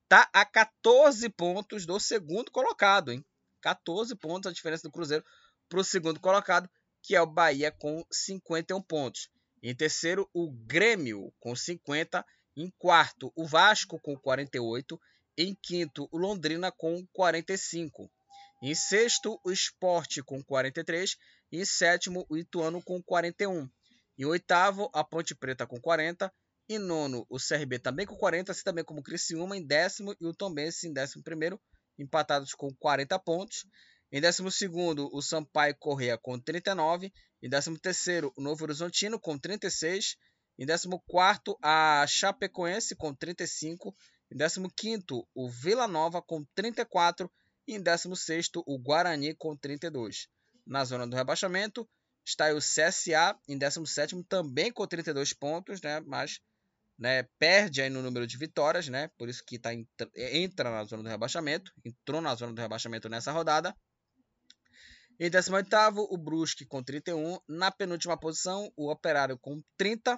tá 0.07 0.29
a 0.31 0.45
14 0.45 1.27
pontos 1.29 1.83
do 1.87 1.99
segundo 1.99 2.51
colocado, 2.51 3.11
hein? 3.11 3.25
14 3.61 4.15
pontos 4.15 4.47
a 4.47 4.53
diferença 4.53 4.83
do 4.83 4.91
Cruzeiro 4.91 5.25
para 5.67 5.79
o 5.79 5.83
segundo 5.83 6.19
colocado, 6.19 6.69
que 7.01 7.15
é 7.15 7.21
o 7.21 7.25
Bahia 7.25 7.71
com 7.71 8.05
51 8.11 8.79
pontos. 8.83 9.31
Em 9.61 9.75
terceiro, 9.75 10.29
o 10.33 10.49
Grêmio 10.49 11.33
com 11.39 11.55
50. 11.55 12.25
Em 12.55 12.71
quarto, 12.77 13.31
o 13.35 13.45
Vasco 13.45 13.99
com 13.99 14.17
48. 14.17 14.99
Em 15.37 15.55
quinto, 15.55 16.07
o 16.11 16.17
Londrina 16.17 16.71
com 16.71 17.05
45. 17.13 18.09
Em 18.61 18.75
sexto, 18.75 19.39
o 19.43 19.51
Esporte 19.51 20.21
com 20.21 20.43
43. 20.43 21.17
Em 21.51 21.63
sétimo, 21.65 22.25
o 22.29 22.37
Ituano 22.37 22.81
com 22.81 23.01
41. 23.01 23.69
Em 24.17 24.25
oitavo, 24.25 24.89
a 24.93 25.03
Ponte 25.03 25.33
Preta 25.33 25.65
com 25.65 25.79
40. 25.79 26.31
Em 26.67 26.77
nono, 26.77 27.25
o 27.29 27.37
CRB 27.37 27.79
também 27.79 28.05
com 28.05 28.15
40, 28.15 28.51
assim 28.51 28.63
também 28.63 28.83
como 28.83 28.99
o 28.99 29.03
Criciúma 29.03 29.57
em 29.57 29.65
décimo 29.65 30.15
e 30.19 30.27
o 30.27 30.33
Tombense 30.33 30.87
em 30.87 30.93
décimo 30.93 31.23
primeiro, 31.23 31.59
empatados 31.97 32.53
com 32.53 32.69
40 32.75 33.17
pontos. 33.17 33.65
Em 34.11 34.21
décimo 34.21 34.51
segundo, 34.51 35.09
o 35.11 35.21
Sampaio 35.21 35.75
Correia 35.79 36.17
com 36.17 36.39
39. 36.39 37.11
Em 37.41 37.49
décimo 37.49 37.79
terceiro, 37.79 38.33
o 38.35 38.41
Novo 38.41 38.63
Horizontino 38.63 39.19
com 39.19 39.37
36. 39.37 40.17
Em 40.57 40.65
décimo 40.65 41.01
quarto, 41.07 41.57
a 41.61 42.05
Chapecoense 42.07 42.95
com 42.95 43.13
35. 43.13 43.95
Em 44.31 44.37
décimo 44.37 44.69
quinto, 44.75 45.27
o 45.33 45.49
Vila 45.49 45.87
Nova 45.87 46.21
com 46.21 46.43
34. 46.53 47.31
E 47.67 47.75
em 47.75 47.81
décimo 47.81 48.15
sexto, 48.15 48.63
o 48.67 48.77
Guarani 48.77 49.35
com 49.35 49.55
32. 49.55 50.27
Na 50.65 50.83
zona 50.83 51.07
do 51.07 51.15
rebaixamento, 51.15 51.87
está 52.25 52.53
o 52.53 52.57
CSA 52.57 53.37
em 53.47 53.57
17 53.57 54.23
também 54.23 54.71
com 54.71 54.85
32 54.85 55.33
pontos, 55.33 55.81
né? 55.81 55.99
mas 56.01 56.39
né, 56.97 57.23
perde 57.39 57.81
aí 57.81 57.89
no 57.89 58.01
número 58.01 58.27
de 58.27 58.37
vitórias, 58.37 58.89
né? 58.89 59.09
Por 59.17 59.29
isso 59.29 59.43
que 59.45 59.57
tá, 59.57 59.69
entra 60.15 60.69
na 60.69 60.83
zona 60.83 61.03
do 61.03 61.09
rebaixamento, 61.09 61.71
entrou 61.85 62.21
na 62.21 62.35
zona 62.35 62.51
do 62.51 62.59
rebaixamento 62.59 63.07
nessa 63.07 63.31
rodada. 63.31 63.73
Em 65.21 65.29
18 65.29 65.67
o 66.09 66.17
Brusque 66.17 66.65
com 66.65 66.81
31, 66.81 67.39
na 67.45 67.69
penúltima 67.69 68.17
posição 68.17 68.71
o 68.77 68.89
Operário 68.89 69.37
com 69.37 69.61
30 69.75 70.17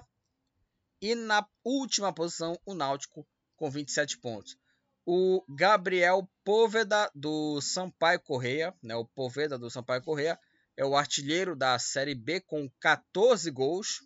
e 1.00 1.16
na 1.16 1.44
última 1.64 2.14
posição 2.14 2.56
o 2.64 2.72
Náutico 2.72 3.26
com 3.56 3.68
27 3.68 4.18
pontos. 4.18 4.56
O 5.04 5.44
Gabriel 5.48 6.30
Poveda 6.44 7.10
do 7.12 7.60
Sampaio 7.60 8.20
Correia, 8.20 8.72
né, 8.80 8.94
o 8.94 9.04
Poveda 9.04 9.58
do 9.58 9.68
Sampaio 9.68 10.04
Correia, 10.04 10.38
é 10.76 10.84
o 10.84 10.96
artilheiro 10.96 11.56
da 11.56 11.76
Série 11.80 12.14
B 12.14 12.40
com 12.40 12.70
14 12.78 13.50
gols, 13.50 14.04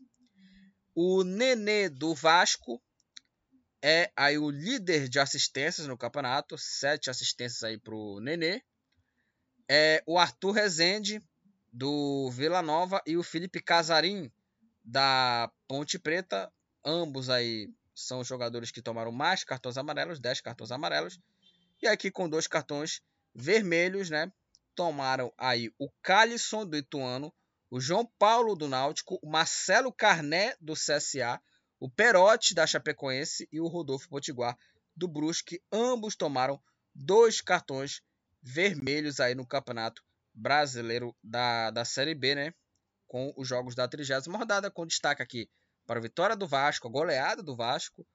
o 0.94 1.22
Nenê 1.22 1.90
do 1.90 2.14
Vasco 2.14 2.82
é 3.82 4.10
aí 4.16 4.38
o 4.38 4.48
líder 4.48 5.10
de 5.10 5.20
assistências 5.20 5.86
no 5.86 5.98
campeonato, 5.98 6.56
sete 6.56 7.10
assistências 7.10 7.62
aí 7.62 7.78
pro 7.78 8.18
Nenê. 8.20 8.62
É 9.68 10.02
o 10.06 10.18
Arthur 10.18 10.52
Rezende 10.52 11.22
do 11.72 12.30
Vila 12.30 12.62
Nova 12.62 13.02
e 13.06 13.16
o 13.16 13.22
Felipe 13.22 13.60
Casarim 13.60 14.30
da 14.84 15.50
Ponte 15.66 15.98
Preta, 15.98 16.50
ambos 16.84 17.28
aí 17.28 17.68
são 17.94 18.22
jogadores 18.22 18.70
que 18.70 18.80
tomaram 18.80 19.10
mais 19.10 19.42
cartões 19.42 19.76
amarelos, 19.76 20.20
10 20.20 20.40
cartões 20.40 20.70
amarelos. 20.70 21.18
E 21.82 21.88
aqui 21.88 22.10
com 22.10 22.28
dois 22.28 22.46
cartões 22.46 23.02
vermelhos, 23.34 24.08
né? 24.08 24.30
Tomaram 24.74 25.32
aí 25.36 25.72
o 25.78 25.90
Calisson 26.02 26.64
do 26.64 26.76
Ituano, 26.76 27.32
o 27.70 27.80
João 27.80 28.06
Paulo 28.18 28.54
do 28.54 28.68
Náutico, 28.68 29.18
o 29.22 29.28
Marcelo 29.28 29.92
Carné 29.92 30.54
do 30.60 30.74
CSA, 30.74 31.40
o 31.80 31.90
Perotti 31.90 32.54
da 32.54 32.66
Chapecoense 32.66 33.48
e 33.50 33.60
o 33.60 33.66
Rodolfo 33.66 34.08
Potiguar 34.08 34.56
do 34.94 35.08
Brusque. 35.08 35.60
Ambos 35.72 36.14
tomaram 36.14 36.60
dois 36.94 37.40
cartões 37.40 38.02
vermelhos 38.46 39.18
aí 39.18 39.34
no 39.34 39.46
Campeonato 39.46 40.00
Brasileiro 40.32 41.16
da, 41.22 41.70
da 41.70 41.84
Série 41.84 42.14
B, 42.14 42.34
né? 42.34 42.54
Com 43.08 43.32
os 43.36 43.48
jogos 43.48 43.74
da 43.74 43.88
30 43.88 44.30
rodada, 44.30 44.70
com 44.70 44.86
destaque 44.86 45.22
aqui 45.22 45.48
para 45.86 45.98
a 45.98 46.02
vitória 46.02 46.36
do 46.36 46.46
Vasco, 46.46 46.86
a 46.86 46.90
goleada 46.90 47.42
do 47.42 47.56
Vasco, 47.56 48.06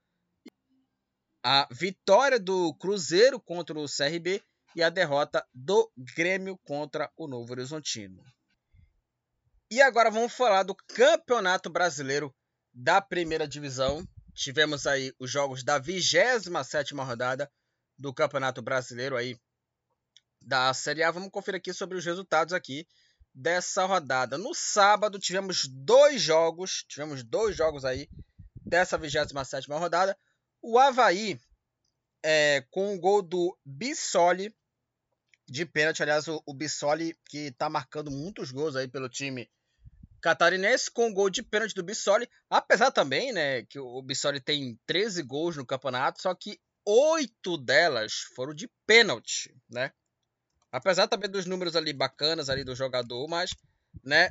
a 1.43 1.67
vitória 1.71 2.39
do 2.39 2.73
Cruzeiro 2.75 3.39
contra 3.39 3.77
o 3.77 3.85
CRB 3.85 4.43
e 4.75 4.83
a 4.83 4.89
derrota 4.89 5.45
do 5.53 5.91
Grêmio 6.15 6.57
contra 6.63 7.11
o 7.17 7.27
Novo 7.27 7.51
Horizontino. 7.51 8.23
E 9.69 9.81
agora 9.81 10.11
vamos 10.11 10.33
falar 10.33 10.63
do 10.63 10.75
Campeonato 10.75 11.69
Brasileiro 11.69 12.33
da 12.73 13.01
Primeira 13.01 13.47
Divisão. 13.47 14.05
Tivemos 14.33 14.85
aí 14.85 15.13
os 15.19 15.31
jogos 15.31 15.63
da 15.63 15.79
27ª 15.79 17.05
rodada 17.05 17.49
do 17.97 18.13
Campeonato 18.13 18.61
Brasileiro 18.61 19.15
aí 19.15 19.37
da 20.41 20.73
Série 20.73 21.03
A. 21.03 21.11
Vamos 21.11 21.29
conferir 21.29 21.59
aqui 21.59 21.73
sobre 21.73 21.97
os 21.97 22.05
resultados 22.05 22.53
aqui 22.53 22.87
dessa 23.33 23.85
rodada. 23.85 24.37
No 24.37 24.53
sábado 24.53 25.19
tivemos 25.19 25.67
dois 25.67 26.21
jogos, 26.21 26.83
tivemos 26.87 27.23
dois 27.23 27.55
jogos 27.55 27.85
aí 27.85 28.09
dessa 28.65 28.97
27ª 28.97 29.77
rodada. 29.77 30.17
O 30.61 30.77
Havaí, 30.77 31.39
é, 32.23 32.65
com 32.69 32.93
o 32.93 32.99
gol 32.99 33.21
do 33.21 33.57
Bissoli, 33.65 34.53
de 35.47 35.65
pênalti, 35.65 36.01
aliás, 36.01 36.27
o, 36.27 36.41
o 36.45 36.53
Bissoli 36.53 37.15
que 37.25 37.47
está 37.47 37.69
marcando 37.69 38.11
muitos 38.11 38.51
gols 38.51 38.75
aí 38.75 38.87
pelo 38.87 39.09
time 39.09 39.49
catarinense, 40.21 40.89
com 40.91 41.09
o 41.09 41.13
gol 41.13 41.29
de 41.29 41.41
pênalti 41.41 41.73
do 41.73 41.83
Bissoli, 41.83 42.29
apesar 42.49 42.91
também, 42.91 43.33
né, 43.33 43.63
que 43.63 43.79
o 43.79 44.01
Bissoli 44.01 44.39
tem 44.39 44.79
13 44.85 45.23
gols 45.23 45.57
no 45.57 45.65
campeonato, 45.65 46.21
só 46.21 46.33
que 46.35 46.59
oito 46.85 47.57
delas 47.57 48.13
foram 48.35 48.53
de 48.53 48.69
pênalti, 48.85 49.53
né? 49.69 49.91
Apesar 50.71 51.07
também 51.07 51.29
dos 51.29 51.45
números 51.45 51.75
ali 51.75 51.91
bacanas 51.91 52.49
ali 52.49 52.63
do 52.63 52.75
jogador, 52.75 53.27
mas, 53.27 53.51
né, 54.03 54.29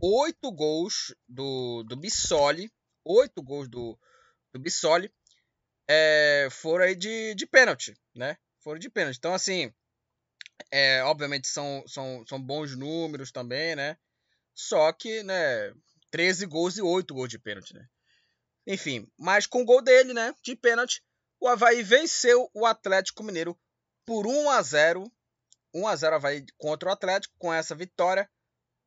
oito 0.00 0.50
gols 0.52 1.14
do, 1.28 1.82
do 1.82 1.96
Bissoli, 1.96 2.70
oito 3.04 3.42
gols 3.42 3.68
do, 3.68 3.98
do 4.52 4.60
Bissoli 4.60 5.12
é, 5.88 6.48
foram 6.50 6.84
aí 6.84 6.94
de, 6.94 7.34
de 7.34 7.46
pênalti, 7.46 7.94
né? 8.14 8.36
Foram 8.60 8.78
de 8.78 8.88
pênalti. 8.88 9.16
Então, 9.16 9.34
assim, 9.34 9.72
é, 10.70 11.02
obviamente 11.04 11.48
são, 11.48 11.84
são, 11.86 12.24
são 12.26 12.40
bons 12.40 12.76
números 12.76 13.32
também, 13.32 13.74
né? 13.74 13.98
Só 14.54 14.92
que, 14.92 15.22
né, 15.22 15.74
13 16.10 16.46
gols 16.46 16.76
e 16.76 16.82
8 16.82 17.12
gols 17.12 17.28
de 17.28 17.38
pênalti, 17.38 17.74
né? 17.74 17.88
Enfim, 18.66 19.08
mas 19.18 19.46
com 19.46 19.62
o 19.62 19.64
gol 19.64 19.82
dele, 19.82 20.12
né, 20.12 20.32
de 20.42 20.54
pênalti, 20.54 21.02
o 21.40 21.48
Havaí 21.48 21.82
venceu 21.82 22.48
o 22.54 22.64
Atlético 22.64 23.24
Mineiro 23.24 23.58
por 24.06 24.26
1 24.26 24.50
a 24.50 24.62
0 24.62 25.12
1 25.74 25.86
a 25.86 25.96
0 25.96 26.16
Havaí 26.16 26.44
contra 26.56 26.88
o 26.88 26.92
Atlético. 26.92 27.34
Com 27.38 27.52
essa 27.52 27.74
vitória, 27.74 28.28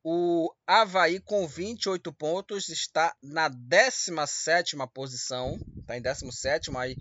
o 0.04 0.52
Havaí 0.66 1.20
com 1.20 1.46
28 1.46 2.12
pontos 2.12 2.68
está 2.68 3.14
na 3.22 3.48
17 3.48 4.76
posição. 4.94 5.58
Está 5.80 5.96
em 5.96 6.02
17 6.02 6.76
aí 6.76 6.96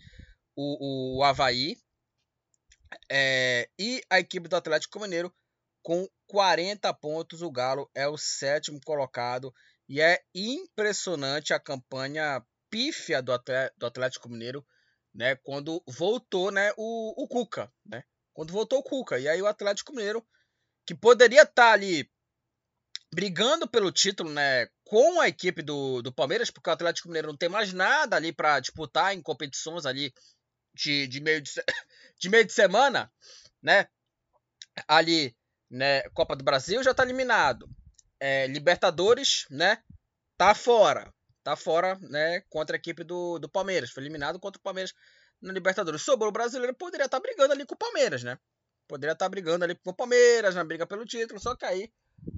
o, 0.56 1.20
o 1.20 1.24
Havaí. 1.24 1.78
É, 3.12 3.70
e 3.78 4.02
a 4.10 4.20
equipe 4.20 4.48
do 4.48 4.56
Atlético 4.56 5.00
Mineiro 5.00 5.34
com 5.84 6.08
40 6.28 6.92
pontos. 6.96 7.42
O 7.42 7.52
Galo 7.52 7.90
é 7.94 8.08
o 8.08 8.18
sétimo 8.18 8.80
colocado. 8.84 9.54
E 9.88 10.02
é 10.02 10.20
impressionante 10.34 11.54
a 11.54 11.60
campanha 11.60 12.44
pífia 12.72 13.22
do 13.22 13.32
Atlético 13.86 14.28
Mineiro, 14.28 14.66
né? 15.14 15.36
Quando 15.36 15.84
voltou, 15.88 16.52
né? 16.52 16.74
O, 16.76 17.24
o 17.24 17.28
Cuca, 17.28 17.72
né? 17.86 18.04
Quando 18.36 18.54
voltou 18.54 18.80
o 18.80 18.84
Cuca. 18.84 19.18
E 19.18 19.28
aí 19.28 19.42
o 19.42 19.48
Atlético 19.48 19.94
Mineiro, 19.94 20.24
que 20.86 20.94
poderia 20.94 21.42
estar 21.42 21.54
tá 21.54 21.72
ali 21.72 22.08
brigando 23.12 23.68
pelo 23.68 23.92
título, 23.92 24.30
né, 24.30 24.68
com 24.84 25.22
a 25.22 25.28
equipe 25.28 25.62
do, 25.62 26.02
do 26.02 26.14
Palmeiras, 26.14 26.52
porque 26.52 26.70
o 26.70 26.74
Atlético 26.74 27.08
Mineiro 27.08 27.30
não 27.30 27.38
tem 27.38 27.48
mais 27.48 27.72
nada 27.72 28.18
ali 28.18 28.34
para 28.34 28.60
disputar 28.60 29.16
em 29.16 29.22
competições 29.22 29.86
ali 29.86 30.14
de, 30.74 31.08
de, 31.08 31.22
meio 31.22 31.42
de, 31.42 31.50
de 32.20 32.30
meio 32.30 32.46
de 32.46 32.52
semana, 32.52 33.10
né? 33.64 33.88
Ali, 34.86 35.34
né, 35.72 36.02
Copa 36.10 36.36
do 36.36 36.44
Brasil 36.44 36.84
já 36.84 36.92
está 36.92 37.04
eliminado. 37.04 37.70
É, 38.20 38.48
Libertadores, 38.48 39.46
né, 39.50 39.82
tá 40.38 40.54
fora. 40.54 41.12
Tá 41.42 41.56
fora, 41.56 41.98
né, 42.02 42.42
contra 42.50 42.76
a 42.76 42.80
equipe 42.80 43.04
do, 43.04 43.40
do 43.40 43.48
Palmeiras. 43.48 43.92
Foi 43.92 44.04
eliminado 44.04 44.40
contra 44.40 44.60
o 44.60 44.64
Palmeiras 44.64 44.94
na 45.46 45.54
Libertadores. 45.54 46.02
Sobrou 46.02 46.30
o 46.30 46.34
brasileiro, 46.34 46.74
poderia 46.74 47.06
estar 47.06 47.20
tá 47.20 47.22
brigando 47.22 47.54
ali 47.54 47.66
com 47.66 47.76
o 47.76 47.78
Palmeiras, 47.78 48.24
né? 48.24 48.38
Poderia 48.88 49.14
estar 49.14 49.26
tá 49.26 49.30
brigando 49.30 49.64
ali 49.64 49.76
com 49.76 49.92
o 49.92 49.94
Palmeiras 49.94 50.56
na 50.56 50.64
briga 50.64 50.86
pelo 50.86 51.06
título, 51.06 51.40
só 51.40 51.56
que 51.56 51.66
aí 51.66 51.92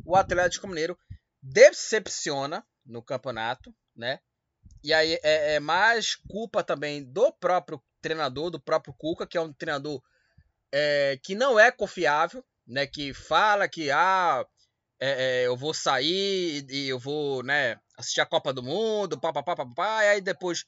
o 0.05 0.15
Atlético 0.15 0.67
Mineiro 0.67 0.97
decepciona 1.41 2.65
no 2.85 3.01
campeonato, 3.01 3.73
né? 3.95 4.19
E 4.83 4.93
aí 4.93 5.19
é, 5.23 5.55
é, 5.55 5.59
mais 5.59 6.15
culpa 6.15 6.63
também 6.63 7.03
do 7.03 7.31
próprio 7.33 7.81
treinador, 8.01 8.49
do 8.49 8.59
próprio 8.59 8.93
Cuca, 8.93 9.25
que 9.25 9.37
é 9.37 9.41
um 9.41 9.51
treinador 9.53 10.01
é, 10.71 11.17
que 11.23 11.35
não 11.35 11.59
é 11.59 11.71
confiável, 11.71 12.43
né? 12.65 12.85
Que 12.85 13.13
fala 13.13 13.67
que 13.67 13.89
ah, 13.91 14.45
é, 14.99 15.41
é 15.43 15.47
eu 15.47 15.55
vou 15.55 15.73
sair 15.73 16.65
e 16.69 16.87
eu 16.87 16.99
vou, 16.99 17.43
né, 17.43 17.79
assistir 17.97 18.21
a 18.21 18.25
Copa 18.25 18.53
do 18.53 18.63
Mundo, 18.63 19.19
papapá, 19.19 19.55
papapá, 19.55 20.03
e 20.03 20.09
aí 20.09 20.21
depois 20.21 20.65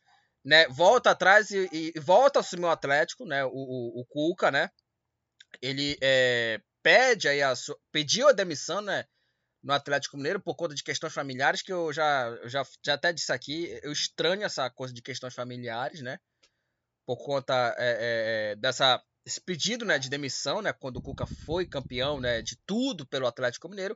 né, 0.50 0.68
volta 0.68 1.12
atrás 1.12 1.52
e, 1.52 1.70
e, 1.72 2.00
volta 2.00 2.40
a 2.40 2.42
assumir 2.42 2.66
o 2.66 2.70
Atlético, 2.70 3.24
né, 3.24 3.46
o, 3.46 3.52
o, 3.52 4.02
o 4.02 4.06
Cuca, 4.06 4.50
né, 4.50 4.68
ele 5.62 5.96
é, 6.02 6.60
pede 6.82 7.28
aí 7.28 7.44
a 7.44 7.54
pediu 7.92 8.28
a 8.28 8.32
demissão, 8.32 8.82
né, 8.82 9.06
no 9.62 9.72
Atlético 9.74 10.18
Mineiro 10.18 10.40
por 10.40 10.56
conta 10.56 10.74
de 10.74 10.84
questões 10.84 11.14
familiares 11.14 11.62
que 11.62 11.72
eu 11.72 11.94
já, 11.94 12.36
já, 12.46 12.66
já 12.84 12.96
até 12.96 13.14
disse 13.14 13.32
aqui, 13.32 13.80
eu 13.84 13.92
estranho 13.92 14.44
essa 14.44 14.68
coisa 14.72 14.92
de 14.92 15.04
questões 15.04 15.36
familiares, 15.36 16.02
né, 16.02 16.18
por 17.06 17.18
conta 17.24 17.76
é, 17.78 18.54
é, 18.54 18.56
dessa 18.56 19.00
esse 19.24 19.40
pedido, 19.40 19.86
né, 19.86 20.00
de 20.00 20.10
demissão, 20.10 20.64
né, 20.64 20.74
quando 20.74 20.98
o 20.98 21.02
Cuca 21.04 21.28
foi 21.28 21.68
campeão, 21.68 22.20
né, 22.20 22.42
de 22.42 22.58
tudo 22.66 23.06
pelo 23.06 23.28
Atlético 23.28 23.70
Mineiro, 23.70 23.96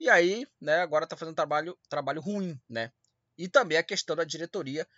e 0.00 0.08
aí, 0.08 0.46
né, 0.58 0.80
agora 0.80 1.06
tá 1.06 1.18
fazendo 1.18 1.34
trabalho 1.34 1.78
trabalho 1.90 2.22
ruim, 2.22 2.58
né, 2.66 2.90
e 3.36 3.46
também 3.46 3.76
a 3.76 3.82
questão 3.82 4.16
da 4.16 4.24
diretoria 4.24 4.88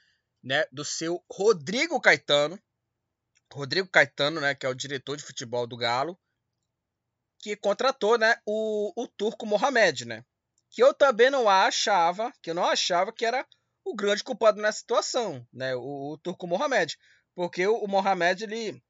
né, 0.44 0.66
do 0.70 0.84
seu 0.84 1.24
Rodrigo 1.30 1.98
Caetano. 1.98 2.60
Rodrigo 3.50 3.88
Caetano, 3.88 4.40
né, 4.40 4.54
que 4.54 4.66
é 4.66 4.68
o 4.68 4.74
diretor 4.74 5.16
de 5.16 5.24
futebol 5.24 5.66
do 5.66 5.76
Galo, 5.76 6.18
que 7.38 7.56
contratou, 7.56 8.18
né, 8.18 8.36
o, 8.44 8.92
o 8.94 9.08
turco 9.08 9.46
Mohamed, 9.46 10.04
né? 10.04 10.24
Que 10.70 10.82
eu 10.82 10.92
também 10.92 11.30
não 11.30 11.48
achava, 11.48 12.32
que 12.42 12.50
eu 12.50 12.54
não 12.54 12.64
achava 12.64 13.12
que 13.12 13.24
era 13.24 13.46
o 13.84 13.94
grande 13.94 14.24
culpado 14.24 14.60
nessa 14.60 14.78
situação, 14.78 15.46
né? 15.52 15.74
O, 15.76 16.12
o 16.12 16.18
turco 16.18 16.46
Mohamed, 16.46 16.98
porque 17.34 17.66
o, 17.66 17.76
o 17.76 17.88
Mohamed 17.88 18.44
ele 18.44 18.82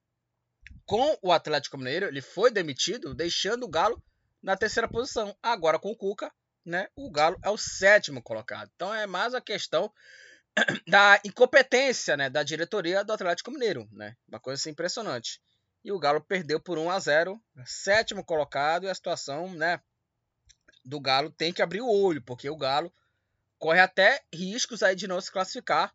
com 0.87 1.19
o 1.23 1.33
Atlético 1.33 1.79
Mineiro, 1.79 2.07
ele 2.07 2.21
foi 2.21 2.51
demitido, 2.51 3.15
deixando 3.15 3.65
o 3.65 3.69
Galo 3.69 4.03
na 4.43 4.57
terceira 4.57 4.89
posição. 4.89 5.37
Agora 5.43 5.79
com 5.79 5.91
o 5.91 5.97
Cuca, 5.97 6.33
né? 6.65 6.89
O 6.95 7.11
Galo 7.11 7.39
é 7.43 7.51
o 7.51 7.57
sétimo 7.57 8.23
colocado. 8.23 8.71
Então 8.75 8.95
é 8.95 9.07
mais 9.07 9.35
a 9.35 9.41
questão 9.41 9.93
da 10.87 11.21
incompetência 11.25 12.17
né, 12.17 12.31
da 12.31 12.43
diretoria 12.43 13.05
do 13.05 13.13
Atlético 13.13 13.51
Mineiro. 13.51 13.89
Né? 13.93 14.17
Uma 14.29 14.41
coisa 14.41 14.61
assim, 14.61 14.71
impressionante. 14.71 15.41
E 15.85 15.93
o 15.93 15.99
Galo 15.99 16.21
perdeu 16.21 16.59
por 16.59 16.79
1 16.79 16.91
a 16.91 16.99
0 16.99 17.43
sétimo 17.67 18.25
colocado, 18.25 18.85
e 18.85 18.89
a 18.89 18.95
situação 18.95 19.53
né, 19.53 19.81
do 20.85 21.01
Galo 21.01 21.31
tem 21.31 21.53
que 21.53 21.63
abrir 21.63 21.81
o 21.81 21.91
olho, 21.91 22.23
porque 22.23 22.49
o 22.49 22.57
Galo 22.57 22.93
corre 23.59 23.81
até 23.81 24.23
riscos 24.33 24.83
aí 24.83 24.95
de 24.95 25.07
não 25.07 25.21
se 25.21 25.31
classificar 25.31 25.95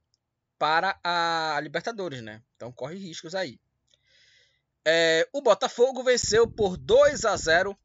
para 0.58 1.00
a 1.04 1.60
Libertadores, 1.62 2.22
né? 2.22 2.42
Então 2.56 2.72
corre 2.72 2.98
riscos 2.98 3.34
aí. 3.34 3.60
É, 4.86 5.28
o 5.32 5.42
Botafogo 5.42 6.04
venceu 6.04 6.48
por 6.48 6.78
2 6.78 7.26
a 7.26 7.36
0 7.38 7.78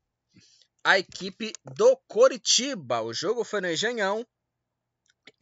a 0.83 0.99
equipe 0.99 1.53
do 1.65 1.97
Coritiba. 2.09 3.01
O 3.03 3.13
jogo 3.13 3.45
foi 3.45 3.61
no 3.61 3.71
Engenhão 3.71 4.27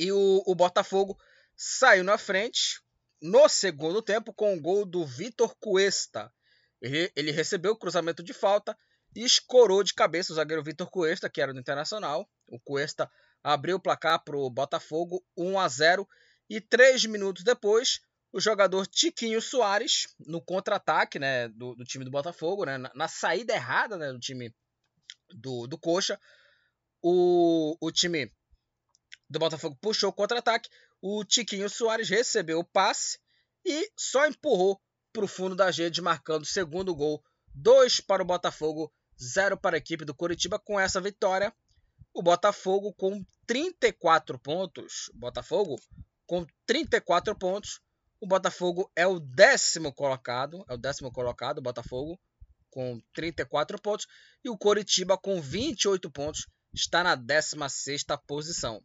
e 0.02 0.10
o, 0.10 0.42
o 0.44 0.54
Botafogo 0.56 1.16
saiu 1.54 2.02
na 2.02 2.18
frente 2.18 2.82
no 3.20 3.48
segundo 3.48 4.02
tempo 4.02 4.34
com 4.34 4.52
o 4.52 4.60
gol 4.60 4.84
do 4.84 5.06
Vitor 5.06 5.54
Cuesta. 5.60 6.32
Ele, 6.80 7.12
ele 7.14 7.30
recebeu 7.30 7.70
o 7.70 7.78
cruzamento 7.78 8.20
de 8.20 8.32
falta 8.32 8.76
e 9.14 9.24
escorou 9.24 9.84
de 9.84 9.94
cabeça 9.94 10.32
o 10.32 10.34
zagueiro 10.36 10.64
Vitor 10.64 10.90
Cuesta, 10.90 11.30
que 11.30 11.40
era 11.40 11.52
do 11.52 11.60
Internacional. 11.60 12.28
O 12.48 12.58
Cuesta 12.58 13.08
abriu 13.44 13.76
o 13.76 13.80
placar 13.80 14.24
para 14.24 14.36
o 14.36 14.50
Botafogo 14.50 15.24
1 15.36 15.60
a 15.60 15.68
0 15.68 16.08
e 16.50 16.60
três 16.60 17.04
minutos 17.04 17.44
depois 17.44 18.00
o 18.32 18.40
jogador 18.40 18.88
Tiquinho 18.88 19.40
Soares 19.40 20.08
no 20.18 20.40
contra-ataque 20.40 21.20
né, 21.20 21.48
do, 21.48 21.76
do, 21.76 21.84
time 21.84 22.04
do 22.04 22.10
Botafogo, 22.10 22.64
né, 22.64 22.76
na, 22.76 22.90
na 22.92 23.06
saída 23.06 23.54
errada 23.54 23.96
né, 23.96 24.10
do 24.10 24.18
time 24.18 24.52
do, 25.32 25.68
do 25.68 25.78
Coxa, 25.78 26.18
o, 27.00 27.76
o 27.80 27.92
time 27.92 28.32
do 29.32 29.38
Botafogo 29.38 29.76
puxou 29.80 30.10
o 30.10 30.12
contra-ataque. 30.12 30.68
O 31.00 31.24
Tiquinho 31.24 31.68
Soares 31.68 32.08
recebeu 32.08 32.58
o 32.58 32.64
passe 32.64 33.18
e 33.64 33.90
só 33.96 34.26
empurrou 34.26 34.78
para 35.10 35.24
o 35.24 35.28
fundo 35.28 35.56
da 35.56 35.70
rede, 35.70 36.02
marcando 36.02 36.42
o 36.42 36.46
segundo 36.46 36.94
gol. 36.94 37.24
2 37.54 38.00
para 38.00 38.22
o 38.22 38.26
Botafogo, 38.26 38.92
0 39.20 39.56
para 39.56 39.76
a 39.76 39.78
equipe 39.78 40.04
do 40.04 40.14
Curitiba. 40.14 40.58
Com 40.58 40.78
essa 40.78 41.00
vitória, 41.00 41.52
o 42.12 42.22
Botafogo 42.22 42.92
com 42.92 43.24
34 43.46 44.38
pontos. 44.38 45.10
Botafogo 45.14 45.80
com 46.26 46.46
34 46.66 47.34
pontos. 47.34 47.80
O 48.20 48.26
Botafogo 48.26 48.90
é 48.94 49.06
o 49.06 49.18
décimo 49.18 49.94
colocado. 49.94 50.62
É 50.68 50.74
o 50.74 50.78
décimo 50.78 51.10
colocado, 51.10 51.58
o 51.58 51.62
Botafogo, 51.62 52.20
com 52.70 53.00
34 53.14 53.80
pontos. 53.80 54.06
E 54.44 54.50
o 54.50 54.58
Coritiba 54.58 55.16
com 55.16 55.40
28 55.40 56.10
pontos 56.10 56.46
está 56.74 57.02
na 57.02 57.14
16 57.14 58.04
posição. 58.26 58.82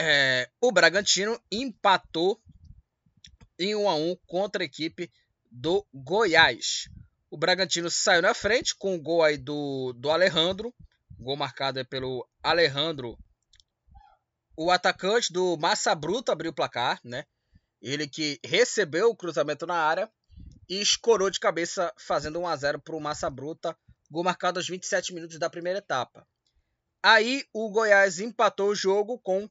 É, 0.00 0.48
o 0.60 0.70
Bragantino 0.70 1.40
empatou 1.50 2.40
em 3.58 3.74
1 3.74 3.88
a 3.88 3.94
1 3.96 4.16
contra 4.26 4.62
a 4.62 4.66
equipe 4.66 5.10
do 5.50 5.84
Goiás. 5.92 6.88
O 7.30 7.36
Bragantino 7.36 7.90
saiu 7.90 8.22
na 8.22 8.32
frente 8.32 8.76
com 8.76 8.94
o 8.94 9.02
gol 9.02 9.24
aí 9.24 9.36
do, 9.36 9.92
do 9.94 10.10
Alejandro, 10.10 10.72
gol 11.18 11.36
marcado 11.36 11.84
pelo 11.86 12.26
Alejandro. 12.42 13.18
O 14.56 14.70
atacante 14.70 15.32
do 15.32 15.56
Massa 15.56 15.94
Bruta 15.94 16.32
abriu 16.32 16.52
o 16.52 16.54
placar, 16.54 17.00
né? 17.04 17.24
Ele 17.82 18.08
que 18.08 18.40
recebeu 18.44 19.10
o 19.10 19.16
cruzamento 19.16 19.66
na 19.66 19.76
área 19.76 20.10
e 20.68 20.80
escorou 20.80 21.30
de 21.30 21.40
cabeça, 21.40 21.92
fazendo 21.98 22.40
1 22.40 22.46
a 22.46 22.56
0 22.56 22.80
para 22.80 22.96
o 22.96 23.00
Massa 23.00 23.28
Bruta, 23.28 23.76
gol 24.10 24.24
marcado 24.24 24.58
aos 24.58 24.68
27 24.68 25.12
minutos 25.12 25.38
da 25.38 25.50
primeira 25.50 25.80
etapa. 25.80 26.26
Aí 27.02 27.44
o 27.52 27.70
Goiás 27.70 28.18
empatou 28.18 28.70
o 28.70 28.74
jogo 28.74 29.18
com 29.18 29.48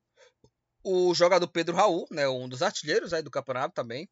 o 0.88 1.14
jogador 1.14 1.46
Pedro 1.50 1.76
Raul, 1.76 2.08
né, 2.10 2.30
um 2.30 2.48
dos 2.48 2.62
artilheiros 2.62 3.12
aí 3.12 3.22
do 3.22 3.30
campeonato 3.30 3.76
também. 3.76 4.10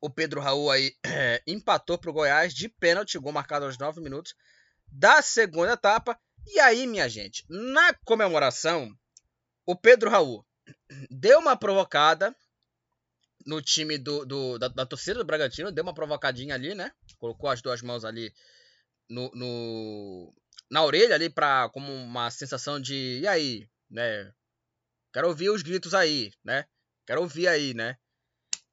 O 0.00 0.08
Pedro 0.08 0.40
Raul 0.40 0.70
aí 0.70 0.94
é, 1.04 1.42
empatou 1.48 1.98
para 1.98 2.10
o 2.10 2.12
Goiás 2.12 2.54
de 2.54 2.68
pênalti, 2.68 3.18
gol 3.18 3.32
marcado 3.32 3.64
aos 3.64 3.76
9 3.76 4.00
minutos 4.00 4.36
da 4.86 5.20
segunda 5.20 5.72
etapa. 5.72 6.16
E 6.46 6.60
aí, 6.60 6.86
minha 6.86 7.08
gente, 7.08 7.44
na 7.48 7.92
comemoração, 8.04 8.88
o 9.66 9.74
Pedro 9.74 10.10
Raul 10.10 10.46
deu 11.10 11.40
uma 11.40 11.56
provocada 11.56 12.34
no 13.44 13.60
time 13.60 13.98
do, 13.98 14.24
do 14.24 14.58
da, 14.58 14.68
da, 14.68 14.86
torcida 14.86 15.18
do 15.18 15.24
Bragantino, 15.24 15.72
deu 15.72 15.82
uma 15.82 15.92
provocadinha 15.92 16.54
ali, 16.54 16.72
né? 16.72 16.92
Colocou 17.18 17.50
as 17.50 17.60
duas 17.60 17.82
mãos 17.82 18.04
ali 18.04 18.32
no, 19.10 19.28
no 19.34 20.32
na 20.70 20.84
orelha 20.84 21.16
ali 21.16 21.28
para 21.28 21.68
como 21.70 21.92
uma 21.92 22.30
sensação 22.30 22.80
de 22.80 23.18
e 23.20 23.26
aí, 23.26 23.68
né? 23.90 24.32
Quero 25.14 25.28
ouvir 25.28 25.48
os 25.48 25.62
gritos 25.62 25.94
aí, 25.94 26.30
né? 26.44 26.66
Quero 27.06 27.22
ouvir 27.22 27.48
aí, 27.48 27.72
né? 27.72 27.96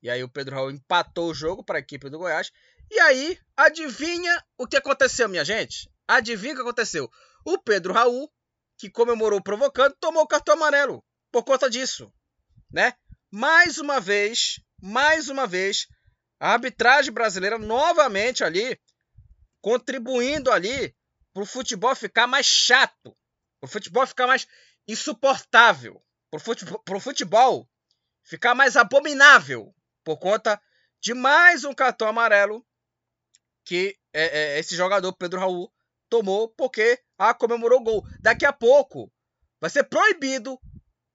E 0.04 0.10
aí 0.10 0.22
o 0.24 0.30
Pedro 0.30 0.56
Raul 0.56 0.72
empatou 0.72 1.30
o 1.30 1.34
jogo 1.34 1.64
para 1.64 1.78
a 1.78 1.80
equipe 1.80 2.10
do 2.10 2.18
Goiás. 2.18 2.52
E 2.90 3.00
aí, 3.00 3.40
adivinha 3.56 4.44
o 4.58 4.68
que 4.68 4.76
aconteceu, 4.76 5.30
minha 5.30 5.46
gente? 5.46 5.90
Adivinha 6.06 6.54
o 6.54 6.56
que 6.58 6.62
aconteceu? 6.62 7.10
O 7.46 7.58
Pedro 7.58 7.94
Raul, 7.94 8.30
que 8.78 8.90
comemorou 8.90 9.42
provocando, 9.42 9.96
tomou 10.00 10.24
o 10.24 10.28
cartão 10.28 10.56
amarelo 10.56 11.02
por 11.32 11.46
conta 11.46 11.70
disso, 11.70 12.12
né? 12.70 12.94
mais 13.32 13.78
uma 13.78 14.00
vez, 14.02 14.60
mais 14.82 15.30
uma 15.30 15.48
vez, 15.48 15.88
a 16.40 16.52
arbitragem 16.54 17.14
brasileira 17.14 17.58
novamente 17.58 18.44
ali 18.44 18.78
contribuindo 19.62 20.52
ali 20.52 20.94
para 21.34 21.44
o 21.44 21.46
futebol 21.46 21.96
ficar 21.96 22.28
mais 22.28 22.46
chato, 22.46 23.16
o 23.62 23.68
futebol 23.68 24.06
ficar 24.06 24.28
mais 24.28 24.46
insuportável, 24.88 26.04
para 26.32 26.38
o 26.38 26.40
futebol, 26.40 27.00
futebol 27.00 27.70
ficar 28.24 28.56
mais 28.56 28.78
abominável 28.78 29.76
por 30.04 30.18
conta 30.18 30.60
de 31.02 31.14
mais 31.14 31.66
um 31.66 31.74
cartão 31.74 32.08
amarelo 32.08 32.66
que 33.66 33.98
é, 34.14 34.56
é, 34.56 34.60
esse 34.60 34.76
jogador 34.76 35.14
Pedro 35.14 35.40
Raul 35.40 35.72
tomou 36.10 36.50
porque 36.50 37.00
ah, 37.18 37.34
comemorou 37.34 37.82
o 37.82 37.84
gol. 37.84 38.06
Daqui 38.20 38.46
a 38.46 38.54
pouco 38.54 39.12
vai 39.60 39.70
ser 39.70 39.84
proibido, 39.84 40.60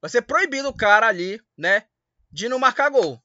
vai 0.00 0.10
ser 0.10 0.22
proibido 0.22 0.68
o 0.68 0.76
cara 0.76 1.08
ali, 1.08 1.40
né, 1.56 1.88
de 2.30 2.48
não 2.48 2.58
marcar 2.58 2.90
gol. 2.90 3.20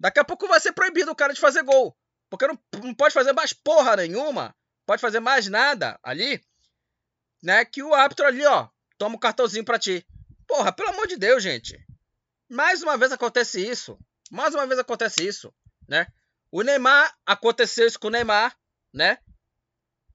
Daqui 0.00 0.18
a 0.18 0.24
pouco 0.24 0.48
vai 0.48 0.60
ser 0.60 0.72
proibido 0.72 1.10
o 1.10 1.14
cara 1.14 1.32
de 1.32 1.40
fazer 1.40 1.62
gol. 1.62 1.96
Porque 2.28 2.46
não, 2.46 2.58
não 2.82 2.94
pode 2.94 3.14
fazer 3.14 3.32
mais 3.32 3.52
porra 3.52 3.96
nenhuma. 3.96 4.54
Pode 4.84 5.00
fazer 5.00 5.20
mais 5.20 5.46
nada 5.46 5.98
ali. 6.02 6.42
Né? 7.42 7.64
Que 7.64 7.82
o 7.82 7.94
árbitro 7.94 8.26
ali, 8.26 8.44
ó, 8.44 8.68
toma 8.98 9.14
o 9.14 9.16
um 9.16 9.20
cartãozinho 9.20 9.64
pra 9.64 9.78
ti. 9.78 10.04
Porra, 10.54 10.70
pelo 10.70 10.90
amor 10.90 11.08
de 11.08 11.16
Deus, 11.16 11.42
gente. 11.42 11.84
Mais 12.48 12.80
uma 12.80 12.96
vez 12.96 13.10
acontece 13.10 13.60
isso. 13.60 13.98
Mais 14.30 14.54
uma 14.54 14.64
vez 14.68 14.78
acontece 14.78 15.26
isso, 15.26 15.52
né? 15.88 16.06
O 16.48 16.62
Neymar, 16.62 17.12
aconteceu 17.26 17.88
isso 17.88 17.98
com 17.98 18.06
o 18.06 18.10
Neymar, 18.10 18.56
né? 18.92 19.18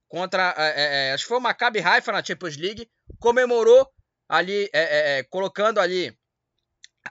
Contra, 0.07 0.55
é, 0.57 0.69
é, 0.69 1.07
é 1.09 1.13
acho 1.13 1.25
que 1.25 1.27
foi 1.27 1.39
o 1.39 1.41
Maccabi 1.41 1.81
Haifa 1.81 2.13
na 2.13 2.23
Champions 2.23 2.55
League. 2.55 2.89
Comemorou 3.19 3.85
ali, 4.29 4.69
é, 4.71 4.79
é, 4.81 5.19
é 5.19 5.23
colocando 5.23 5.77
ali 5.77 6.17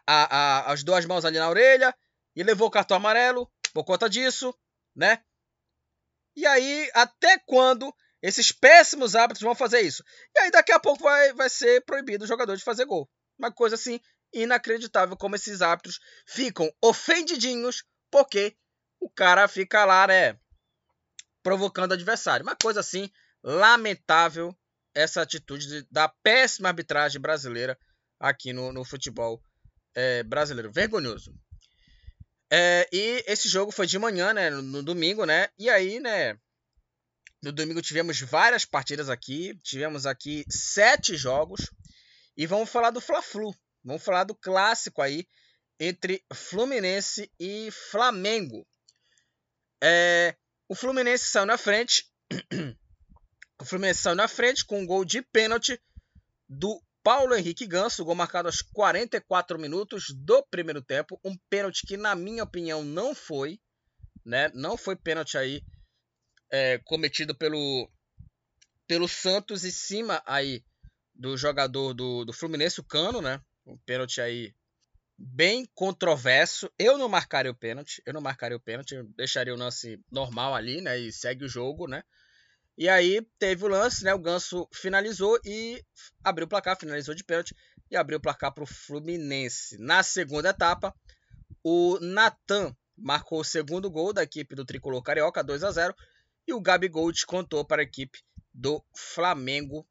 a, 0.07 0.37
a, 0.37 0.73
as 0.73 0.83
duas 0.83 1.05
mãos 1.05 1.27
ali 1.27 1.39
na 1.39 1.51
orelha 1.51 1.95
e 2.35 2.43
levou 2.43 2.69
o 2.69 2.71
cartão 2.71 2.97
amarelo 2.97 3.47
por 3.75 3.85
conta 3.85 4.09
disso, 4.09 4.59
né? 4.97 5.23
E 6.35 6.47
aí, 6.47 6.91
até 6.95 7.37
quando 7.45 7.95
esses 8.23 8.53
péssimos 8.53 9.15
hábitos 9.15 9.43
vão 9.43 9.55
fazer 9.55 9.83
isso? 9.83 10.03
E 10.35 10.41
aí, 10.41 10.51
daqui 10.51 10.73
a 10.73 10.81
pouco 10.81 11.03
vai, 11.03 11.35
vai 11.35 11.51
ser 11.51 11.85
proibido 11.85 12.25
o 12.25 12.29
jogador 12.29 12.57
de 12.57 12.65
fazer 12.65 12.87
gol. 12.87 13.07
Uma 13.39 13.53
coisa 13.53 13.75
assim 13.75 14.01
inacreditável 14.33 15.17
como 15.17 15.37
esses 15.37 15.63
hábitos 15.63 15.99
ficam 16.27 16.71
ofendidinhos 16.83 17.85
porque 18.11 18.57
o 19.01 19.09
cara 19.09 19.47
fica 19.49 19.85
lá, 19.85 20.07
né? 20.07 20.39
Provocando 21.43 21.93
o 21.93 21.95
adversário. 21.95 22.45
Uma 22.45 22.57
coisa 22.57 22.81
assim 22.81 23.11
lamentável 23.43 24.55
essa 24.95 25.23
atitude 25.23 25.87
da 25.91 26.09
péssima 26.09 26.69
arbitragem 26.69 27.21
brasileira 27.21 27.79
aqui 28.19 28.53
no, 28.53 28.73
no 28.73 28.85
futebol 28.85 29.41
é, 29.95 30.23
brasileiro. 30.23 30.73
Vergonhoso. 30.73 31.33
É, 32.51 32.89
e 32.93 33.23
esse 33.27 33.49
jogo 33.49 33.71
foi 33.71 33.87
de 33.87 33.99
manhã, 33.99 34.33
né? 34.33 34.51
No, 34.51 34.63
no, 34.63 34.83
domingo, 34.83 35.25
né? 35.25 35.49
E 35.59 35.69
aí, 35.69 36.01
né? 36.01 36.39
No 37.43 37.53
domingo 37.53 37.83
tivemos 37.83 38.21
várias 38.21 38.65
partidas 38.65 39.09
aqui. 39.09 39.57
Tivemos 39.63 40.07
aqui 40.07 40.45
sete 40.49 41.17
jogos. 41.17 41.71
E 42.39 42.47
vamos 42.47 42.71
falar 42.71 42.91
do 42.91 43.01
Fla-Flu. 43.01 43.53
Vamos 43.85 44.05
falar 44.05 44.23
do 44.23 44.33
clássico 44.33 45.03
aí 45.03 45.27
entre 45.81 46.25
Fluminense 46.33 47.29
e 47.39 47.69
Flamengo. 47.91 48.65
É, 49.83 50.37
o 50.69 50.75
Fluminense 50.77 51.25
saiu 51.25 51.47
na 51.47 51.59
frente. 51.59 52.09
o 53.61 53.65
Fluminense 53.65 54.03
saiu 54.03 54.15
na 54.15 54.29
frente 54.29 54.65
com 54.65 54.81
um 54.81 54.87
gol 54.87 55.05
de 55.05 55.21
pênalti 55.21 55.83
do 56.49 56.81
Paulo 57.03 57.35
Henrique 57.35 57.67
Ganso, 57.67 58.05
gol 58.05 58.15
marcado 58.15 58.47
aos 58.47 58.63
44 58.63 59.59
minutos 59.59 60.15
do 60.15 60.41
primeiro 60.45 60.81
tempo. 60.81 61.21
Um 61.25 61.37
pênalti 61.51 61.85
que, 61.85 61.97
na 61.97 62.15
minha 62.15 62.45
opinião, 62.45 62.85
não 62.85 63.17
foi. 63.17 63.59
Né? 64.25 64.49
Não 64.55 64.77
foi 64.77 64.95
pênalti 64.95 65.37
aí 65.37 65.61
é, 66.53 66.79
cometido 66.85 67.35
pelo, 67.35 67.91
pelo 68.87 69.09
Santos 69.09 69.65
em 69.65 69.73
cima 69.73 70.23
aí 70.25 70.63
do 71.19 71.37
jogador 71.37 71.93
do, 71.93 72.25
do 72.25 72.33
Fluminense, 72.33 72.81
o 72.81 72.85
Cano, 72.85 73.21
né? 73.21 73.41
Um 73.67 73.77
pênalti 73.77 74.21
aí 74.21 74.55
bem 75.19 75.69
controverso. 75.75 76.71
Eu 76.79 76.97
não 76.97 77.09
marcaria 77.09 77.51
o 77.51 77.55
pênalti. 77.55 78.01
Eu 78.07 78.15
não 78.15 78.21
marcaria 78.21 78.57
o 78.57 78.61
pênalti. 78.61 79.03
Deixaria 79.17 79.53
o 79.53 79.59
lance 79.59 80.01
normal 80.11 80.55
ali, 80.55 80.81
né? 80.81 80.97
E 80.97 81.13
segue 81.13 81.45
o 81.45 81.49
jogo, 81.49 81.89
né? 81.89 82.05
E 82.77 82.89
aí 82.89 83.27
teve 83.41 83.65
o 83.65 83.69
lance, 83.69 84.05
né? 84.05 84.15
O 84.15 84.19
Ganso 84.21 84.69
finalizou 84.73 85.37
e 85.45 85.85
abriu 86.23 86.47
o 86.47 86.49
placar, 86.49 86.79
finalizou 86.79 87.13
de 87.13 87.25
pênalti 87.25 87.55
e 87.91 87.97
abriu 87.97 88.19
o 88.19 88.23
placar 88.23 88.55
para 88.55 88.63
o 88.63 88.67
Fluminense. 88.67 89.77
Na 89.79 90.05
segunda 90.05 90.51
etapa, 90.51 90.95
o 91.65 91.99
Natan 92.01 92.73
marcou 92.97 93.41
o 93.41 93.45
segundo 93.45 93.91
gol 93.91 94.13
da 94.13 94.23
equipe 94.23 94.55
do 94.55 94.65
Tricolor 94.65 95.03
Carioca, 95.03 95.43
2 95.43 95.65
a 95.65 95.73
0 95.73 95.95
e 96.47 96.55
o 96.55 96.61
Gabigol 96.61 97.11
descontou 97.11 97.65
para 97.65 97.83
a 97.83 97.85
equipe 97.85 98.21
do 98.55 98.83
Flamengo 98.95 99.87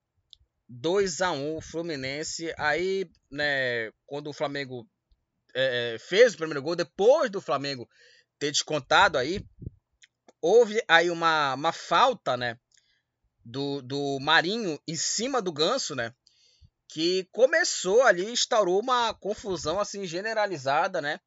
2 0.68 1.22
a 1.22 1.32
1 1.32 1.58
o 1.58 1.62
Fluminense. 1.62 2.54
Aí, 2.58 3.10
né, 3.32 3.92
quando 4.06 4.28
o 4.28 4.34
Flamengo 4.34 4.88
é, 5.54 5.96
é, 5.96 6.00
fez 6.00 6.34
o 6.34 6.38
primeiro 6.38 6.62
gol, 6.62 6.76
depois 6.76 7.30
do 7.30 7.42
Flamengo 7.42 7.90
ter 8.38 8.52
descontado 8.52 9.18
aí, 9.18 9.46
houve 10.42 10.82
aí 10.88 11.10
uma, 11.10 11.56
uma 11.56 11.72
falta, 11.72 12.38
né, 12.38 12.60
do, 13.48 13.82
do 13.82 14.20
Marinho 14.20 14.80
em 14.88 14.96
cima 14.96 15.42
do 15.42 15.52
Ganso, 15.52 15.96
né? 15.96 16.14
Que 16.90 17.28
começou 17.32 18.04
ali, 18.04 18.30
instaurou 18.30 18.82
uma 18.82 19.14
confusão 19.14 19.80
assim 19.80 20.06
generalizada, 20.06 21.02
né? 21.02 21.20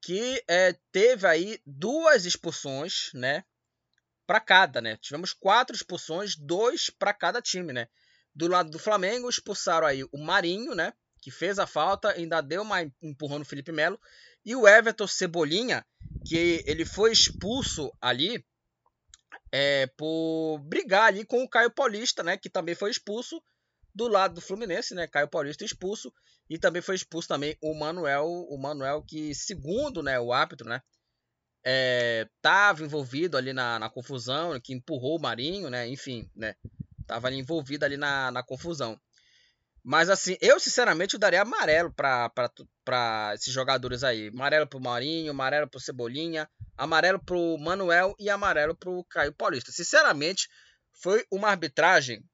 Que 0.00 0.42
é, 0.48 0.76
teve 0.92 1.26
aí 1.26 1.60
duas 1.66 2.24
expulsões, 2.24 3.10
né? 3.14 3.44
Para 4.26 4.40
cada, 4.40 4.80
né? 4.80 4.96
Tivemos 4.96 5.32
quatro 5.32 5.74
expulsões, 5.74 6.36
dois 6.36 6.88
para 6.90 7.12
cada 7.12 7.42
time, 7.42 7.72
né? 7.72 7.88
Do 8.36 8.46
lado 8.46 8.70
do 8.70 8.78
Flamengo, 8.78 9.30
expulsaram 9.30 9.86
aí 9.86 10.04
o 10.12 10.18
Marinho, 10.18 10.74
né? 10.74 10.92
Que 11.22 11.30
fez 11.30 11.58
a 11.58 11.66
falta, 11.66 12.10
ainda 12.10 12.42
deu 12.42 12.60
uma 12.60 12.82
empurrão 13.02 13.38
no 13.38 13.44
Felipe 13.44 13.72
Melo. 13.72 13.98
E 14.44 14.54
o 14.54 14.68
Everton 14.68 15.06
Cebolinha, 15.06 15.84
que 16.24 16.62
ele 16.66 16.84
foi 16.84 17.10
expulso 17.10 17.90
ali 18.00 18.44
é, 19.50 19.86
por 19.96 20.58
brigar 20.58 21.04
ali 21.04 21.24
com 21.24 21.42
o 21.42 21.48
Caio 21.48 21.70
Paulista, 21.70 22.22
né, 22.22 22.36
que 22.36 22.50
também 22.50 22.74
foi 22.74 22.90
expulso 22.90 23.42
do 23.94 24.06
lado 24.06 24.34
do 24.34 24.40
Fluminense, 24.40 24.94
né, 24.94 25.06
Caio 25.06 25.28
Paulista 25.28 25.64
expulso 25.64 26.12
e 26.48 26.58
também 26.58 26.82
foi 26.82 26.94
expulso 26.94 27.28
também 27.28 27.56
o 27.62 27.74
Manuel, 27.74 28.26
o 28.26 28.58
Manuel 28.58 29.02
que 29.02 29.34
segundo, 29.34 30.02
né, 30.02 30.20
o 30.20 30.32
árbitro, 30.32 30.68
né, 30.68 30.82
estava 31.64 32.82
é, 32.82 32.84
envolvido 32.84 33.36
ali 33.36 33.52
na, 33.52 33.78
na, 33.78 33.90
confusão, 33.90 34.60
que 34.60 34.74
empurrou 34.74 35.18
o 35.18 35.22
Marinho, 35.22 35.70
né, 35.70 35.88
enfim, 35.88 36.30
né, 36.36 36.54
Tava 37.06 37.28
ali 37.28 37.38
envolvido 37.38 37.84
ali 37.84 37.96
na, 37.96 38.30
na 38.30 38.42
confusão. 38.42 39.00
Mas 39.88 40.10
assim, 40.10 40.36
eu 40.40 40.58
sinceramente 40.58 41.14
eu 41.14 41.20
daria 41.20 41.42
amarelo 41.42 41.94
para 41.94 43.32
esses 43.34 43.54
jogadores 43.54 44.02
aí. 44.02 44.28
Amarelo 44.28 44.66
pro 44.66 44.80
Marinho, 44.80 45.30
amarelo 45.30 45.68
pro 45.68 45.78
Cebolinha, 45.78 46.48
amarelo 46.76 47.24
pro 47.24 47.56
Manuel 47.58 48.14
e 48.18 48.28
amarelo 48.28 48.74
pro 48.74 49.04
Caio 49.04 49.32
Paulista. 49.32 49.70
Sinceramente, 49.70 50.48
foi 50.92 51.24
uma 51.30 51.48
arbitragem 51.48 52.24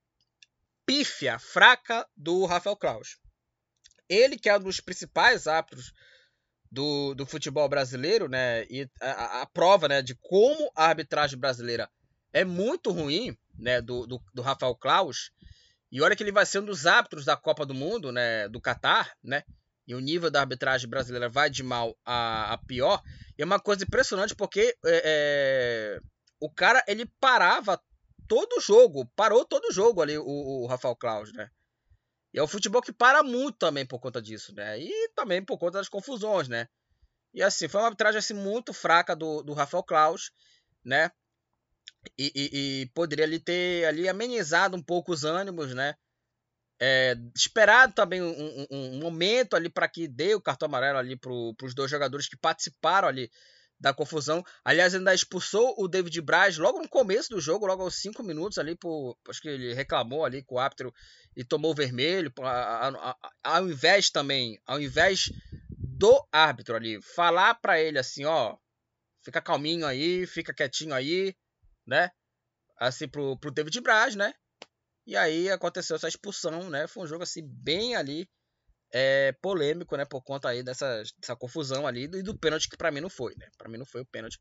pífia, 0.87 1.39
fraca 1.39 2.09
do 2.17 2.47
Rafael 2.47 2.77
Claus. 2.77 3.19
Ele 4.09 4.39
que 4.39 4.49
é 4.49 4.57
um 4.57 4.61
dos 4.61 4.81
principais 4.81 5.47
árbitros 5.47 5.93
do, 6.71 7.15
do 7.15 7.27
futebol 7.27 7.69
brasileiro, 7.69 8.29
né? 8.29 8.65
E 8.65 8.89
a, 8.99 9.43
a, 9.43 9.47
prova 9.47 9.89
né, 9.89 10.01
de 10.01 10.15
como 10.15 10.73
a 10.75 10.87
arbitragem 10.87 11.39
brasileira 11.39 11.91
é 12.33 12.47
muito 12.47 12.91
ruim, 12.91 13.37
né? 13.63 13.81
Do, 13.81 14.07
do, 14.07 14.21
do 14.35 14.43
Rafael 14.43 14.75
Claus. 14.75 15.31
E 15.91 16.03
olha 16.03 16.17
que 16.17 16.23
ele 16.23 16.33
vai 16.33 16.45
ser 16.45 16.59
um 16.59 16.65
dos 16.65 16.87
árbitros 16.87 17.25
da 17.25 17.37
Copa 17.37 17.65
do 17.65 17.75
Mundo, 17.75 18.11
né? 18.11 18.49
Do 18.49 18.61
Catar, 18.61 19.17
né? 19.23 19.45
E 19.87 19.95
o 19.95 20.01
nível 20.01 20.31
da 20.31 20.41
arbitragem 20.41 20.89
brasileira 20.89 21.29
vai 21.29 21.49
de 21.49 21.63
mal 21.63 21.97
a, 22.05 22.53
a 22.53 22.59
pior. 22.59 23.03
E 23.39 23.43
é 23.43 23.45
uma 23.45 23.61
coisa 23.61 23.85
impressionante 23.85 24.35
porque 24.35 24.77
é, 24.85 25.03
é, 25.05 26.01
o 26.41 26.51
cara 26.51 26.85
ele 26.87 27.07
parava 27.21 27.81
todo 28.29 28.61
jogo, 28.61 29.07
parou 29.15 29.45
todo 29.45 29.73
jogo 29.73 30.01
ali, 30.01 30.17
o, 30.19 30.25
o 30.25 30.67
Rafael 30.67 30.97
Claus, 30.97 31.33
né? 31.33 31.51
E 32.35 32.39
é 32.39 32.43
o 32.43 32.49
futebol 32.49 32.81
que 32.81 32.93
para 32.93 33.23
muito 33.23 33.59
também 33.59 33.85
por 33.85 34.01
conta 34.01 34.23
disso, 34.23 34.55
né? 34.55 34.81
E 34.81 35.09
também 35.15 35.45
por 35.45 35.59
conta 35.59 35.79
das 35.79 35.89
confusões, 35.89 36.49
né? 36.49 36.69
E 37.35 37.43
assim, 37.43 37.69
foi 37.69 37.81
uma 37.81 37.89
arbitragem 37.89 38.19
assim, 38.19 38.35
muito 38.35 38.73
fraca 38.73 39.15
do, 39.15 39.43
do 39.43 39.53
Rafael 39.53 39.83
Klaus, 39.83 40.31
né? 40.85 41.11
E, 42.19 42.33
e, 42.35 42.83
e, 42.83 42.87
poderia 42.87 43.25
ali 43.25 43.39
ter 43.39 43.87
ali 43.87 44.09
amenizado 44.09 44.77
um 44.77 44.83
pouco 44.83 45.13
os 45.13 45.25
ânimos, 45.25 45.75
né? 45.75 45.95
É, 46.81 47.17
esperado 47.37 47.93
também 47.93 48.21
um, 48.21 48.67
um, 48.71 48.97
um 48.97 48.99
momento 48.99 49.55
ali 49.55 49.69
para 49.69 49.87
que 49.87 50.09
dê 50.09 50.35
o 50.35 50.41
cartão 50.41 50.67
amarelo 50.67 50.99
ali 50.99 51.17
para 51.17 51.31
os 51.33 51.75
dois 51.75 51.91
jogadores 51.91 52.29
que 52.29 52.37
participaram 52.37 53.07
ali 53.07 53.31
da 53.83 53.93
confusão. 53.93 54.45
Aliás, 54.65 54.95
ainda 54.95 55.13
expulsou 55.13 55.75
o 55.77 55.89
David 55.89 56.21
Braz 56.21 56.57
logo 56.57 56.81
no 56.81 56.89
começo 56.89 57.31
do 57.31 57.41
jogo, 57.41 57.67
logo 57.67 57.83
aos 57.83 57.97
5 57.97 58.23
minutos 58.23 58.59
ali, 58.59 58.77
por, 58.77 59.17
acho 59.29 59.43
que 59.43 59.49
ele 59.49 59.75
reclamou 59.75 60.25
ali 60.25 60.43
com 60.43 60.55
o 60.55 60.59
árbitro 60.61 60.95
e 61.37 61.43
tomou 61.45 61.75
vermelho, 61.75 62.33
ao 63.43 63.69
invés 63.69 64.09
também, 64.09 64.61
ao 64.65 64.81
invés 64.81 65.33
do 65.69 66.25
árbitro 66.31 66.77
ali 66.77 67.03
falar 67.03 67.55
para 67.57 67.81
ele 67.81 67.99
assim, 67.99 68.25
ó, 68.25 68.57
fica 69.25 69.41
calminho 69.41 69.85
aí, 69.85 70.27
fica 70.27 70.55
quietinho 70.55 70.95
aí, 70.95 71.35
né? 71.87 72.11
Assim 72.79 73.09
pro, 73.09 73.37
pro 73.39 73.51
David 73.51 73.81
Braz, 73.81 74.17
né? 74.17 74.33
E 75.07 75.17
aí 75.17 75.51
aconteceu 75.51 75.97
essa 75.97 76.09
expulsão, 76.09 76.71
né? 76.71 76.87
Foi 76.87 77.05
um 77.05 77.07
jogo 77.07 77.23
assim 77.23 77.43
bem 77.45 77.97
ali 77.97 78.29
é, 78.93 79.33
polêmico, 79.41 79.97
né? 79.97 80.05
Por 80.05 80.23
conta 80.23 80.49
aí 80.49 80.63
dessa, 80.63 81.03
dessa 81.19 81.37
confusão 81.37 81.87
ali 81.87 82.05
e 82.05 82.23
do 82.23 82.39
pênalti 82.39 82.69
que 82.69 82.77
para 82.77 82.91
mim 82.91 83.01
não 83.01 83.11
foi, 83.11 83.35
né? 83.37 83.49
Para 83.59 83.69
mim 83.69 83.79
não 83.79 83.87
foi 83.87 84.03
o 84.03 84.07
pênalti. 84.07 84.39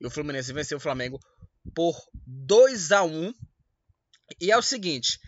E 0.00 0.06
o 0.06 0.10
Fluminense 0.10 0.52
venceu 0.52 0.78
o 0.78 0.80
Flamengo 0.80 1.20
por 1.74 1.96
2 2.26 2.92
a 2.92 3.02
1 3.02 3.32
E 4.40 4.50
é 4.50 4.56
o 4.56 4.62
seguinte, 4.62 5.20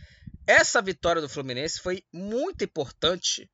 essa 0.47 0.81
vitória 0.81 1.21
do 1.23 1.29
Fluminense 1.29 1.81
foi 1.81 2.03
muito 2.13 2.65
importante 2.65 3.51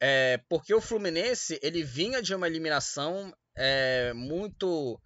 é, 0.00 0.38
porque 0.48 0.74
o 0.74 0.80
Fluminense 0.80 1.58
ele 1.62 1.82
vinha 1.82 2.22
de 2.22 2.34
uma 2.34 2.46
eliminação 2.46 3.34
é, 3.54 4.12
muito 4.14 4.98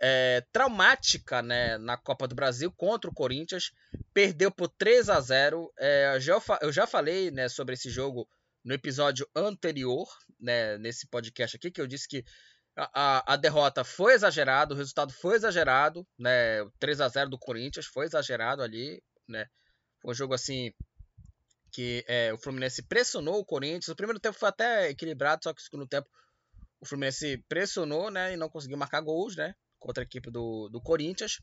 é, 0.00 0.44
traumática 0.52 1.42
né, 1.42 1.76
na 1.78 1.96
Copa 1.96 2.28
do 2.28 2.34
Brasil 2.34 2.72
contra 2.72 3.10
o 3.10 3.14
Corinthians, 3.14 3.72
perdeu 4.14 4.50
por 4.50 4.68
3 4.68 5.08
a 5.08 5.20
0 5.20 5.72
é, 5.78 6.16
eu, 6.62 6.72
já, 6.72 6.86
falei 6.86 7.30
né, 7.30 7.48
sobre 7.48 7.74
esse 7.74 7.90
jogo 7.90 8.28
no 8.64 8.74
episódio 8.74 9.28
anterior, 9.34 10.08
né, 10.38 10.78
nesse 10.78 11.08
podcast 11.08 11.56
aqui, 11.56 11.70
que 11.70 11.80
eu 11.80 11.86
disse 11.86 12.06
que 12.08 12.24
a, 12.76 13.32
a, 13.32 13.36
derrota 13.36 13.82
foi 13.82 14.12
exagerada, 14.14 14.72
o 14.72 14.76
resultado 14.76 15.12
foi 15.12 15.34
exagerado, 15.34 16.06
né? 16.16 16.62
O 16.62 16.70
3 16.78 17.00
a 17.00 17.08
0 17.08 17.30
do 17.30 17.38
Corinthians 17.38 17.86
foi 17.86 18.06
exagerado 18.06 18.62
ali, 18.62 19.02
né? 19.26 19.46
Foi 20.00 20.12
um 20.12 20.14
jogo 20.14 20.32
assim 20.32 20.72
que 21.72 22.04
é, 22.06 22.32
o 22.32 22.38
Fluminense 22.38 22.82
pressionou 22.82 23.40
o 23.40 23.44
Corinthians. 23.44 23.88
O 23.88 23.96
primeiro 23.96 24.20
tempo 24.20 24.38
foi 24.38 24.48
até 24.48 24.90
equilibrado, 24.90 25.42
só 25.42 25.52
que 25.52 25.60
o 25.60 25.64
segundo 25.64 25.88
tempo 25.88 26.08
o 26.80 26.86
Fluminense 26.86 27.44
pressionou, 27.48 28.10
né? 28.12 28.34
E 28.34 28.36
não 28.36 28.48
conseguiu 28.48 28.78
marcar 28.78 29.00
gols, 29.00 29.34
né? 29.34 29.54
Contra 29.78 30.02
a 30.02 30.06
equipe 30.06 30.30
do, 30.30 30.68
do 30.68 30.80
Corinthians. 30.80 31.40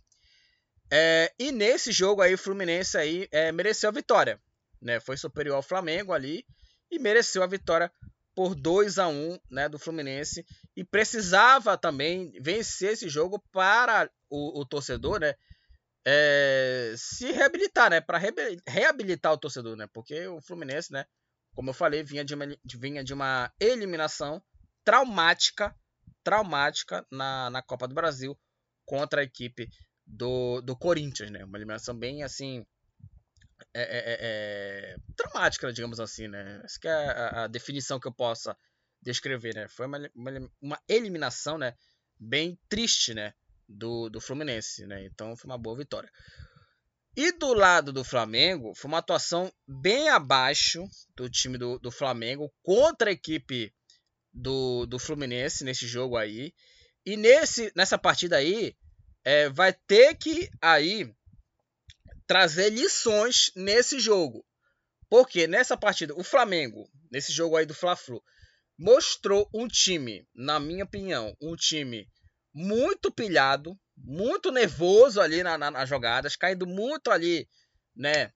É, 0.92 1.34
e 1.40 1.52
nesse 1.52 1.92
jogo 1.92 2.22
aí, 2.22 2.34
o 2.34 2.38
Fluminense 2.38 2.98
aí 2.98 3.28
é, 3.32 3.52
mereceu 3.52 3.90
a 3.90 3.94
vitória, 3.94 4.40
né? 4.82 5.00
Foi 5.00 5.18
superior 5.18 5.56
ao 5.56 5.64
Flamengo 5.64 6.14
ali 6.14 6.46
e 6.92 7.00
mereceu 7.00 7.42
a 7.44 7.48
vitória 7.48 7.92
por 8.36 8.54
2 8.54 9.00
a 9.00 9.08
1 9.08 9.40
né, 9.50 9.70
do 9.70 9.80
Fluminense 9.80 10.46
e 10.76 10.84
precisava 10.84 11.78
também 11.78 12.32
vencer 12.42 12.92
esse 12.92 13.08
jogo 13.08 13.42
para 13.52 14.12
o, 14.30 14.60
o 14.60 14.66
torcedor 14.66 15.22
né, 15.22 15.34
é, 16.06 16.94
se 16.98 17.32
reabilitar, 17.32 17.90
né, 17.90 18.02
para 18.02 18.20
reabilitar 18.68 19.32
o 19.32 19.38
torcedor, 19.38 19.78
né, 19.78 19.88
porque 19.94 20.28
o 20.28 20.42
Fluminense, 20.42 20.92
né, 20.92 21.06
como 21.56 21.70
eu 21.70 21.74
falei, 21.74 22.04
vinha 22.04 22.26
de 22.26 22.36
uma, 22.36 22.46
vinha 22.66 23.04
de 23.04 23.14
uma 23.14 23.52
eliminação 23.60 24.44
traumática, 24.84 25.74
traumática 26.26 27.06
na, 27.12 27.50
na 27.52 27.62
Copa 27.62 27.88
do 27.88 27.94
Brasil 27.94 28.38
contra 28.84 29.22
a 29.22 29.24
equipe 29.24 29.70
do, 30.06 30.60
do 30.62 30.76
Corinthians, 30.76 31.32
né, 31.32 31.46
uma 31.46 31.58
eliminação 31.58 31.98
bem 31.98 32.24
assim 32.24 32.66
é, 33.74 33.82
é, 33.82 33.98
é, 33.98 34.18
é, 34.22 34.96
dramática, 35.18 35.72
digamos 35.72 36.00
assim, 36.00 36.28
né? 36.28 36.62
Essa 36.64 36.80
é 36.86 36.92
a, 36.92 37.44
a, 37.44 37.48
definição 37.48 38.00
que 38.00 38.08
eu 38.08 38.14
possa 38.14 38.56
descrever, 39.02 39.54
né? 39.54 39.68
Foi 39.68 39.86
uma, 39.86 40.10
uma, 40.16 40.52
uma, 40.62 40.82
eliminação, 40.88 41.58
né? 41.58 41.74
Bem 42.20 42.58
triste, 42.70 43.14
né? 43.14 43.34
Do, 43.68 44.10
do 44.10 44.22
Fluminense, 44.22 44.86
né? 44.86 45.06
Então 45.06 45.36
foi 45.36 45.50
uma 45.50 45.58
boa 45.58 45.78
vitória. 45.78 46.10
E 47.16 47.32
do 47.32 47.54
lado 47.54 47.94
do 47.94 48.04
Flamengo, 48.04 48.74
foi 48.76 48.90
uma 48.90 48.98
atuação 48.98 49.52
bem 49.68 50.10
abaixo 50.10 50.84
do 51.16 51.30
time 51.30 51.58
do, 51.58 51.80
do 51.80 51.92
Flamengo 51.92 52.54
contra 52.62 53.10
a 53.10 53.14
equipe 53.14 53.74
do, 54.36 54.86
do 54.86 55.00
Fluminense 55.00 55.64
nesse 55.64 55.88
jogo 55.88 56.18
aí. 56.18 56.54
E 57.06 57.16
nesse, 57.16 57.72
nessa 57.76 57.98
partida 57.98 58.38
aí, 58.38 58.76
é, 59.24 59.50
vai 59.50 59.72
ter 59.72 60.16
que 60.16 60.50
aí 60.62 61.12
trazer 62.28 62.70
lições 62.70 63.52
nesse 63.56 64.00
jogo. 64.00 64.46
Porque 65.10 65.48
nessa 65.48 65.78
partida, 65.78 66.14
o 66.16 66.24
Flamengo, 66.24 66.90
nesse 67.10 67.32
jogo 67.32 67.56
aí 67.56 67.66
do 67.66 67.74
Fla-Flu, 67.74 68.22
mostrou 68.78 69.48
um 69.54 69.68
time, 69.68 70.28
na 70.36 70.60
minha 70.60 70.84
opinião, 70.84 71.36
um 71.42 71.56
time 71.56 72.10
muito 72.54 73.12
pilhado, 73.12 73.80
muito 73.96 74.52
nervoso 74.52 75.22
ali 75.22 75.44
na, 75.44 75.58
na, 75.58 75.72
nas 75.72 75.88
jogadas, 75.88 76.36
caindo 76.36 76.66
muito 76.66 77.12
ali, 77.12 77.48
né, 77.96 78.34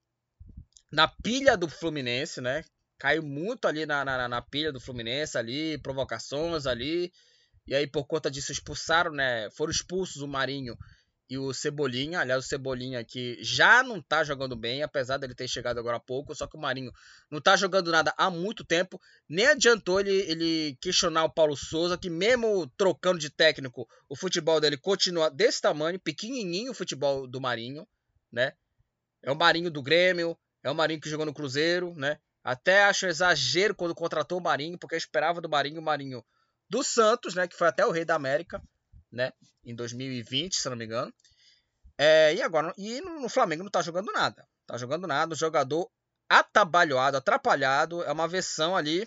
na 0.92 1.08
pilha 1.08 1.58
do 1.58 1.68
Fluminense, 1.68 2.40
né? 2.40 2.64
Caiu 3.00 3.24
muito 3.24 3.66
ali 3.66 3.86
na, 3.86 4.04
na, 4.04 4.28
na 4.28 4.42
pilha 4.42 4.74
do 4.74 4.80
Fluminense 4.80 5.38
ali, 5.38 5.78
provocações 5.78 6.66
ali. 6.66 7.12
E 7.66 7.74
aí, 7.74 7.88
por 7.88 8.06
conta 8.06 8.30
disso, 8.30 8.52
expulsaram, 8.52 9.12
né? 9.12 9.50
Foram 9.52 9.72
expulsos 9.72 10.22
o 10.22 10.28
Marinho 10.28 10.78
e 11.30 11.38
o 11.38 11.54
Cebolinha. 11.54 12.20
Aliás, 12.20 12.44
o 12.44 12.48
Cebolinha 12.48 13.02
que 13.06 13.38
já 13.42 13.82
não 13.84 14.02
tá 14.02 14.22
jogando 14.24 14.54
bem, 14.54 14.84
apesar 14.84 15.16
dele 15.16 15.34
ter 15.34 15.48
chegado 15.48 15.80
agora 15.80 15.96
há 15.96 16.00
pouco. 16.00 16.36
Só 16.36 16.46
que 16.46 16.58
o 16.58 16.60
Marinho 16.60 16.92
não 17.32 17.40
tá 17.40 17.56
jogando 17.56 17.90
nada 17.90 18.14
há 18.18 18.30
muito 18.30 18.66
tempo. 18.66 19.00
Nem 19.30 19.48
adiantou 19.48 20.02
ele, 20.02 20.12
ele 20.12 20.78
questionar 20.82 21.24
o 21.24 21.34
Paulo 21.34 21.56
Souza, 21.56 21.98
que 21.98 22.10
mesmo 22.10 22.68
trocando 22.76 23.18
de 23.18 23.30
técnico, 23.30 23.88
o 24.10 24.16
futebol 24.16 24.60
dele 24.60 24.76
continua 24.76 25.30
desse 25.30 25.62
tamanho, 25.62 25.98
pequenininho 26.00 26.72
o 26.72 26.76
futebol 26.76 27.26
do 27.26 27.40
Marinho, 27.40 27.88
né? 28.30 28.52
É 29.24 29.32
o 29.32 29.36
Marinho 29.36 29.72
do 29.72 29.82
Grêmio, 29.82 30.38
é 30.62 30.70
o 30.70 30.76
Marinho 30.76 31.00
que 31.00 31.10
jogou 31.10 31.26
no 31.26 31.34
Cruzeiro, 31.34 31.94
né? 31.96 32.20
Até 32.52 32.84
acho 32.84 33.06
exagero 33.06 33.76
quando 33.76 33.96
contratou 33.96 34.40
o 34.40 34.44
Marinho, 34.44 34.78
porque 34.78 34.96
eu 34.96 34.98
esperava 34.98 35.42
do 35.42 35.50
Marinho 35.50 35.80
o 35.80 35.84
Marinho 35.84 36.24
do 36.70 36.84
Santos, 36.84 37.36
né? 37.36 37.48
Que 37.48 37.56
foi 37.56 37.68
até 37.68 37.86
o 37.86 37.92
rei 37.92 38.06
da 38.06 38.16
América 38.16 38.62
né? 39.12 39.32
Em 39.64 39.76
2020, 39.76 40.56
se 40.56 40.70
não 40.70 40.78
me 40.78 40.86
engano. 40.86 41.14
É, 41.98 42.34
e 42.34 42.42
agora, 42.42 42.74
e 42.78 43.02
no, 43.02 43.20
no, 43.20 43.30
Flamengo 43.30 43.64
não 43.64 43.72
tá 43.72 43.82
jogando 43.82 44.12
nada. 44.12 44.48
Tá 44.66 44.78
jogando 44.78 45.08
nada. 45.08 45.34
O 45.34 45.38
jogador 45.38 45.90
atabalhoado, 46.30 47.18
atrapalhado. 47.18 48.04
É 48.04 48.12
uma 48.12 48.28
versão 48.28 48.76
ali, 48.76 49.06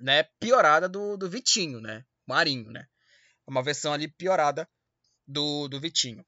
né? 0.00 0.24
Piorada 0.40 0.88
do, 0.88 1.16
do 1.16 1.28
Vitinho, 1.28 1.80
né? 1.80 2.04
Marinho, 2.26 2.70
né? 2.70 2.86
É 3.46 3.50
uma 3.50 3.62
versão 3.62 3.92
ali 3.92 4.08
piorada 4.08 4.68
do, 5.26 5.68
do 5.68 5.80
Vitinho. 5.80 6.24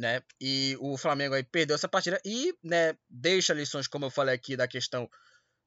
Né? 0.00 0.22
E 0.40 0.78
o 0.80 0.96
Flamengo 0.96 1.34
aí 1.34 1.42
perdeu 1.42 1.74
essa 1.74 1.86
partida 1.86 2.18
e 2.24 2.54
né, 2.64 2.96
deixa 3.06 3.52
lições, 3.52 3.86
como 3.86 4.06
eu 4.06 4.10
falei 4.10 4.34
aqui, 4.34 4.56
da 4.56 4.66
questão 4.66 5.06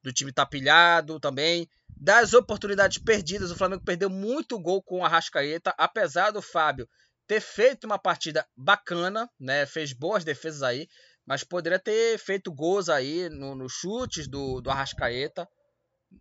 do 0.01 0.11
time 0.11 0.31
tá 0.31 0.43
pilhado 0.43 1.19
também. 1.19 1.69
Das 1.87 2.33
oportunidades 2.33 2.97
perdidas, 2.97 3.51
o 3.51 3.55
Flamengo 3.55 3.83
perdeu 3.85 4.09
muito 4.09 4.57
gol 4.57 4.81
com 4.81 5.01
o 5.01 5.05
Arrascaeta, 5.05 5.71
apesar 5.77 6.31
do 6.31 6.41
Fábio 6.41 6.89
ter 7.27 7.39
feito 7.39 7.83
uma 7.83 7.99
partida 7.99 8.43
bacana, 8.57 9.29
né? 9.39 9.67
Fez 9.67 9.93
boas 9.93 10.23
defesas 10.23 10.63
aí, 10.63 10.89
mas 11.23 11.43
poderia 11.43 11.77
ter 11.77 12.17
feito 12.17 12.51
gols 12.51 12.89
aí 12.89 13.29
nos 13.29 13.55
no 13.55 13.69
chutes 13.69 14.27
do, 14.27 14.61
do 14.61 14.71
Arrascaeta. 14.71 15.47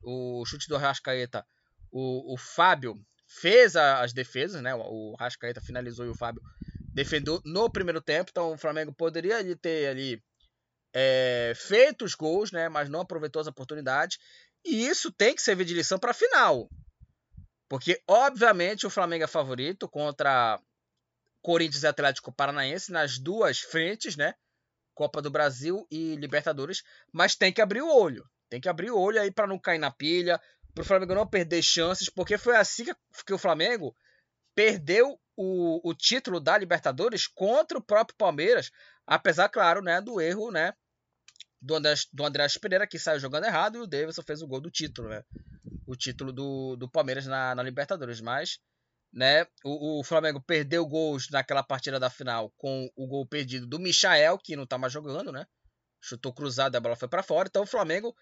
O 0.02 0.44
chute 0.44 0.68
do 0.68 0.76
Arrascaeta, 0.76 1.46
o, 1.90 2.34
o 2.34 2.36
Fábio 2.36 3.02
fez 3.26 3.74
as 3.74 4.12
defesas, 4.12 4.60
né? 4.60 4.74
O, 4.74 5.12
o 5.12 5.16
Arrascaeta 5.18 5.62
finalizou 5.62 6.04
e 6.04 6.10
o 6.10 6.14
Fábio 6.14 6.42
defendeu 6.92 7.40
no 7.44 7.70
primeiro 7.70 8.00
tempo. 8.00 8.30
Então 8.30 8.52
o 8.52 8.58
Flamengo 8.58 8.92
poderia 8.92 9.42
ter 9.56 9.88
ali 9.88 10.22
é, 10.94 11.52
feito 11.56 12.04
os 12.04 12.14
gols, 12.14 12.52
né? 12.52 12.68
Mas 12.68 12.88
não 12.88 13.00
aproveitou 13.00 13.40
as 13.40 13.46
oportunidades. 13.46 14.18
E 14.64 14.86
isso 14.86 15.10
tem 15.10 15.34
que 15.34 15.42
servir 15.42 15.64
de 15.64 15.74
lição 15.74 15.98
para 15.98 16.12
a 16.12 16.14
final. 16.14 16.68
Porque, 17.68 18.00
obviamente, 18.06 18.86
o 18.86 18.90
Flamengo 18.90 19.24
é 19.24 19.26
favorito 19.26 19.88
contra 19.88 20.60
Corinthians 21.40 21.82
e 21.82 21.86
Atlético 21.86 22.32
Paranaense 22.32 22.92
nas 22.92 23.18
duas 23.18 23.60
frentes, 23.60 24.16
né? 24.16 24.34
Copa 24.94 25.22
do 25.22 25.30
Brasil 25.30 25.86
e 25.90 26.14
Libertadores, 26.16 26.82
mas 27.10 27.34
tem 27.34 27.52
que 27.52 27.62
abrir 27.62 27.80
o 27.80 27.88
olho. 27.88 28.28
Tem 28.50 28.60
que 28.60 28.68
abrir 28.68 28.90
o 28.90 28.98
olho 28.98 29.20
aí 29.20 29.30
para 29.30 29.46
não 29.46 29.58
cair 29.58 29.78
na 29.78 29.90
pilha, 29.90 30.38
para 30.74 30.82
o 30.82 30.84
Flamengo 30.84 31.14
não 31.14 31.26
perder 31.26 31.62
chances, 31.62 32.10
porque 32.10 32.36
foi 32.36 32.56
assim 32.56 32.84
que, 33.24 33.32
o 33.32 33.38
Flamengo 33.38 33.96
perdeu 34.54 35.18
o, 35.36 35.88
o 35.88 35.94
título 35.94 36.40
da 36.40 36.56
Libertadores 36.56 37.26
contra 37.26 37.78
o 37.78 37.82
próprio 37.82 38.16
Palmeiras, 38.16 38.70
apesar, 39.06 39.48
claro, 39.48 39.82
né, 39.82 40.00
do 40.00 40.20
erro, 40.20 40.50
né, 40.50 40.74
do 41.62 41.76
André, 41.76 41.94
do 42.12 42.24
André 42.24 42.46
Pereira, 42.60 42.86
que 42.86 42.98
saiu 42.98 43.20
jogando 43.20 43.44
errado, 43.44 43.78
e 43.78 43.80
o 43.80 43.86
Davidson 43.86 44.22
fez 44.22 44.42
o 44.42 44.46
gol 44.48 44.60
do 44.60 44.70
título, 44.70 45.08
né? 45.08 45.22
O 45.86 45.94
título 45.94 46.32
do, 46.32 46.76
do 46.76 46.88
Palmeiras 46.88 47.26
na, 47.26 47.54
na 47.54 47.62
Libertadores. 47.62 48.20
Mas 48.20 48.58
né, 49.12 49.44
o, 49.64 50.00
o, 50.00 50.04
Flamengo 50.04 50.40
perdeu 50.40 50.84
gols 50.86 51.28
naquela 51.30 51.62
partida 51.62 52.00
da 52.00 52.10
final 52.10 52.50
com 52.56 52.90
o 52.96 53.06
gol 53.06 53.26
perdido 53.26 53.66
do 53.66 53.78
Michael, 53.78 54.38
que 54.38 54.56
não 54.56 54.66
tá 54.66 54.76
mais 54.76 54.92
jogando, 54.92 55.30
né? 55.30 55.46
Chutou 56.00 56.32
cruzado, 56.32 56.74
a 56.74 56.80
bola 56.80 56.96
foi 56.96 57.08
para 57.08 57.22
fora. 57.22 57.48
Então 57.48 57.62
o 57.62 57.66
Flamengo 57.66 58.14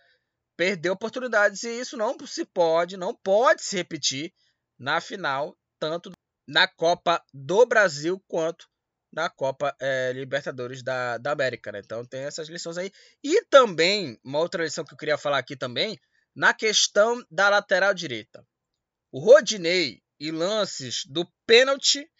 perdeu 0.54 0.92
oportunidades 0.92 1.62
e 1.62 1.80
isso 1.80 1.96
não 1.96 2.14
se 2.26 2.44
pode, 2.44 2.98
não 2.98 3.14
pode 3.14 3.62
se 3.62 3.76
repetir 3.76 4.34
na 4.78 5.00
final, 5.00 5.56
tanto 5.78 6.12
na 6.50 6.66
Copa 6.66 7.24
do 7.32 7.64
Brasil 7.64 8.20
quanto 8.26 8.68
na 9.12 9.30
Copa 9.30 9.74
é, 9.80 10.12
Libertadores 10.12 10.82
da, 10.82 11.16
da 11.16 11.30
América. 11.30 11.70
Né? 11.70 11.78
Então 11.78 12.04
tem 12.04 12.22
essas 12.22 12.48
lições 12.48 12.76
aí. 12.76 12.90
E 13.22 13.44
também, 13.44 14.18
uma 14.24 14.40
outra 14.40 14.64
lição 14.64 14.84
que 14.84 14.92
eu 14.92 14.98
queria 14.98 15.16
falar 15.16 15.38
aqui 15.38 15.56
também, 15.56 15.98
na 16.34 16.52
questão 16.52 17.24
da 17.30 17.48
lateral 17.48 17.94
direita. 17.94 18.44
O 19.12 19.20
Rodinei 19.20 20.02
e 20.18 20.32
lances 20.32 21.04
do 21.06 21.24
pênalti 21.46 22.10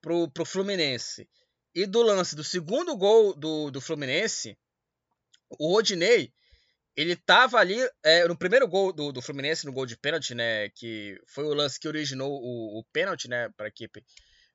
pro, 0.00 0.30
pro 0.30 0.44
Fluminense 0.44 1.28
e 1.74 1.84
do 1.84 2.02
lance 2.02 2.36
do 2.36 2.44
segundo 2.44 2.96
gol 2.96 3.34
do, 3.34 3.70
do 3.70 3.80
Fluminense, 3.80 4.56
o 5.58 5.72
Rodinei, 5.72 6.32
ele 6.96 7.16
tava 7.16 7.58
ali 7.58 7.78
é, 8.02 8.26
no 8.26 8.36
primeiro 8.36 8.68
gol 8.68 8.92
do, 8.92 9.12
do 9.12 9.22
Fluminense, 9.22 9.64
no 9.64 9.72
gol 9.72 9.86
de 9.86 9.96
pênalti, 9.96 10.34
né, 10.34 10.68
que 10.70 11.18
foi 11.26 11.44
o 11.44 11.54
lance 11.54 11.80
que 11.80 11.88
originou 11.88 12.30
o, 12.30 12.80
o 12.80 12.84
pênalti, 12.92 13.28
né, 13.28 13.48
para 13.56 13.66
a 13.66 13.68
equipe 13.68 14.04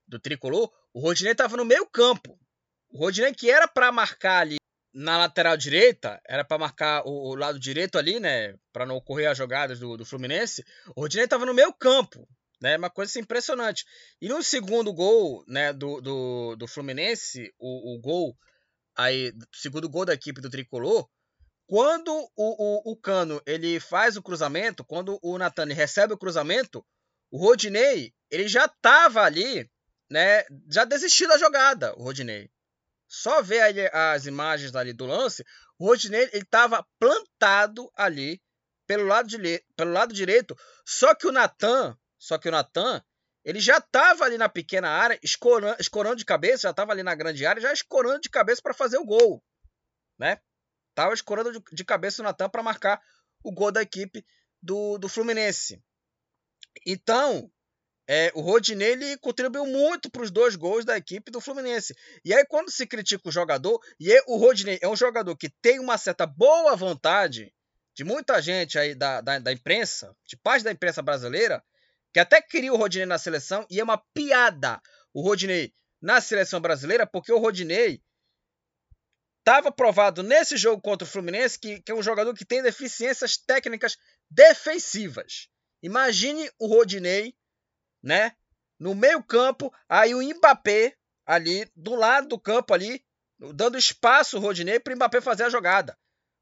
do 0.07 0.19
Tricolor, 0.19 0.71
o 0.93 0.99
Rodinei 0.99 1.31
estava 1.31 1.57
no 1.57 1.65
meio 1.65 1.85
campo. 1.87 2.39
O 2.89 2.99
Rodinei 2.99 3.33
que 3.33 3.49
era 3.49 3.67
para 3.67 3.91
marcar 3.91 4.41
ali 4.41 4.57
na 4.93 5.17
lateral 5.17 5.57
direita, 5.57 6.19
era 6.27 6.43
para 6.43 6.57
marcar 6.57 7.03
o, 7.05 7.29
o, 7.29 7.35
lado 7.35 7.59
direito 7.59 7.97
ali, 7.97 8.19
né, 8.19 8.55
para 8.71 8.85
não 8.85 8.95
ocorrer 8.95 9.29
as 9.29 9.37
jogadas 9.37 9.79
do, 9.79 9.97
do 9.97 10.05
Fluminense. 10.05 10.63
O 10.95 11.01
Rodinei 11.01 11.25
estava 11.25 11.45
no 11.45 11.53
meio 11.53 11.73
campo, 11.73 12.27
né, 12.61 12.77
uma 12.77 12.89
coisa 12.89 13.11
assim, 13.11 13.19
impressionante. 13.19 13.83
E 14.21 14.27
no 14.27 14.41
segundo 14.43 14.93
gol, 14.93 15.43
né, 15.47 15.73
do, 15.73 16.01
do, 16.01 16.55
do 16.55 16.67
Fluminense, 16.67 17.53
o, 17.59 17.95
o 17.95 17.99
gol 17.99 18.37
aí, 18.95 19.33
segundo 19.53 19.89
gol 19.89 20.05
da 20.05 20.13
equipe 20.13 20.41
do 20.41 20.49
Tricolor, 20.49 21.07
quando 21.67 22.11
o, 22.11 22.31
o, 22.35 22.91
o 22.91 22.97
Cano 22.97 23.41
ele 23.45 23.79
faz 23.79 24.17
o 24.17 24.23
cruzamento, 24.23 24.83
quando 24.83 25.19
o 25.21 25.37
Natani 25.37 25.73
recebe 25.73 26.13
o 26.13 26.17
cruzamento, 26.17 26.83
o 27.29 27.37
Rodinei 27.37 28.13
ele 28.31 28.47
já 28.47 28.65
estava 28.65 29.21
ali 29.21 29.69
né, 30.09 30.43
já 30.69 30.85
desistiu 30.85 31.27
da 31.27 31.37
jogada, 31.37 31.93
o 31.97 32.03
Rodinei. 32.03 32.49
Só 33.07 33.41
ver 33.41 33.61
ali 33.61 33.87
as 33.93 34.25
imagens 34.25 34.75
ali 34.75 34.93
do 34.93 35.05
lance, 35.05 35.45
o 35.77 35.85
Rodinei 35.85 36.29
ele 36.33 36.43
estava 36.43 36.85
plantado 36.99 37.89
ali 37.95 38.41
pelo 38.85 39.05
lado, 39.05 39.27
de, 39.27 39.63
pelo 39.75 39.91
lado 39.91 40.13
direito, 40.13 40.57
só 40.85 41.13
que 41.13 41.27
o 41.27 41.31
Natan, 41.31 41.97
só 42.17 42.37
que 42.37 42.47
o 42.47 42.51
Natan, 42.51 43.03
ele 43.43 43.59
já 43.59 43.77
estava 43.77 44.25
ali 44.25 44.37
na 44.37 44.49
pequena 44.49 44.89
área, 44.89 45.19
escorando, 45.21 45.77
escorando 45.79 46.15
de 46.17 46.25
cabeça, 46.25 46.63
já 46.63 46.71
estava 46.71 46.91
ali 46.91 47.03
na 47.03 47.15
grande 47.15 47.45
área, 47.45 47.61
já 47.61 47.71
escorando 47.71 48.21
de 48.21 48.29
cabeça 48.29 48.61
para 48.61 48.73
fazer 48.73 48.97
o 48.97 49.05
gol, 49.05 49.43
né? 50.17 50.39
Tava 50.97 51.13
escorando 51.13 51.63
de, 51.71 51.85
cabeça 51.85 52.23
o 52.23 52.25
Natan 52.25 52.49
para 52.49 52.63
marcar 52.63 52.99
o 53.43 53.51
gol 53.51 53.71
da 53.71 53.83
equipe 53.83 54.25
do, 54.59 54.97
do 54.97 55.07
Fluminense. 55.07 55.79
Então, 56.87 57.51
é, 58.07 58.31
o 58.33 58.41
Rodinei 58.41 58.93
ele 58.93 59.15
contribuiu 59.19 59.67
muito 59.67 60.09
para 60.09 60.23
os 60.23 60.31
dois 60.31 60.55
gols 60.55 60.83
da 60.83 60.97
equipe 60.97 61.29
do 61.29 61.39
Fluminense. 61.39 61.95
E 62.25 62.33
aí, 62.33 62.43
quando 62.47 62.71
se 62.71 62.87
critica 62.87 63.29
o 63.29 63.31
jogador, 63.31 63.79
e 63.99 64.11
o 64.25 64.37
Rodinei 64.37 64.79
é 64.81 64.87
um 64.87 64.95
jogador 64.95 65.37
que 65.37 65.51
tem 65.61 65.79
uma 65.79 65.99
certa 65.99 66.25
boa 66.25 66.75
vontade 66.75 67.53
de 67.93 68.03
muita 68.03 68.41
gente 68.41 68.79
aí 68.79 68.95
da, 68.95 69.21
da, 69.21 69.37
da 69.37 69.53
imprensa, 69.53 70.15
de 70.25 70.35
parte 70.35 70.63
da 70.63 70.71
imprensa 70.71 71.03
brasileira, 71.03 71.63
que 72.11 72.19
até 72.19 72.41
queria 72.41 72.73
o 72.73 72.77
Rodinei 72.77 73.05
na 73.05 73.19
seleção, 73.19 73.67
e 73.69 73.79
é 73.79 73.83
uma 73.83 74.03
piada 74.15 74.81
o 75.13 75.21
Rodinei 75.21 75.71
na 76.01 76.19
seleção 76.19 76.59
brasileira, 76.59 77.05
porque 77.05 77.31
o 77.31 77.37
Rodinei 77.37 78.01
estava 79.47 79.71
provado 79.71 80.21
nesse 80.21 80.57
jogo 80.57 80.81
contra 80.81 81.07
o 81.07 81.09
Fluminense 81.09 81.57
que, 81.57 81.81
que 81.81 81.91
é 81.91 81.95
um 81.95 82.03
jogador 82.03 82.33
que 82.33 82.43
tem 82.43 82.61
deficiências 82.61 83.37
técnicas 83.37 83.95
defensivas. 84.29 85.47
Imagine 85.81 86.51
o 86.59 86.67
Rodinei 86.67 87.33
né? 88.03 88.33
No 88.79 88.93
meio-campo, 88.93 89.73
aí 89.89 90.13
o 90.13 90.21
Mbappé 90.21 90.95
ali 91.25 91.69
do 91.75 91.95
lado 91.95 92.27
do 92.27 92.39
campo 92.39 92.73
ali, 92.73 93.03
dando 93.53 93.77
espaço 93.77 94.37
o 94.37 94.39
Rodinei 94.39 94.79
para 94.79 94.93
o 94.93 94.95
Mbappé 94.95 95.21
fazer 95.21 95.43
a 95.43 95.49
jogada. 95.49 95.97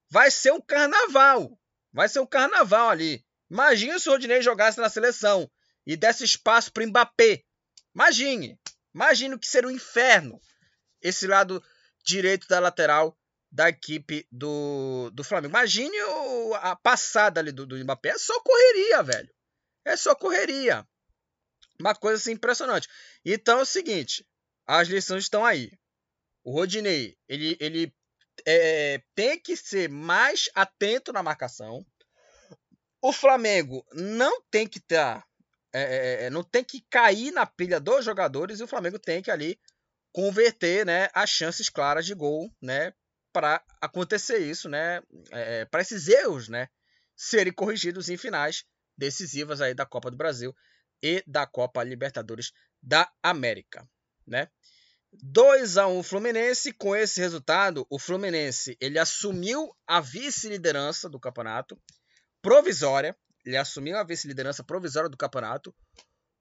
Vai 0.10 0.30
ser 0.30 0.52
um 0.52 0.62
carnaval. 0.62 1.58
Vai 1.94 2.10
ser 2.10 2.20
um 2.20 2.26
carnaval 2.26 2.90
ali. 2.90 3.26
Imagina 3.50 4.00
se 4.00 4.10
o 4.10 4.12
Rodinei 4.12 4.42
jogasse 4.42 4.80
na 4.80 4.90
seleção 4.90 5.50
e 5.86 5.96
desse 5.96 6.24
espaço 6.24 6.72
para 6.72 6.84
o 6.84 6.88
Mbappé. 6.88 7.44
Imagine. 7.94 8.60
Imagine 8.94 9.40
que 9.40 9.48
seria 9.48 9.70
um 9.70 9.74
inferno 9.74 10.40
esse 11.02 11.28
lado 11.28 11.64
direito 12.06 12.48
da 12.48 12.60
lateral 12.60 13.18
da 13.52 13.70
equipe 13.70 14.28
do, 14.32 15.10
do 15.12 15.24
Flamengo. 15.24 15.52
Imagine 15.52 16.02
o, 16.04 16.54
a 16.56 16.76
passada 16.76 17.40
ali 17.40 17.52
do, 17.52 17.66
do 17.66 17.78
Mbappé. 17.78 18.10
É 18.10 18.18
só 18.18 18.40
correria, 18.42 19.02
velho. 19.02 19.30
É 19.86 19.96
só 19.96 20.14
correria. 20.14 20.86
Uma 21.80 21.96
coisa 21.96 22.22
assim 22.22 22.34
impressionante. 22.34 22.88
Então 23.24 23.60
é 23.60 23.62
o 23.62 23.66
seguinte, 23.66 24.26
as 24.66 24.88
lições 24.88 25.24
estão 25.24 25.46
aí. 25.46 25.72
O 26.44 26.52
Rodinei, 26.52 27.18
ele, 27.28 27.58
ele 27.60 27.94
é, 28.46 29.02
tem 29.16 29.40
que 29.40 29.56
ser 29.56 29.90
mais 29.90 30.50
atento 30.54 31.12
na 31.12 31.24
marcação. 31.24 31.86
O 33.02 33.14
Flamengo 33.14 33.86
não 33.94 34.42
tem 34.50 34.68
que 34.68 34.80
estar, 34.80 35.22
tá, 35.22 35.28
é, 35.74 35.82
é, 35.82 36.26
é, 36.26 36.30
não 36.30 36.44
tem 36.44 36.64
que 36.64 36.82
cair 36.90 37.32
na 37.32 37.46
pilha 37.46 37.80
dos 37.80 38.04
jogadores 38.04 38.60
e 38.60 38.64
o 38.64 38.68
Flamengo 38.68 39.00
tem 39.00 39.22
que 39.22 39.32
ali 39.32 39.60
converter, 40.16 40.86
né, 40.86 41.10
as 41.14 41.30
chances 41.30 41.68
claras 41.68 42.06
de 42.06 42.14
gol, 42.14 42.50
né, 42.62 42.94
para 43.34 43.62
acontecer 43.82 44.38
isso, 44.38 44.70
né, 44.70 45.02
é, 45.30 45.66
para 45.66 45.82
esses 45.82 46.08
erros, 46.08 46.48
né, 46.48 46.70
serem 47.18 47.52
corrigidos 47.52 48.08
em 48.08 48.16
finais 48.16 48.64
decisivas 48.98 49.60
aí 49.60 49.74
da 49.74 49.86
Copa 49.86 50.10
do 50.10 50.16
Brasil 50.16 50.56
e 51.04 51.22
da 51.28 51.46
Copa 51.46 51.84
Libertadores 51.84 52.54
da 52.82 53.12
América, 53.22 53.86
né? 54.26 54.50
2 55.12 55.78
a 55.78 55.88
1 55.88 56.02
Fluminense, 56.02 56.72
com 56.72 56.96
esse 56.96 57.20
resultado, 57.20 57.86
o 57.90 58.00
Fluminense, 58.00 58.78
ele 58.80 58.98
assumiu 58.98 59.76
a 59.86 60.00
vice-liderança 60.00 61.10
do 61.10 61.20
campeonato 61.20 61.78
provisória, 62.42 63.14
ele 63.46 63.58
assumiu 63.58 63.98
a 63.98 64.04
vice-liderança 64.04 64.64
provisória 64.64 65.10
do 65.10 65.18
campeonato 65.18 65.76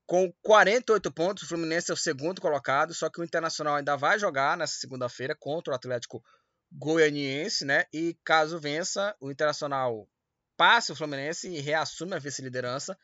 com 0.06 0.32
48 0.42 1.10
pontos, 1.12 1.42
o 1.44 1.48
Fluminense 1.48 1.90
é 1.90 1.94
o 1.94 1.96
segundo 1.96 2.40
colocado, 2.40 2.92
só 2.92 3.08
que 3.08 3.20
o 3.20 3.24
Internacional 3.24 3.76
ainda 3.76 3.96
vai 3.96 4.18
jogar 4.18 4.56
nessa 4.56 4.74
segunda-feira 4.74 5.34
contra 5.34 5.72
o 5.72 5.76
Atlético 5.76 6.22
Goianiense, 6.70 7.64
né? 7.64 7.86
E 7.92 8.18
caso 8.24 8.58
vença, 8.58 9.14
o 9.20 9.30
Internacional 9.30 10.08
passe 10.56 10.92
o 10.92 10.96
Fluminense 10.96 11.48
e 11.48 11.60
reassume 11.60 12.14
a 12.14 12.18
vice-liderança 12.18 12.96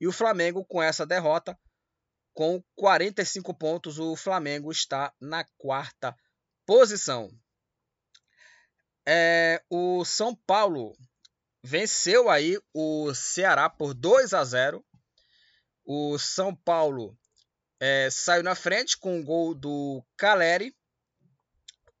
e 0.00 0.06
o 0.06 0.12
Flamengo, 0.12 0.64
com 0.64 0.82
essa 0.82 1.04
derrota, 1.04 1.58
com 2.32 2.62
45 2.76 3.52
pontos, 3.54 3.98
o 3.98 4.14
Flamengo 4.14 4.70
está 4.70 5.12
na 5.20 5.44
quarta 5.56 6.16
posição. 6.64 7.30
É, 9.06 9.60
o 9.68 10.04
São 10.04 10.36
Paulo 10.46 10.96
venceu 11.64 12.30
aí 12.30 12.56
o 12.72 13.12
Ceará 13.12 13.68
por 13.68 13.92
2 13.92 14.32
a 14.34 14.44
0. 14.44 14.84
O 15.90 16.18
São 16.18 16.54
Paulo 16.54 17.18
é, 17.80 18.10
saiu 18.10 18.42
na 18.42 18.54
frente 18.54 18.98
com 18.98 19.18
o 19.18 19.24
gol 19.24 19.54
do 19.54 20.04
Caleri. 20.18 20.76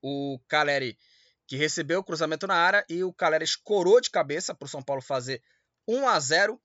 O 0.02 0.38
Caleri 0.46 0.98
que 1.46 1.56
recebeu 1.56 2.00
o 2.00 2.04
cruzamento 2.04 2.46
na 2.46 2.54
área 2.54 2.84
e 2.86 3.02
o 3.02 3.14
Calera 3.14 3.42
escorou 3.42 3.98
de 3.98 4.10
cabeça 4.10 4.54
para 4.54 4.66
o 4.66 4.68
São 4.68 4.82
Paulo 4.82 5.00
fazer 5.00 5.42
1 5.88 6.06
a 6.06 6.20
0 6.20 6.60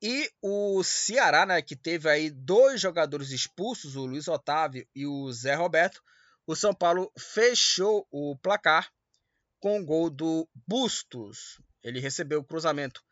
e 0.00 0.30
o 0.40 0.82
Ceará, 0.82 1.44
né, 1.44 1.60
que 1.60 1.76
teve 1.76 2.08
aí 2.08 2.30
dois 2.30 2.80
jogadores 2.80 3.30
expulsos, 3.30 3.94
o 3.94 4.06
Luiz 4.06 4.26
Otávio 4.26 4.88
e 4.94 5.06
o 5.06 5.30
Zé 5.30 5.54
Roberto, 5.54 6.02
o 6.46 6.56
São 6.56 6.72
Paulo 6.72 7.12
fechou 7.18 8.08
o 8.10 8.34
placar 8.38 8.90
com 9.60 9.78
o 9.78 9.84
gol 9.84 10.08
do 10.08 10.48
Bustos. 10.66 11.60
Ele 11.82 12.00
recebeu 12.00 12.40
o 12.40 12.44
cruzamento 12.44 13.04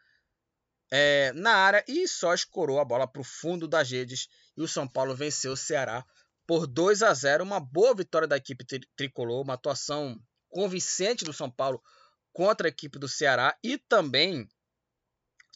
é, 0.91 1.33
na 1.33 1.53
área 1.53 1.85
e 1.89 2.07
só 2.07 2.33
escorou 2.35 2.81
a 2.81 2.85
bola 2.85 3.07
para 3.07 3.21
o 3.21 3.25
fundo 3.25 3.67
das 3.67 3.91
redes. 3.91 4.29
E 4.57 4.63
o 4.63 4.69
São 4.69 4.87
Paulo 4.87 5.15
venceu 5.15 5.53
o 5.53 5.57
Ceará 5.57 6.05
por 6.47 6.67
2 6.67 7.03
a 7.03 7.13
0. 7.13 7.45
Uma 7.45 7.61
boa 7.61 7.95
vitória 7.95 8.29
da 8.29 8.37
equipe 8.37 8.65
tricolor, 8.97 9.43
uma 9.43 9.55
atuação 9.55 10.19
convincente 10.49 11.25
do 11.25 11.33
São 11.33 11.51
Paulo 11.51 11.83
contra 12.33 12.69
a 12.69 12.71
equipe 12.71 12.99
do 12.99 13.09
Ceará 13.09 13.57
e 13.63 13.79
também 13.79 14.49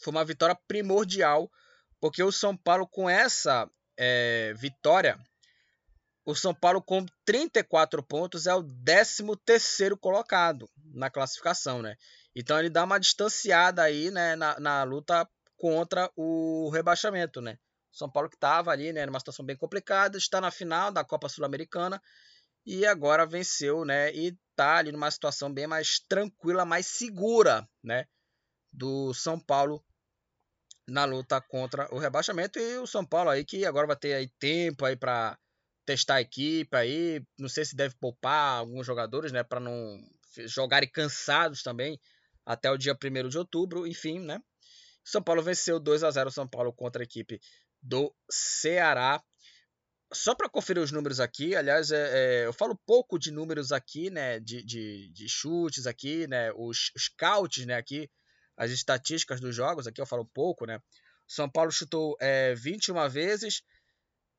foi 0.03 0.13
uma 0.13 0.25
vitória 0.25 0.59
primordial, 0.67 1.51
porque 2.01 2.23
o 2.23 2.33
São 2.33 2.57
Paulo, 2.57 2.87
com 2.87 3.09
essa 3.09 3.71
é, 3.99 4.55
vitória, 4.57 5.19
o 6.25 6.35
São 6.35 6.55
Paulo, 6.55 6.83
com 6.83 7.05
34 7.25 8.03
pontos, 8.03 8.47
é 8.47 8.55
o 8.55 8.63
13 8.63 9.97
colocado 10.01 10.71
na 10.95 11.11
classificação, 11.11 11.83
né? 11.83 11.97
Então 12.35 12.59
ele 12.59 12.71
dá 12.71 12.85
uma 12.85 12.99
distanciada 12.99 13.83
aí, 13.83 14.11
né, 14.11 14.37
na, 14.37 14.59
na 14.61 14.83
luta 14.85 15.29
contra 15.57 16.11
o 16.17 16.71
rebaixamento, 16.71 17.41
né? 17.41 17.59
São 17.93 18.11
Paulo 18.11 18.31
que 18.31 18.37
estava 18.37 18.71
ali, 18.71 18.93
né, 18.93 19.05
numa 19.05 19.19
situação 19.19 19.45
bem 19.45 19.57
complicada, 19.57 20.17
está 20.17 20.41
na 20.41 20.51
final 20.51 20.93
da 20.93 21.05
Copa 21.05 21.29
Sul-Americana 21.29 22.01
e 22.65 22.87
agora 22.87 23.27
venceu, 23.27 23.85
né, 23.85 24.13
e 24.15 24.37
está 24.51 24.77
ali 24.77 24.93
numa 24.93 25.11
situação 25.11 25.53
bem 25.53 25.67
mais 25.67 25.99
tranquila, 26.09 26.65
mais 26.65 26.87
segura, 26.87 27.69
né, 27.83 28.07
do 28.73 29.13
São 29.13 29.39
Paulo 29.41 29.85
na 30.87 31.05
luta 31.05 31.41
contra 31.41 31.93
o 31.95 31.99
rebaixamento 31.99 32.59
e 32.59 32.79
o 32.79 32.87
São 32.87 33.05
Paulo 33.05 33.31
aí 33.31 33.45
que 33.45 33.65
agora 33.65 33.87
vai 33.87 33.97
ter 33.97 34.15
aí 34.15 34.29
tempo 34.39 34.85
aí 34.85 34.97
para 34.97 35.39
testar 35.85 36.17
a 36.17 36.21
equipe 36.21 36.77
aí, 36.77 37.25
não 37.39 37.49
sei 37.49 37.65
se 37.65 37.75
deve 37.75 37.97
poupar 37.97 38.59
alguns 38.59 38.87
jogadores, 38.87 39.33
né, 39.33 39.43
para 39.43 39.59
não 39.59 39.99
jogarem 40.47 40.89
cansados 40.89 41.63
também 41.63 41.99
até 42.51 42.69
o 42.69 42.77
dia 42.77 42.97
1 42.97 43.29
de 43.29 43.39
outubro, 43.39 43.87
enfim, 43.87 44.19
né? 44.19 44.43
São 45.05 45.23
Paulo 45.23 45.41
venceu 45.41 45.79
2 45.79 46.03
a 46.03 46.11
0 46.11 46.33
São 46.33 46.49
Paulo 46.49 46.73
contra 46.73 47.01
a 47.01 47.05
equipe 47.05 47.41
do 47.81 48.13
Ceará. 48.29 49.23
Só 50.13 50.35
para 50.35 50.49
conferir 50.49 50.83
os 50.83 50.91
números 50.91 51.21
aqui, 51.21 51.55
aliás, 51.55 51.93
é, 51.93 52.43
é, 52.43 52.47
eu 52.47 52.53
falo 52.53 52.77
pouco 52.85 53.17
de 53.21 53.31
números 53.31 53.71
aqui, 53.71 54.11
né, 54.11 54.41
de, 54.41 54.65
de, 54.65 55.09
de 55.13 55.29
chutes 55.29 55.87
aqui, 55.87 56.27
né, 56.27 56.51
os, 56.53 56.91
os 56.97 57.05
scouts, 57.05 57.65
né, 57.65 57.77
aqui, 57.77 58.11
as 58.57 58.73
estatísticas 58.73 59.41
dos 59.41 59.55
jogos, 59.55 59.87
aqui 59.87 60.01
eu 60.01 60.07
falo 60.07 60.29
pouco, 60.35 60.67
né. 60.67 60.81
São 61.29 61.49
Paulo 61.49 61.71
chutou 61.71 62.17
é, 62.21 62.57
21 62.57 63.09
vezes, 63.09 63.63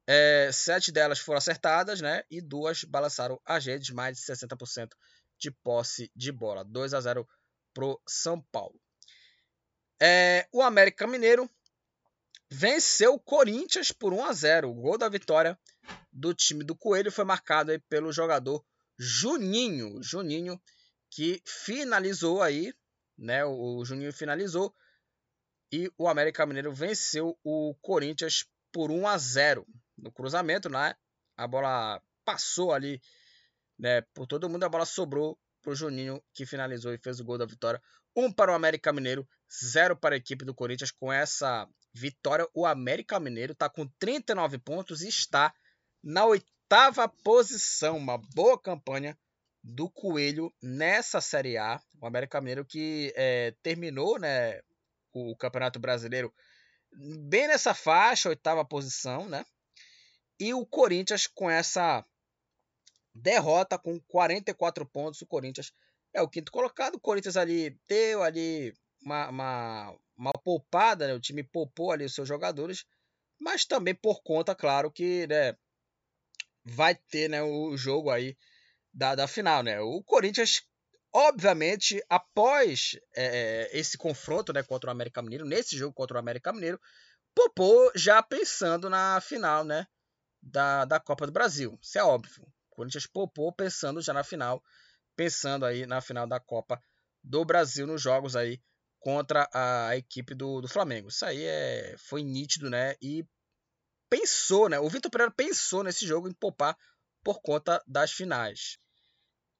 é, 0.05 0.51
sete 0.51 0.91
delas 0.91 1.19
foram 1.19 1.37
acertadas, 1.37 2.01
né, 2.01 2.23
e 2.29 2.41
duas 2.41 2.83
balançaram 2.83 3.39
as 3.45 3.65
redes, 3.65 3.91
mais 3.91 4.17
de 4.17 4.23
60% 4.23 4.89
de 5.39 5.49
posse 5.49 6.11
de 6.13 6.33
bola. 6.33 6.65
2 6.65 6.93
a 6.93 6.99
0 6.99 7.25
pro 7.73 8.01
São 8.07 8.41
Paulo. 8.51 8.79
É, 10.01 10.47
o 10.51 10.61
América 10.61 11.05
Mineiro 11.05 11.49
venceu 12.49 13.13
o 13.13 13.19
Corinthians 13.19 13.91
por 13.91 14.13
1 14.13 14.25
a 14.25 14.33
0. 14.33 14.69
O 14.69 14.73
gol 14.73 14.97
da 14.97 15.07
vitória 15.07 15.57
do 16.11 16.33
time 16.33 16.63
do 16.63 16.75
Coelho 16.75 17.11
foi 17.11 17.23
marcado 17.23 17.71
aí 17.71 17.79
pelo 17.79 18.11
jogador 18.11 18.65
Juninho, 18.97 20.01
Juninho 20.03 20.61
que 21.09 21.41
finalizou 21.45 22.41
aí, 22.41 22.73
né? 23.17 23.43
O 23.45 23.83
Juninho 23.83 24.13
finalizou 24.13 24.73
e 25.71 25.91
o 25.97 26.07
América 26.07 26.45
Mineiro 26.45 26.73
venceu 26.73 27.37
o 27.43 27.75
Corinthians 27.81 28.45
por 28.71 28.91
1 28.91 29.07
a 29.07 29.17
0 29.17 29.65
no 29.97 30.11
cruzamento, 30.11 30.69
né? 30.69 30.95
A 31.37 31.47
bola 31.47 32.01
passou 32.25 32.73
ali, 32.73 33.01
né, 33.77 34.01
por 34.13 34.27
todo 34.27 34.49
mundo, 34.49 34.63
a 34.63 34.69
bola 34.69 34.85
sobrou 34.85 35.37
para 35.61 35.71
o 35.71 35.75
Juninho, 35.75 36.21
que 36.33 36.45
finalizou 36.45 36.93
e 36.93 36.97
fez 36.97 37.19
o 37.19 37.23
gol 37.23 37.37
da 37.37 37.45
vitória. 37.45 37.81
Um 38.15 38.31
para 38.31 38.51
o 38.51 38.55
América 38.55 38.91
Mineiro, 38.91 39.27
zero 39.71 39.95
para 39.95 40.15
a 40.15 40.17
equipe 40.17 40.43
do 40.43 40.53
Corinthians. 40.53 40.91
Com 40.91 41.11
essa 41.11 41.67
vitória, 41.93 42.47
o 42.53 42.65
América 42.65 43.19
Mineiro 43.19 43.53
está 43.53 43.69
com 43.69 43.87
39 43.99 44.57
pontos 44.57 45.01
e 45.01 45.07
está 45.07 45.53
na 46.03 46.25
oitava 46.25 47.07
posição. 47.07 47.97
Uma 47.97 48.17
boa 48.17 48.59
campanha 48.59 49.17
do 49.63 49.89
Coelho 49.89 50.53
nessa 50.61 51.21
Série 51.21 51.57
A. 51.57 51.81
O 52.01 52.05
América 52.05 52.41
Mineiro 52.41 52.65
que 52.65 53.13
é, 53.15 53.53
terminou 53.61 54.19
né, 54.19 54.61
o 55.13 55.35
Campeonato 55.35 55.79
Brasileiro 55.79 56.33
bem 56.93 57.47
nessa 57.47 57.73
faixa, 57.73 58.29
oitava 58.29 58.65
posição, 58.65 59.29
né? 59.29 59.45
E 60.39 60.53
o 60.53 60.65
Corinthians 60.65 61.27
com 61.27 61.49
essa 61.49 62.03
derrota 63.13 63.77
com 63.77 63.99
44 64.01 64.85
pontos. 64.85 65.21
O 65.21 65.27
Corinthians 65.27 65.73
é 66.13 66.21
o 66.21 66.29
quinto 66.29 66.51
colocado. 66.51 66.95
O 66.95 66.99
Corinthians 66.99 67.37
ali 67.37 67.77
deu 67.87 68.23
ali 68.23 68.73
uma, 69.03 69.29
uma, 69.29 69.97
uma 70.17 70.31
poupada, 70.33 71.07
né? 71.07 71.13
o 71.13 71.19
time 71.19 71.43
poupou 71.43 71.91
ali 71.91 72.05
os 72.05 72.13
seus 72.13 72.27
jogadores, 72.27 72.85
mas 73.39 73.65
também 73.65 73.95
por 73.95 74.21
conta, 74.21 74.53
claro, 74.53 74.91
que 74.91 75.25
né, 75.27 75.55
vai 76.63 76.95
ter 76.95 77.29
né, 77.29 77.41
o 77.41 77.75
jogo 77.75 78.09
aí 78.09 78.37
da, 78.93 79.15
da 79.15 79.27
final. 79.27 79.63
Né? 79.63 79.79
O 79.79 80.03
Corinthians, 80.03 80.63
obviamente, 81.13 82.03
após 82.09 82.99
é, 83.15 83.69
esse 83.73 83.97
confronto 83.97 84.53
né, 84.53 84.63
contra 84.63 84.89
o 84.89 84.91
América 84.91 85.21
Mineiro, 85.21 85.45
nesse 85.45 85.77
jogo 85.77 85.93
contra 85.93 86.17
o 86.17 86.19
América 86.19 86.53
Mineiro, 86.53 86.79
poupou 87.33 87.91
já 87.95 88.21
pensando 88.21 88.89
na 88.89 89.19
final 89.21 89.63
né, 89.63 89.87
da, 90.41 90.85
da 90.85 90.99
Copa 90.99 91.25
do 91.25 91.31
Brasil. 91.31 91.77
Isso 91.81 91.97
é 91.97 92.03
óbvio. 92.03 92.45
Corinthians 92.81 93.05
poupou 93.05 93.53
pensando 93.53 94.01
já 94.01 94.11
na 94.11 94.23
final, 94.23 94.63
pensando 95.15 95.65
aí 95.67 95.85
na 95.85 96.01
final 96.01 96.25
da 96.25 96.39
Copa 96.39 96.81
do 97.23 97.45
Brasil 97.45 97.85
nos 97.85 98.01
jogos 98.01 98.35
aí 98.35 98.59
contra 98.99 99.47
a 99.53 99.95
equipe 99.95 100.33
do, 100.33 100.61
do 100.61 100.67
Flamengo. 100.67 101.09
Isso 101.09 101.23
aí 101.23 101.43
é, 101.43 101.95
foi 101.99 102.23
nítido, 102.23 102.71
né? 102.71 102.95
E 102.99 103.23
pensou, 104.09 104.67
né? 104.67 104.79
O 104.79 104.89
Vitor 104.89 105.11
Pereira 105.11 105.31
pensou 105.31 105.83
nesse 105.83 106.07
jogo 106.07 106.27
em 106.27 106.33
poupar 106.33 106.75
por 107.23 107.39
conta 107.41 107.83
das 107.85 108.11
finais. 108.11 108.79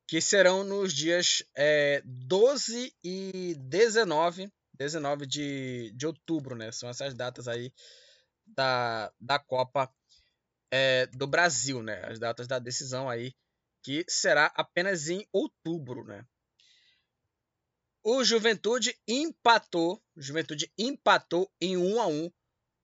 Que 0.08 0.20
serão 0.20 0.64
nos 0.64 0.92
dias 0.92 1.44
é, 1.56 2.02
12 2.04 2.92
e 3.04 3.56
19, 3.60 4.52
19 4.74 5.28
de, 5.28 5.94
de 5.96 6.08
outubro, 6.08 6.56
né? 6.56 6.72
São 6.72 6.90
essas 6.90 7.14
datas 7.14 7.48
aí 7.48 7.72
da, 8.48 9.14
da 9.20 9.38
Copa 9.38 9.88
é, 10.72 11.06
do 11.08 11.28
Brasil, 11.28 11.84
né? 11.84 12.02
As 12.06 12.18
datas 12.18 12.48
da 12.48 12.58
decisão 12.58 13.10
aí, 13.10 13.34
que 13.84 14.06
será 14.08 14.52
apenas 14.56 15.10
em 15.10 15.28
outubro, 15.32 16.06
né? 16.06 16.26
O 18.04 18.24
Juventude 18.24 18.98
empatou, 19.08 20.02
Juventude 20.18 20.72
empatou 20.78 21.52
em 21.62 21.78
1 21.78 22.02
a 22.02 22.08
1 22.08 22.32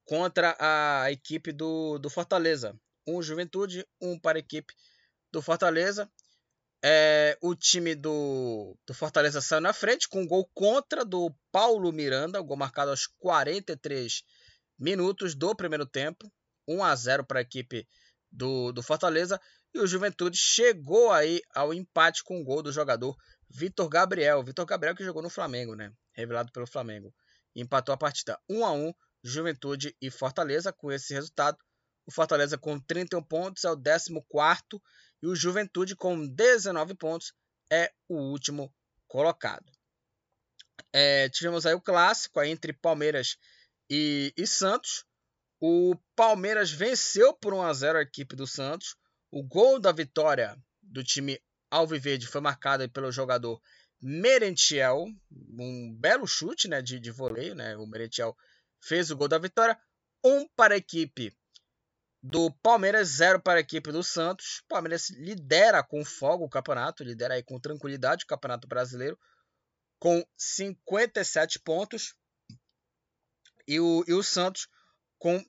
contra 0.06 0.56
a 0.60 1.12
equipe 1.12 1.52
do, 1.52 1.98
do 1.98 2.10
Fortaleza. 2.10 2.80
Um 3.08 3.22
Juventude, 3.22 3.88
um 4.00 4.20
para 4.20 4.38
a 4.38 4.40
equipe 4.40 4.74
do 5.32 5.42
Fortaleza. 5.42 6.12
É, 6.84 7.36
o 7.42 7.56
time 7.56 7.96
do, 7.96 8.78
do 8.86 8.94
Fortaleza 8.94 9.42
saiu 9.42 9.62
na 9.62 9.74
frente 9.74 10.08
com 10.08 10.22
um 10.22 10.28
gol 10.28 10.48
contra 10.54 11.04
do 11.04 11.34
Paulo 11.52 11.92
Miranda, 11.92 12.40
gol 12.40 12.56
marcado 12.56 12.92
aos 12.92 13.08
43 13.08 14.24
minutos 14.78 15.34
do 15.34 15.56
primeiro 15.56 15.88
tempo. 15.88 16.32
1 16.68 16.84
a 16.84 16.96
0 16.96 17.26
para 17.26 17.40
a 17.40 17.42
equipe 17.42 17.88
do, 18.32 18.72
do 18.72 18.84
Fortaleza. 18.84 19.40
E 19.74 19.80
o 19.80 19.88
Juventude 19.88 20.38
chegou 20.38 21.12
aí 21.12 21.42
ao 21.54 21.74
empate 21.74 22.24
com 22.24 22.40
o 22.40 22.44
gol 22.44 22.62
do 22.62 22.72
jogador 22.72 23.16
Vitor 23.50 23.88
Gabriel. 23.90 24.44
Vitor 24.44 24.66
Gabriel 24.66 24.96
que 24.96 25.04
jogou 25.04 25.22
no 25.22 25.30
Flamengo, 25.30 25.76
né? 25.76 25.92
Revelado 26.14 26.52
pelo 26.52 26.68
Flamengo. 26.68 27.14
empatou 27.56 27.94
a 27.94 27.98
partida 27.98 28.40
1 28.50 28.66
a 28.66 28.72
1 28.74 28.94
Juventude 29.24 29.96
e 30.02 30.10
Fortaleza. 30.10 30.74
Com 30.74 30.92
esse 30.92 31.14
resultado, 31.14 31.58
o 32.06 32.12
Fortaleza 32.12 32.58
com 32.58 32.80
31 32.80 33.24
pontos 33.24 33.64
é 33.66 33.72
o 33.72 33.76
14 33.76 34.12
e 35.22 35.28
o 35.28 35.36
Juventude 35.36 35.96
com 35.96 36.28
19 36.28 36.96
pontos 36.96 37.34
é 37.72 37.92
o 38.08 38.16
último 38.16 38.74
colocado. 39.08 39.72
É, 40.94 41.28
tivemos 41.30 41.66
aí 41.66 41.74
o 41.74 41.82
clássico 41.82 42.40
aí 42.40 42.50
entre 42.50 42.72
Palmeiras 42.74 43.38
e, 43.90 44.34
e 44.38 44.46
Santos. 44.46 45.06
O 45.60 45.96
Palmeiras 46.16 46.72
venceu 46.72 47.34
por 47.34 47.54
1 47.54 47.62
a 47.64 47.74
0 47.74 47.98
a 47.98 48.02
equipe 48.02 48.36
do 48.36 48.46
Santos. 48.46 48.96
O 49.32 49.44
gol 49.44 49.80
da 49.80 49.92
vitória 49.92 50.56
do 50.82 51.04
time 51.04 51.42
Alviverde 51.70 52.28
foi 52.28 52.42
marcado 52.42 52.90
pelo 52.90 53.12
jogador 53.12 53.62
Merentiel, 54.00 55.06
um 55.32 55.96
belo 55.96 56.28
chute 56.28 56.68
né, 56.68 56.82
de, 56.82 57.00
de 57.00 57.12
voleio. 57.12 57.56
Né? 57.56 57.76
O 57.76 57.88
Merentiel 57.88 58.38
fez 58.80 59.10
o 59.10 59.18
gol 59.18 59.28
da 59.28 59.40
vitória. 59.40 59.78
Um 60.24 60.48
para 60.56 60.76
a 60.76 60.78
equipe 60.78 61.36
do 62.22 62.52
Palmeiras, 62.62 63.10
0 63.10 63.42
para 63.42 63.60
a 63.60 63.62
equipe 63.62 63.92
do 63.92 64.04
Santos. 64.04 64.60
O 64.60 64.68
Palmeiras 64.68 65.10
lidera 65.10 65.84
com 65.84 66.06
folga 66.06 66.44
o 66.44 66.50
campeonato, 66.50 67.04
lidera 67.04 67.34
aí 67.34 67.44
com 67.44 67.60
tranquilidade 67.60 68.26
o 68.26 68.28
Campeonato 68.28 68.68
Brasileiro, 68.68 69.18
com 70.00 70.24
57 70.38 71.60
pontos. 71.60 72.14
E 73.68 73.80
o, 73.80 74.04
e 74.08 74.14
o 74.14 74.24
Santos 74.24 74.68
com 75.18 75.44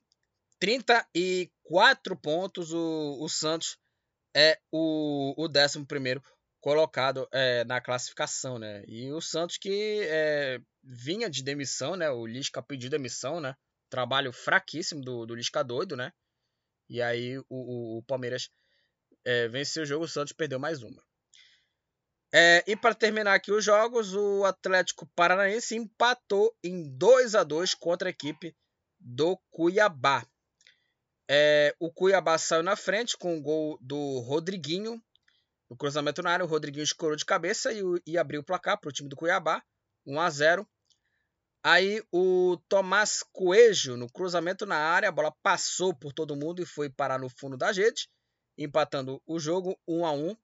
34 0.61 2.17
pontos. 2.17 2.73
O, 2.73 3.19
o 3.21 3.29
Santos 3.29 3.79
é 4.35 4.59
o, 4.71 5.35
o 5.37 5.47
11 5.47 6.21
colocado 6.61 7.29
é, 7.33 7.65
na 7.65 7.81
classificação, 7.81 8.59
né? 8.59 8.85
E 8.87 9.11
o 9.13 9.21
Santos 9.21 9.57
que 9.59 10.01
é, 10.05 10.61
vinha 10.83 11.31
de 11.31 11.43
demissão, 11.43 11.97
né? 11.97 12.11
O 12.11 12.27
Lisca 12.27 12.63
pediu 12.63 12.91
demissão, 12.91 13.41
né? 13.41 13.55
Trabalho 13.89 14.33
fraquíssimo 14.33 15.01
do, 15.01 15.25
do 15.25 15.35
Lisca 15.35 15.63
doido, 15.63 15.97
né? 15.97 16.13
E 16.89 17.01
aí 17.01 17.39
o, 17.39 17.45
o, 17.49 17.99
o 17.99 18.03
Palmeiras 18.03 18.51
é, 19.25 19.49
venceu 19.49 19.83
o 19.83 19.87
jogo, 19.87 20.05
o 20.05 20.09
Santos 20.09 20.33
perdeu 20.33 20.59
mais 20.59 20.83
uma. 20.83 21.03
É, 22.33 22.63
e 22.67 22.77
para 22.77 22.95
terminar 22.95 23.35
aqui 23.35 23.51
os 23.51 23.65
jogos, 23.65 24.15
o 24.15 24.45
Atlético 24.45 25.07
Paranaense 25.15 25.77
empatou 25.77 26.55
em 26.63 26.95
2 26.97 27.35
a 27.35 27.43
2 27.43 27.75
contra 27.75 28.09
a 28.09 28.11
equipe 28.11 28.55
do 28.99 29.37
Cuiabá. 29.51 30.27
É, 31.31 31.75
o 31.79 31.93
Cuiabá 31.93 32.39
saiu 32.39 32.63
na 32.63 32.75
frente 32.75 33.17
com 33.17 33.37
o 33.37 33.43
gol 33.43 33.79
do 33.81 34.21
Rodriguinho. 34.21 35.03
No 35.69 35.77
cruzamento 35.77 36.23
na 36.23 36.31
área, 36.31 36.45
o 36.45 36.49
Rodriguinho 36.49 36.85
escorou 36.85 37.17
de 37.17 37.25
cabeça 37.25 37.73
e, 37.73 37.83
e 38.07 38.17
abriu 38.17 38.41
o 38.41 38.45
placar 38.45 38.81
para 38.81 38.89
o 38.89 38.93
time 38.93 39.09
do 39.09 39.17
Cuiabá. 39.17 39.63
1 40.07 40.21
a 40.21 40.31
0 40.31 40.69
Aí 41.63 42.03
o 42.13 42.57
Tomás 42.69 43.23
Coelho, 43.33 43.97
no 43.97 44.11
cruzamento 44.11 44.65
na 44.65 44.77
área, 44.77 45.09
a 45.09 45.13
bola 45.13 45.35
passou 45.43 45.95
por 45.95 46.13
todo 46.13 46.37
mundo 46.37 46.63
e 46.63 46.67
foi 46.67 46.89
parar 46.89 47.19
no 47.19 47.29
fundo 47.29 47.57
da 47.57 47.73
rede, 47.73 48.09
empatando 48.57 49.21
o 49.27 49.39
jogo 49.39 49.79
1 49.87 50.07
a 50.07 50.13
1. 50.13 50.37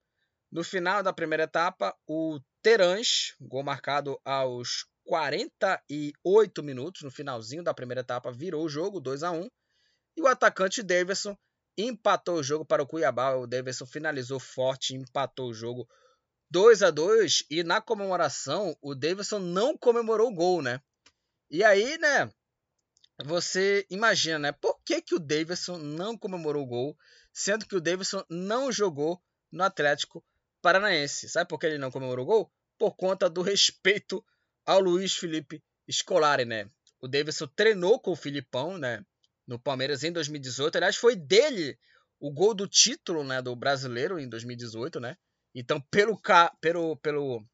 No 0.51 0.63
final 0.63 1.03
da 1.03 1.13
primeira 1.13 1.45
etapa, 1.45 1.97
o 2.07 2.39
Terãs, 2.61 3.35
gol 3.41 3.63
marcado 3.63 4.21
aos 4.25 4.87
48 5.05 6.63
minutos, 6.63 7.03
no 7.03 7.11
finalzinho 7.11 7.63
da 7.63 7.75
primeira 7.75 8.01
etapa, 8.01 8.33
virou 8.33 8.65
o 8.65 8.69
jogo 8.69 9.01
2 9.01 9.23
a 9.23 9.31
1. 9.31 9.49
E 10.17 10.23
o 10.23 10.27
atacante 10.27 10.83
Davidson 10.83 11.37
empatou 11.77 12.37
o 12.37 12.43
jogo 12.43 12.65
para 12.65 12.83
o 12.83 12.87
Cuiabá. 12.87 13.35
O 13.35 13.47
Davidson 13.47 13.87
finalizou 13.87 14.39
forte, 14.39 14.95
empatou 14.95 15.51
o 15.51 15.55
jogo 15.55 15.89
2 16.51 16.83
a 16.83 16.91
2 16.91 17.45
e 17.51 17.63
na 17.65 17.81
comemoração 17.81 18.77
o 18.81 18.95
Davidson 18.95 19.39
não 19.39 19.77
comemorou 19.77 20.31
o 20.31 20.35
gol, 20.35 20.63
né? 20.63 20.81
E 21.51 21.65
aí, 21.65 21.99
né, 21.99 22.31
você 23.25 23.87
imagina, 23.91 24.39
né, 24.39 24.53
por 24.53 24.81
que, 24.85 25.03
que 25.03 25.15
o 25.15 25.21
Davidson 25.21 25.79
não 25.79 26.17
comemorou 26.17 26.63
o 26.63 26.67
gol, 26.67 26.99
sendo 27.33 27.67
que 27.67 27.77
o 27.77 27.81
Davidson 27.81 28.25
não 28.29 28.71
jogou 28.73 29.21
no 29.51 29.65
Atlético 29.65 30.25
Paranaense. 30.63 31.29
Sabe 31.29 31.49
por 31.49 31.59
que 31.59 31.67
ele 31.67 31.79
não 31.79 31.91
comemorou 31.91 32.25
o 32.25 32.27
gol? 32.27 32.53
Por 32.79 32.97
conta 32.97 33.29
do 33.29 33.43
respeito 33.43 34.25
ao 34.65 34.81
Luiz 34.81 35.15
Felipe 35.15 35.63
Scolari, 35.91 36.45
né? 36.45 36.71
O 37.01 37.09
Davidson 37.09 37.47
treinou 37.49 38.01
com 38.01 38.13
o 38.13 38.17
Filipão, 38.17 38.79
né, 38.79 39.05
no 39.47 39.59
Palmeiras 39.59 40.03
em 40.05 40.13
2018. 40.13 40.77
Aliás, 40.77 40.97
foi 40.97 41.15
dele 41.15 41.79
o 42.19 42.33
gol 42.33 42.55
do 42.55 42.67
título, 42.67 43.23
né, 43.23 43.43
do 43.43 43.55
brasileiro 43.55 44.19
em 44.19 44.29
2018, 44.29 45.01
né? 45.01 45.17
Então, 45.55 45.81
pelo, 45.81 46.19
pelo, 46.61 46.97
pelo 46.97 47.47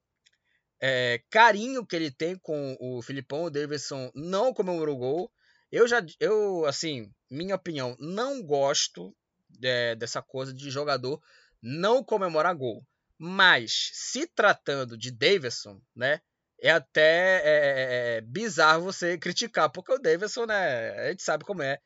é, 0.81 1.21
carinho 1.29 1.85
que 1.85 1.97
ele 1.97 2.11
tem 2.11 2.37
com 2.37 2.77
o 2.81 3.03
Filipão, 3.03 3.45
o 3.45 3.51
Davidson 3.51 4.11
não 4.15 4.55
comemorou 4.55 4.95
o 4.95 4.99
gol. 4.99 5.33
Eu 5.71 5.87
já, 5.87 6.05
eu, 6.19 6.65
assim, 6.65 7.13
minha 7.29 7.57
opinião, 7.57 7.97
não 7.99 8.43
gosto 8.43 9.15
é, 9.63 9.95
dessa 9.97 10.23
coisa 10.23 10.55
de 10.55 10.71
jogador 10.71 11.21
não 11.63 12.03
comemorar 12.03 12.55
gol. 12.55 12.87
Mas, 13.19 13.91
se 13.93 14.27
tratando 14.27 14.97
de 14.97 15.11
Davidson, 15.11 15.81
né, 15.95 16.21
é 16.63 16.71
até 16.71 17.41
é, 17.43 17.49
é, 17.49 18.17
é, 18.17 18.21
bizarro 18.21 18.85
você 18.85 19.17
criticar, 19.17 19.71
porque 19.71 19.93
o 19.93 19.99
Davidson, 19.99 20.47
né, 20.47 20.91
a 21.07 21.11
gente 21.11 21.23
sabe 21.23 21.45
como 21.45 21.63
é 21.63 21.79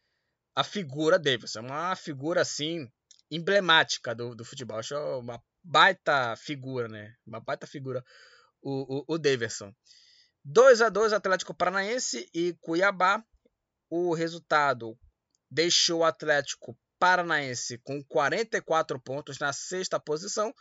a 0.55 0.65
figura 0.65 1.19
Davidson. 1.19 1.61
É 1.61 1.63
uma 1.63 1.97
figura, 1.97 2.41
assim, 2.41 2.91
emblemática 3.31 4.15
do, 4.15 4.35
do 4.35 4.45
futebol. 4.45 4.79
Acho 4.79 4.97
uma 5.19 5.41
baita 5.63 6.35
figura, 6.37 6.89
né, 6.89 7.15
uma 7.27 7.41
baita 7.41 7.67
figura 7.67 8.05
o, 8.61 8.99
o, 8.99 9.15
o 9.15 9.19
Daverson. 9.19 9.73
2 10.45 10.83
a 10.83 10.89
2 10.89 11.13
Atlético 11.13 11.55
Paranaense 11.55 12.29
e 12.35 12.55
Cuiabá. 12.61 13.23
O 13.89 14.13
resultado 14.13 14.99
deixou 15.51 16.01
o 16.01 16.05
Atlético 16.05 16.77
Paranaense 16.99 17.79
com 17.79 18.03
44 18.03 18.99
pontos 18.99 19.39
na 19.39 19.53
sexta 19.53 20.01
posição 20.01 20.53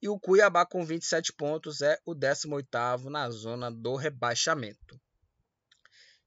e 0.00 0.08
o 0.08 0.18
Cuiabá 0.18 0.66
com 0.66 0.84
27 0.84 1.32
pontos 1.32 1.80
é 1.80 1.98
o 2.04 2.14
18º 2.14 3.04
na 3.04 3.30
zona 3.30 3.70
do 3.70 3.96
rebaixamento. 3.96 5.00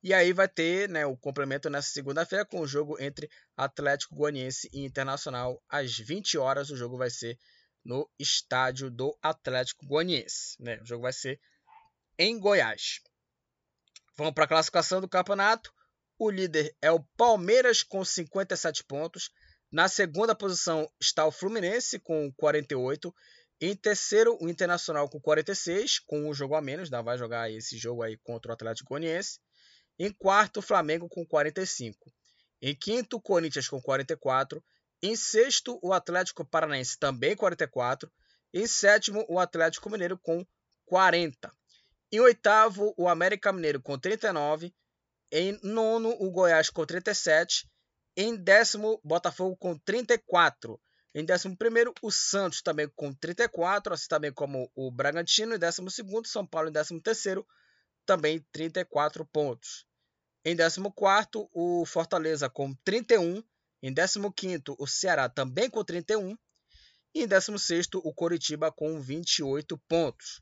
E 0.02 0.14
aí 0.14 0.32
vai 0.32 0.48
ter 0.48 0.88
né, 0.88 1.06
o 1.06 1.18
complemento 1.18 1.70
nessa 1.70 1.90
segunda-feira 1.90 2.46
com 2.46 2.62
o 2.62 2.68
jogo 2.68 3.02
entre 3.02 3.30
Atlético 3.56 4.16
Goianiense 4.16 4.70
e 4.72 4.86
Internacional 4.86 5.62
às 5.68 5.98
20 5.98 6.38
horas. 6.38 6.70
O 6.70 6.78
jogo 6.78 6.98
vai 6.98 7.10
ser 7.10 7.38
no 7.84 8.10
estádio 8.20 8.92
do 8.92 9.18
Atlético 9.22 9.86
Goianiense. 9.86 10.56
Né? 10.62 10.80
O 10.82 10.86
jogo 10.86 11.04
vai 11.04 11.14
ser 11.14 11.40
em 12.18 12.40
Goiás. 12.40 13.02
Vamos 14.16 14.34
para 14.34 14.46
a 14.46 14.48
classificação 14.48 15.02
do 15.02 15.10
campeonato. 15.10 15.74
O 16.18 16.30
líder 16.30 16.76
é 16.82 16.92
o 16.92 17.04
Palmeiras 17.16 17.84
com 17.84 18.04
57 18.04 18.84
pontos. 18.84 19.30
Na 19.72 19.88
segunda 19.88 20.34
posição 20.34 20.90
está 21.00 21.26
o 21.26 21.32
Fluminense 21.32 22.00
com 22.00 22.32
48. 22.34 23.14
Em 23.60 23.76
terceiro, 23.76 24.38
o 24.40 24.48
Internacional 24.48 25.10
com 25.10 25.20
46, 25.20 26.00
com 26.00 26.30
um 26.30 26.34
jogo 26.34 26.54
a 26.54 26.62
menos, 26.62 26.92
né? 26.92 27.02
vai 27.02 27.18
jogar 27.18 27.50
esse 27.52 27.76
jogo 27.78 28.04
aí 28.04 28.16
contra 28.18 28.52
o 28.52 28.54
Atlético 28.54 28.90
Goianiense. 28.90 29.40
Em 29.98 30.12
quarto, 30.12 30.58
o 30.58 30.62
Flamengo 30.62 31.10
com 31.10 31.26
45. 31.26 32.12
Em 32.62 32.76
quinto, 32.76 33.18
o 33.18 33.22
Corinthians 33.22 33.68
com 33.68 33.82
44. 33.82 34.64
Em 35.02 35.16
sexto, 35.16 35.80
o 35.82 35.92
Atlético 35.92 36.46
Paranaense 36.46 37.00
também 37.00 37.36
44. 37.36 38.12
Em 38.54 38.68
sétimo, 38.68 39.26
o 39.28 39.40
Atlético 39.40 39.90
Mineiro 39.90 40.20
com 40.20 40.46
40. 40.86 41.52
Em 42.12 42.20
oitavo, 42.20 42.94
o 42.96 43.10
América 43.10 43.52
Mineiro 43.52 43.82
com 43.82 43.98
39. 43.98 44.72
Em 45.32 45.60
nono, 45.64 46.16
o 46.20 46.30
Goiás 46.30 46.70
com 46.70 46.86
37. 46.86 47.68
Em 48.16 48.36
décimo, 48.36 49.02
Botafogo 49.04 49.58
com 49.58 49.78
34. 49.80 50.80
Em 51.18 51.26
décimo 51.26 51.58
primeiro, 51.58 51.96
o 52.00 52.12
Santos 52.12 52.62
também 52.62 52.88
com 52.96 53.12
34, 53.12 53.92
assim 53.92 54.08
também 54.08 54.32
como 54.32 54.72
o 54.76 54.92
Bragantino. 54.92 55.56
Em 55.56 55.58
décimo 55.58 55.90
segundo, 55.90 56.28
São 56.28 56.46
Paulo 56.46 56.70
em 56.70 56.72
décimo 56.72 57.02
terceiro, 57.02 57.44
também 58.06 58.46
34 58.52 59.26
pontos. 59.26 59.88
Em 60.46 60.56
décimo 60.56 60.94
quarto, 60.94 61.50
o 61.52 61.84
Fortaleza 61.88 62.48
com 62.52 62.72
31. 62.86 63.42
Em 63.82 63.92
15º, 63.92 64.76
o 64.78 64.86
Ceará 64.86 65.28
também 65.28 65.72
com 65.72 65.84
31. 65.84 66.38
E 67.16 67.24
em 67.24 67.28
16º, 67.28 68.00
o 68.04 68.14
Coritiba 68.14 68.72
com 68.72 69.02
28 69.02 69.76
pontos. 69.88 70.40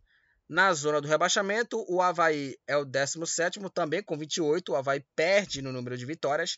Na 0.49 0.73
zona 0.73 0.99
do 0.99 1.07
rebaixamento, 1.07 1.85
o 1.87 2.01
Havaí 2.01 2.53
é 2.67 2.75
o 2.75 2.85
17º, 2.85 3.69
também 3.69 4.03
com 4.03 4.17
28. 4.17 4.73
O 4.73 4.75
Havaí 4.75 5.05
perde 5.15 5.61
no 5.61 5.71
número 5.71 5.97
de 5.97 6.05
vitórias. 6.05 6.57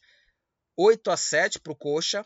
8 0.76 1.12
a 1.12 1.16
7 1.16 1.60
para 1.60 1.72
o 1.72 1.76
Coxa. 1.76 2.26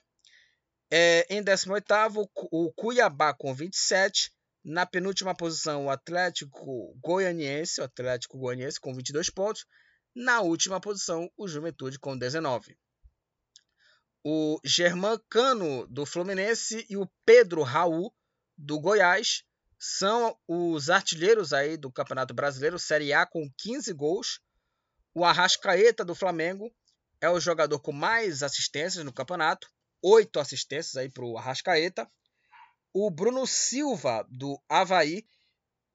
É, 0.91 1.25
em 1.29 1.41
18º, 1.41 2.29
o 2.51 2.71
Cuiabá 2.73 3.33
com 3.33 3.53
27. 3.53 4.31
Na 4.63 4.85
penúltima 4.85 5.35
posição, 5.35 5.85
o 5.85 5.89
Atlético 5.89 6.93
Goianiense, 7.01 7.81
o 7.81 7.83
Atlético 7.83 8.37
Goianiense 8.37 8.79
com 8.79 8.93
22 8.93 9.29
pontos. 9.29 9.65
Na 10.13 10.41
última 10.41 10.79
posição, 10.79 11.31
o 11.37 11.47
Juventude 11.47 11.97
com 11.97 12.17
19 12.17 12.77
o 14.23 14.59
Germán 14.63 15.19
Cano 15.29 15.87
do 15.87 16.05
Fluminense 16.05 16.85
e 16.89 16.95
o 16.95 17.09
Pedro 17.25 17.63
Raul 17.63 18.13
do 18.57 18.79
Goiás 18.79 19.43
são 19.79 20.37
os 20.47 20.89
artilheiros 20.89 21.53
aí 21.53 21.75
do 21.75 21.91
Campeonato 21.91 22.33
Brasileiro, 22.33 22.77
Série 22.77 23.13
A 23.13 23.25
com 23.25 23.49
15 23.57 23.91
gols. 23.93 24.39
O 25.13 25.25
Arrascaeta 25.25 26.05
do 26.05 26.13
Flamengo 26.13 26.71
é 27.19 27.29
o 27.29 27.39
jogador 27.39 27.79
com 27.79 27.91
mais 27.91 28.43
assistências 28.43 29.03
no 29.03 29.11
campeonato, 29.11 29.67
oito 30.01 30.39
assistências 30.39 30.95
aí 30.95 31.09
para 31.09 31.25
o 31.25 31.37
Arrascaeta. 31.37 32.07
O 32.93 33.09
Bruno 33.09 33.47
Silva 33.47 34.25
do 34.29 34.61
Havaí 34.67 35.25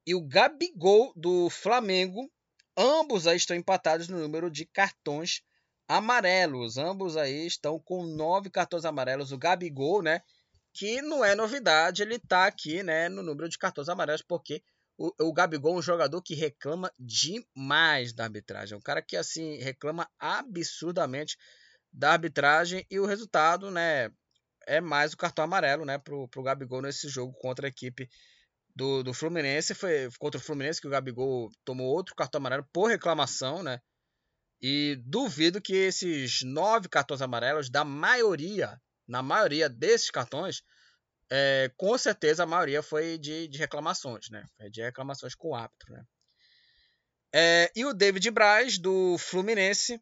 e 0.07 0.15
o 0.15 0.23
Gabigol 0.23 1.13
do 1.17 1.51
Flamengo, 1.51 2.31
ambos 2.77 3.27
aí 3.27 3.37
estão 3.37 3.57
empatados 3.57 4.09
no 4.09 4.19
número 4.19 4.51
de 4.51 4.65
cartões 4.65 5.43
amarelos. 5.89 6.79
Ambos 6.79 7.17
aí 7.17 7.47
estão 7.47 7.79
com 7.79 8.05
nove 8.07 8.51
cartões 8.51 8.85
amarelos. 8.85 9.33
O 9.33 9.39
Gabigol, 9.39 10.03
né? 10.03 10.23
Que 10.73 11.01
não 11.03 11.25
é 11.25 11.35
novidade, 11.35 12.03
ele 12.03 12.19
tá 12.19 12.47
aqui, 12.47 12.83
né? 12.83 13.09
No 13.09 13.23
número 13.23 13.49
de 13.49 13.59
cartões 13.59 13.89
amarelos, 13.89 14.23
porque 14.23 14.63
o, 14.99 15.13
o 15.21 15.33
Gabigol 15.33 15.75
é 15.75 15.79
um 15.79 15.83
jogador 15.83 16.23
que 16.23 16.35
reclama 16.35 16.93
demais 16.99 18.13
da 18.13 18.25
arbitragem. 18.25 18.75
É 18.75 18.79
um 18.79 18.83
cara 18.83 19.03
que, 19.03 19.17
assim, 19.17 19.57
reclama 19.57 20.09
absurdamente 20.19 21.37
da 21.97 22.13
arbitragem 22.13 22.87
e 22.91 23.01
o 23.01 23.07
resultado, 23.07 23.71
né? 23.71 24.13
é 24.67 24.81
mais 24.81 25.13
o 25.13 25.17
cartão 25.17 25.45
amarelo, 25.45 25.85
né, 25.85 25.97
pro, 25.97 26.29
pro 26.29 26.43
Gabigol 26.43 26.83
nesse 26.83 27.09
jogo 27.09 27.33
contra 27.35 27.67
a 27.67 27.71
equipe 27.71 28.11
do, 28.75 29.03
do 29.03 29.15
Fluminense. 29.15 29.75
Foi 29.75 30.11
contra 30.19 30.39
o 30.39 30.43
Fluminense 30.43 30.81
que 30.81 30.89
o 30.89 30.91
Gabigol 30.91 31.51
tomou 31.65 31.87
outro 31.87 32.15
cartão 32.15 32.41
amarelo 32.41 32.69
por 32.73 32.89
reclamação, 32.89 33.63
né? 33.63 33.81
E 34.61 35.01
duvido 35.05 35.61
que 35.61 35.75
esses 35.75 36.43
nove 36.43 36.89
cartões 36.89 37.23
amarelos, 37.23 37.71
da 37.71 37.85
maioria, 37.85 38.81
na 39.07 39.23
maioria 39.23 39.69
desses 39.69 40.11
cartões, 40.11 40.63
é, 41.31 41.71
com 41.77 41.97
certeza 41.97 42.43
a 42.43 42.47
maioria 42.47 42.83
foi 42.83 43.19
de, 43.19 43.47
de 43.49 43.59
reclamações, 43.59 44.29
né? 44.31 44.45
De 44.71 44.83
reclamações 44.83 45.35
com 45.35 45.51
o 45.51 45.55
árbitro, 45.55 45.93
né? 45.93 46.05
É, 47.35 47.71
e 47.77 47.85
o 47.85 47.93
David 47.93 48.31
Braz, 48.31 48.79
do 48.79 49.19
Fluminense, 49.19 50.01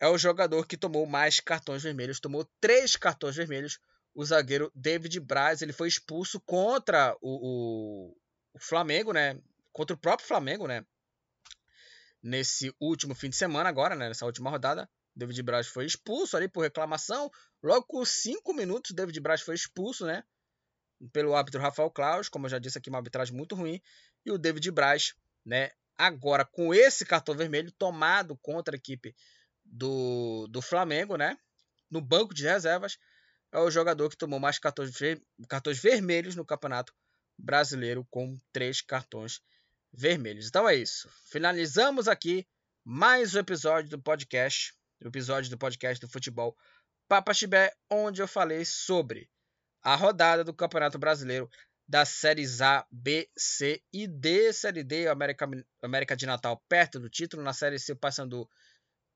é 0.00 0.08
o 0.08 0.16
jogador 0.16 0.66
que 0.66 0.78
tomou 0.78 1.06
mais 1.06 1.38
cartões 1.40 1.82
vermelhos. 1.82 2.18
Tomou 2.18 2.48
três 2.58 2.96
cartões 2.96 3.36
vermelhos. 3.36 3.78
O 4.14 4.24
zagueiro 4.24 4.72
David 4.74 5.20
Braz 5.20 5.60
ele 5.60 5.74
foi 5.74 5.88
expulso 5.88 6.40
contra 6.40 7.14
o, 7.20 8.08
o, 8.10 8.16
o 8.54 8.58
Flamengo, 8.58 9.12
né? 9.12 9.38
Contra 9.72 9.94
o 9.94 9.98
próprio 9.98 10.26
Flamengo, 10.26 10.66
né? 10.66 10.84
Nesse 12.22 12.74
último 12.80 13.14
fim 13.14 13.28
de 13.28 13.36
semana, 13.36 13.68
agora, 13.68 13.94
né? 13.94 14.08
Nessa 14.08 14.24
última 14.24 14.50
rodada. 14.50 14.88
David 15.14 15.42
Braz 15.42 15.66
foi 15.66 15.84
expulso 15.84 16.36
ali 16.36 16.48
por 16.48 16.62
reclamação. 16.62 17.30
Logo 17.62 17.84
com 17.84 18.04
cinco 18.04 18.54
minutos, 18.54 18.92
David 18.92 19.20
Braz 19.20 19.42
foi 19.42 19.54
expulso, 19.54 20.06
né? 20.06 20.24
Pelo 21.12 21.34
árbitro 21.34 21.60
Rafael 21.60 21.90
Claus, 21.90 22.28
como 22.28 22.46
eu 22.46 22.50
já 22.50 22.58
disse 22.58 22.78
aqui, 22.78 22.88
uma 22.88 22.98
arbitragem 22.98 23.36
muito 23.36 23.54
ruim. 23.54 23.80
E 24.24 24.30
o 24.30 24.38
David 24.38 24.70
Braz, 24.70 25.14
né? 25.44 25.70
Agora, 25.98 26.46
com 26.46 26.72
esse 26.72 27.04
cartão 27.04 27.34
vermelho 27.34 27.70
tomado 27.72 28.36
contra 28.38 28.74
a 28.74 28.78
equipe 28.78 29.14
do, 29.70 30.46
do 30.48 30.60
Flamengo, 30.60 31.16
né? 31.16 31.38
No 31.90 32.00
banco 32.00 32.34
de 32.34 32.44
reservas, 32.44 32.98
é 33.52 33.58
o 33.58 33.70
jogador 33.70 34.10
que 34.10 34.16
tomou 34.16 34.38
mais 34.38 34.58
cartões, 34.58 34.90
ver, 34.96 35.22
cartões 35.48 35.80
vermelhos 35.80 36.36
no 36.36 36.44
Campeonato 36.44 36.92
Brasileiro, 37.38 38.06
com 38.10 38.36
três 38.52 38.80
cartões 38.80 39.40
vermelhos. 39.92 40.46
Então 40.46 40.68
é 40.68 40.74
isso. 40.74 41.08
Finalizamos 41.30 42.06
aqui 42.06 42.46
mais 42.84 43.34
um 43.34 43.38
episódio 43.38 43.90
do 43.90 44.00
podcast, 44.00 44.74
o 45.02 45.08
episódio 45.08 45.50
do 45.50 45.58
podcast 45.58 46.00
do 46.00 46.10
futebol 46.10 46.56
Papa 47.08 47.34
Chibé, 47.34 47.72
onde 47.90 48.22
eu 48.22 48.28
falei 48.28 48.64
sobre 48.64 49.28
a 49.82 49.96
rodada 49.96 50.44
do 50.44 50.54
Campeonato 50.54 50.98
Brasileiro 50.98 51.48
das 51.88 52.10
séries 52.10 52.60
A, 52.60 52.86
B, 52.88 53.28
C 53.36 53.82
e 53.92 54.06
D. 54.06 54.52
Série 54.52 54.84
D, 54.84 55.08
América, 55.08 55.48
América 55.82 56.16
de 56.16 56.24
Natal 56.24 56.62
perto 56.68 57.00
do 57.00 57.10
título. 57.10 57.42
Na 57.42 57.52
série 57.52 57.80
C, 57.80 57.92
o 57.92 57.96
Paysandu 57.96 58.48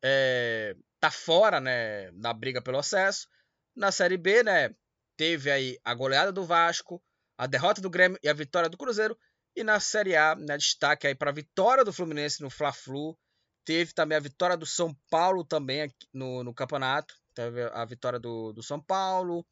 é, 0.05 0.76
tá 1.01 1.10
fora 1.10 1.60
né, 1.60 2.10
na 2.12 2.35
briga 2.35 2.60
pelo 2.60 2.78
acesso. 2.78 3.26
Na 3.74 3.90
série 3.90 4.18
B, 4.18 4.43
né, 4.43 4.70
teve 5.16 5.51
aí 5.51 5.78
a 5.82 5.94
goleada 5.94 6.31
do 6.31 6.44
Vasco, 6.44 7.02
a 7.39 7.47
derrota 7.47 7.81
do 7.81 7.89
Grêmio 7.89 8.18
e 8.22 8.28
a 8.28 8.35
vitória 8.35 8.68
do 8.68 8.76
Cruzeiro. 8.76 9.18
E 9.56 9.64
na 9.64 9.81
série 9.81 10.14
A, 10.14 10.35
né, 10.35 10.59
destaque 10.59 11.06
aí 11.06 11.14
para 11.14 11.31
a 11.31 11.35
vitória 11.35 11.85
do 11.85 11.93
Fluminense 11.93 12.43
no 12.43 12.51
Fla-Flu. 12.51 13.16
Teve 13.64 13.94
também 13.94 14.16
a 14.16 14.20
vitória 14.20 14.59
do 14.59 14.66
São 14.66 14.94
Paulo 15.09 15.43
também 15.43 15.90
no, 16.12 16.44
no 16.44 16.52
campeonato. 16.52 17.14
Teve 17.35 17.62
a 17.62 17.85
vitória 17.86 18.18
do, 18.18 18.52
do 18.52 18.62
São 18.62 18.78
Paulo. 18.78 19.47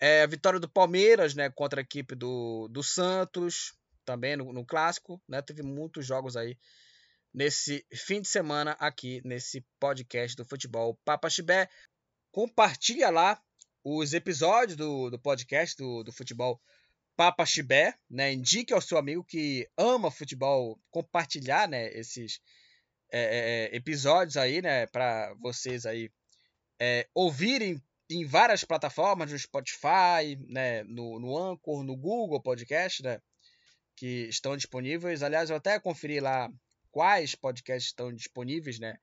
É, 0.00 0.22
a 0.22 0.26
vitória 0.26 0.60
do 0.60 0.68
Palmeiras, 0.68 1.34
né, 1.34 1.50
contra 1.50 1.80
a 1.80 1.82
equipe 1.82 2.14
do, 2.14 2.68
do 2.68 2.82
Santos, 2.82 3.74
também 4.04 4.36
no, 4.36 4.52
no 4.52 4.64
clássico, 4.64 5.20
né? 5.28 5.42
Teve 5.42 5.62
muitos 5.62 6.06
jogos 6.06 6.36
aí 6.36 6.56
nesse 7.34 7.84
fim 7.92 8.20
de 8.20 8.28
semana 8.28 8.72
aqui 8.78 9.20
nesse 9.24 9.66
podcast 9.80 10.36
do 10.36 10.44
futebol 10.44 10.98
Papa 11.04 11.28
Chibé. 11.28 11.68
Compartilha 12.30 13.10
lá 13.10 13.42
os 13.82 14.14
episódios 14.14 14.76
do, 14.76 15.10
do 15.10 15.18
podcast 15.18 15.76
do, 15.76 16.04
do 16.04 16.12
futebol 16.12 16.60
Papa 17.16 17.44
Chibé, 17.44 17.94
né? 18.08 18.32
Indique 18.32 18.72
ao 18.72 18.80
seu 18.80 18.96
amigo 18.96 19.24
que 19.24 19.68
ama 19.76 20.10
futebol 20.10 20.80
compartilhar, 20.90 21.68
né? 21.68 21.92
Esses 21.92 22.40
é, 23.12 23.20
é, 23.20 23.64
é 23.72 23.76
episódios 23.76 24.36
aí, 24.36 24.62
né? 24.62 24.86
Para 24.86 25.34
vocês 25.34 25.84
aí 25.84 26.10
é, 26.80 27.08
ouvirem 27.14 27.82
em 28.10 28.24
várias 28.24 28.64
plataformas, 28.64 29.32
no 29.32 29.38
Spotify, 29.38 30.36
né, 30.48 30.84
no, 30.84 31.18
no 31.18 31.36
Anchor, 31.36 31.82
no 31.82 31.96
Google 31.96 32.40
Podcast, 32.40 33.02
né, 33.02 33.20
que 33.96 34.28
estão 34.28 34.56
disponíveis. 34.56 35.22
Aliás, 35.22 35.50
eu 35.50 35.56
até 35.56 35.80
conferi 35.80 36.20
lá 36.20 36.50
quais 36.94 37.34
podcasts 37.34 37.90
estão 37.90 38.12
disponíveis, 38.12 38.78
né? 38.78 38.94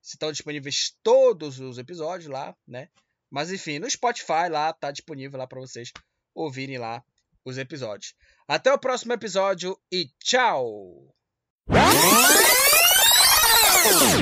Se 0.00 0.14
estão 0.14 0.30
disponíveis 0.30 0.94
todos 1.02 1.58
os 1.58 1.76
episódios 1.76 2.30
lá, 2.30 2.54
né? 2.66 2.88
Mas 3.28 3.50
enfim, 3.50 3.80
no 3.80 3.90
Spotify 3.90 4.48
lá 4.48 4.72
tá 4.72 4.92
disponível 4.92 5.40
lá 5.40 5.46
para 5.46 5.58
vocês 5.58 5.90
ouvirem 6.32 6.78
lá 6.78 7.02
os 7.44 7.58
episódios. 7.58 8.14
Até 8.46 8.72
o 8.72 8.78
próximo 8.78 9.12
episódio 9.12 9.76
e 9.90 10.08
tchau. 10.22 11.12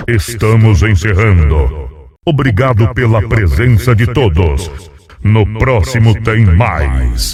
Estamos 0.09 0.82
encerrando. 0.82 2.16
Obrigado 2.24 2.94
pela 2.94 3.28
presença 3.28 3.94
de 3.94 4.10
todos. 4.14 4.70
No 5.22 5.44
próximo 5.59 6.14
tem 6.22 6.47
mais. 6.47 7.28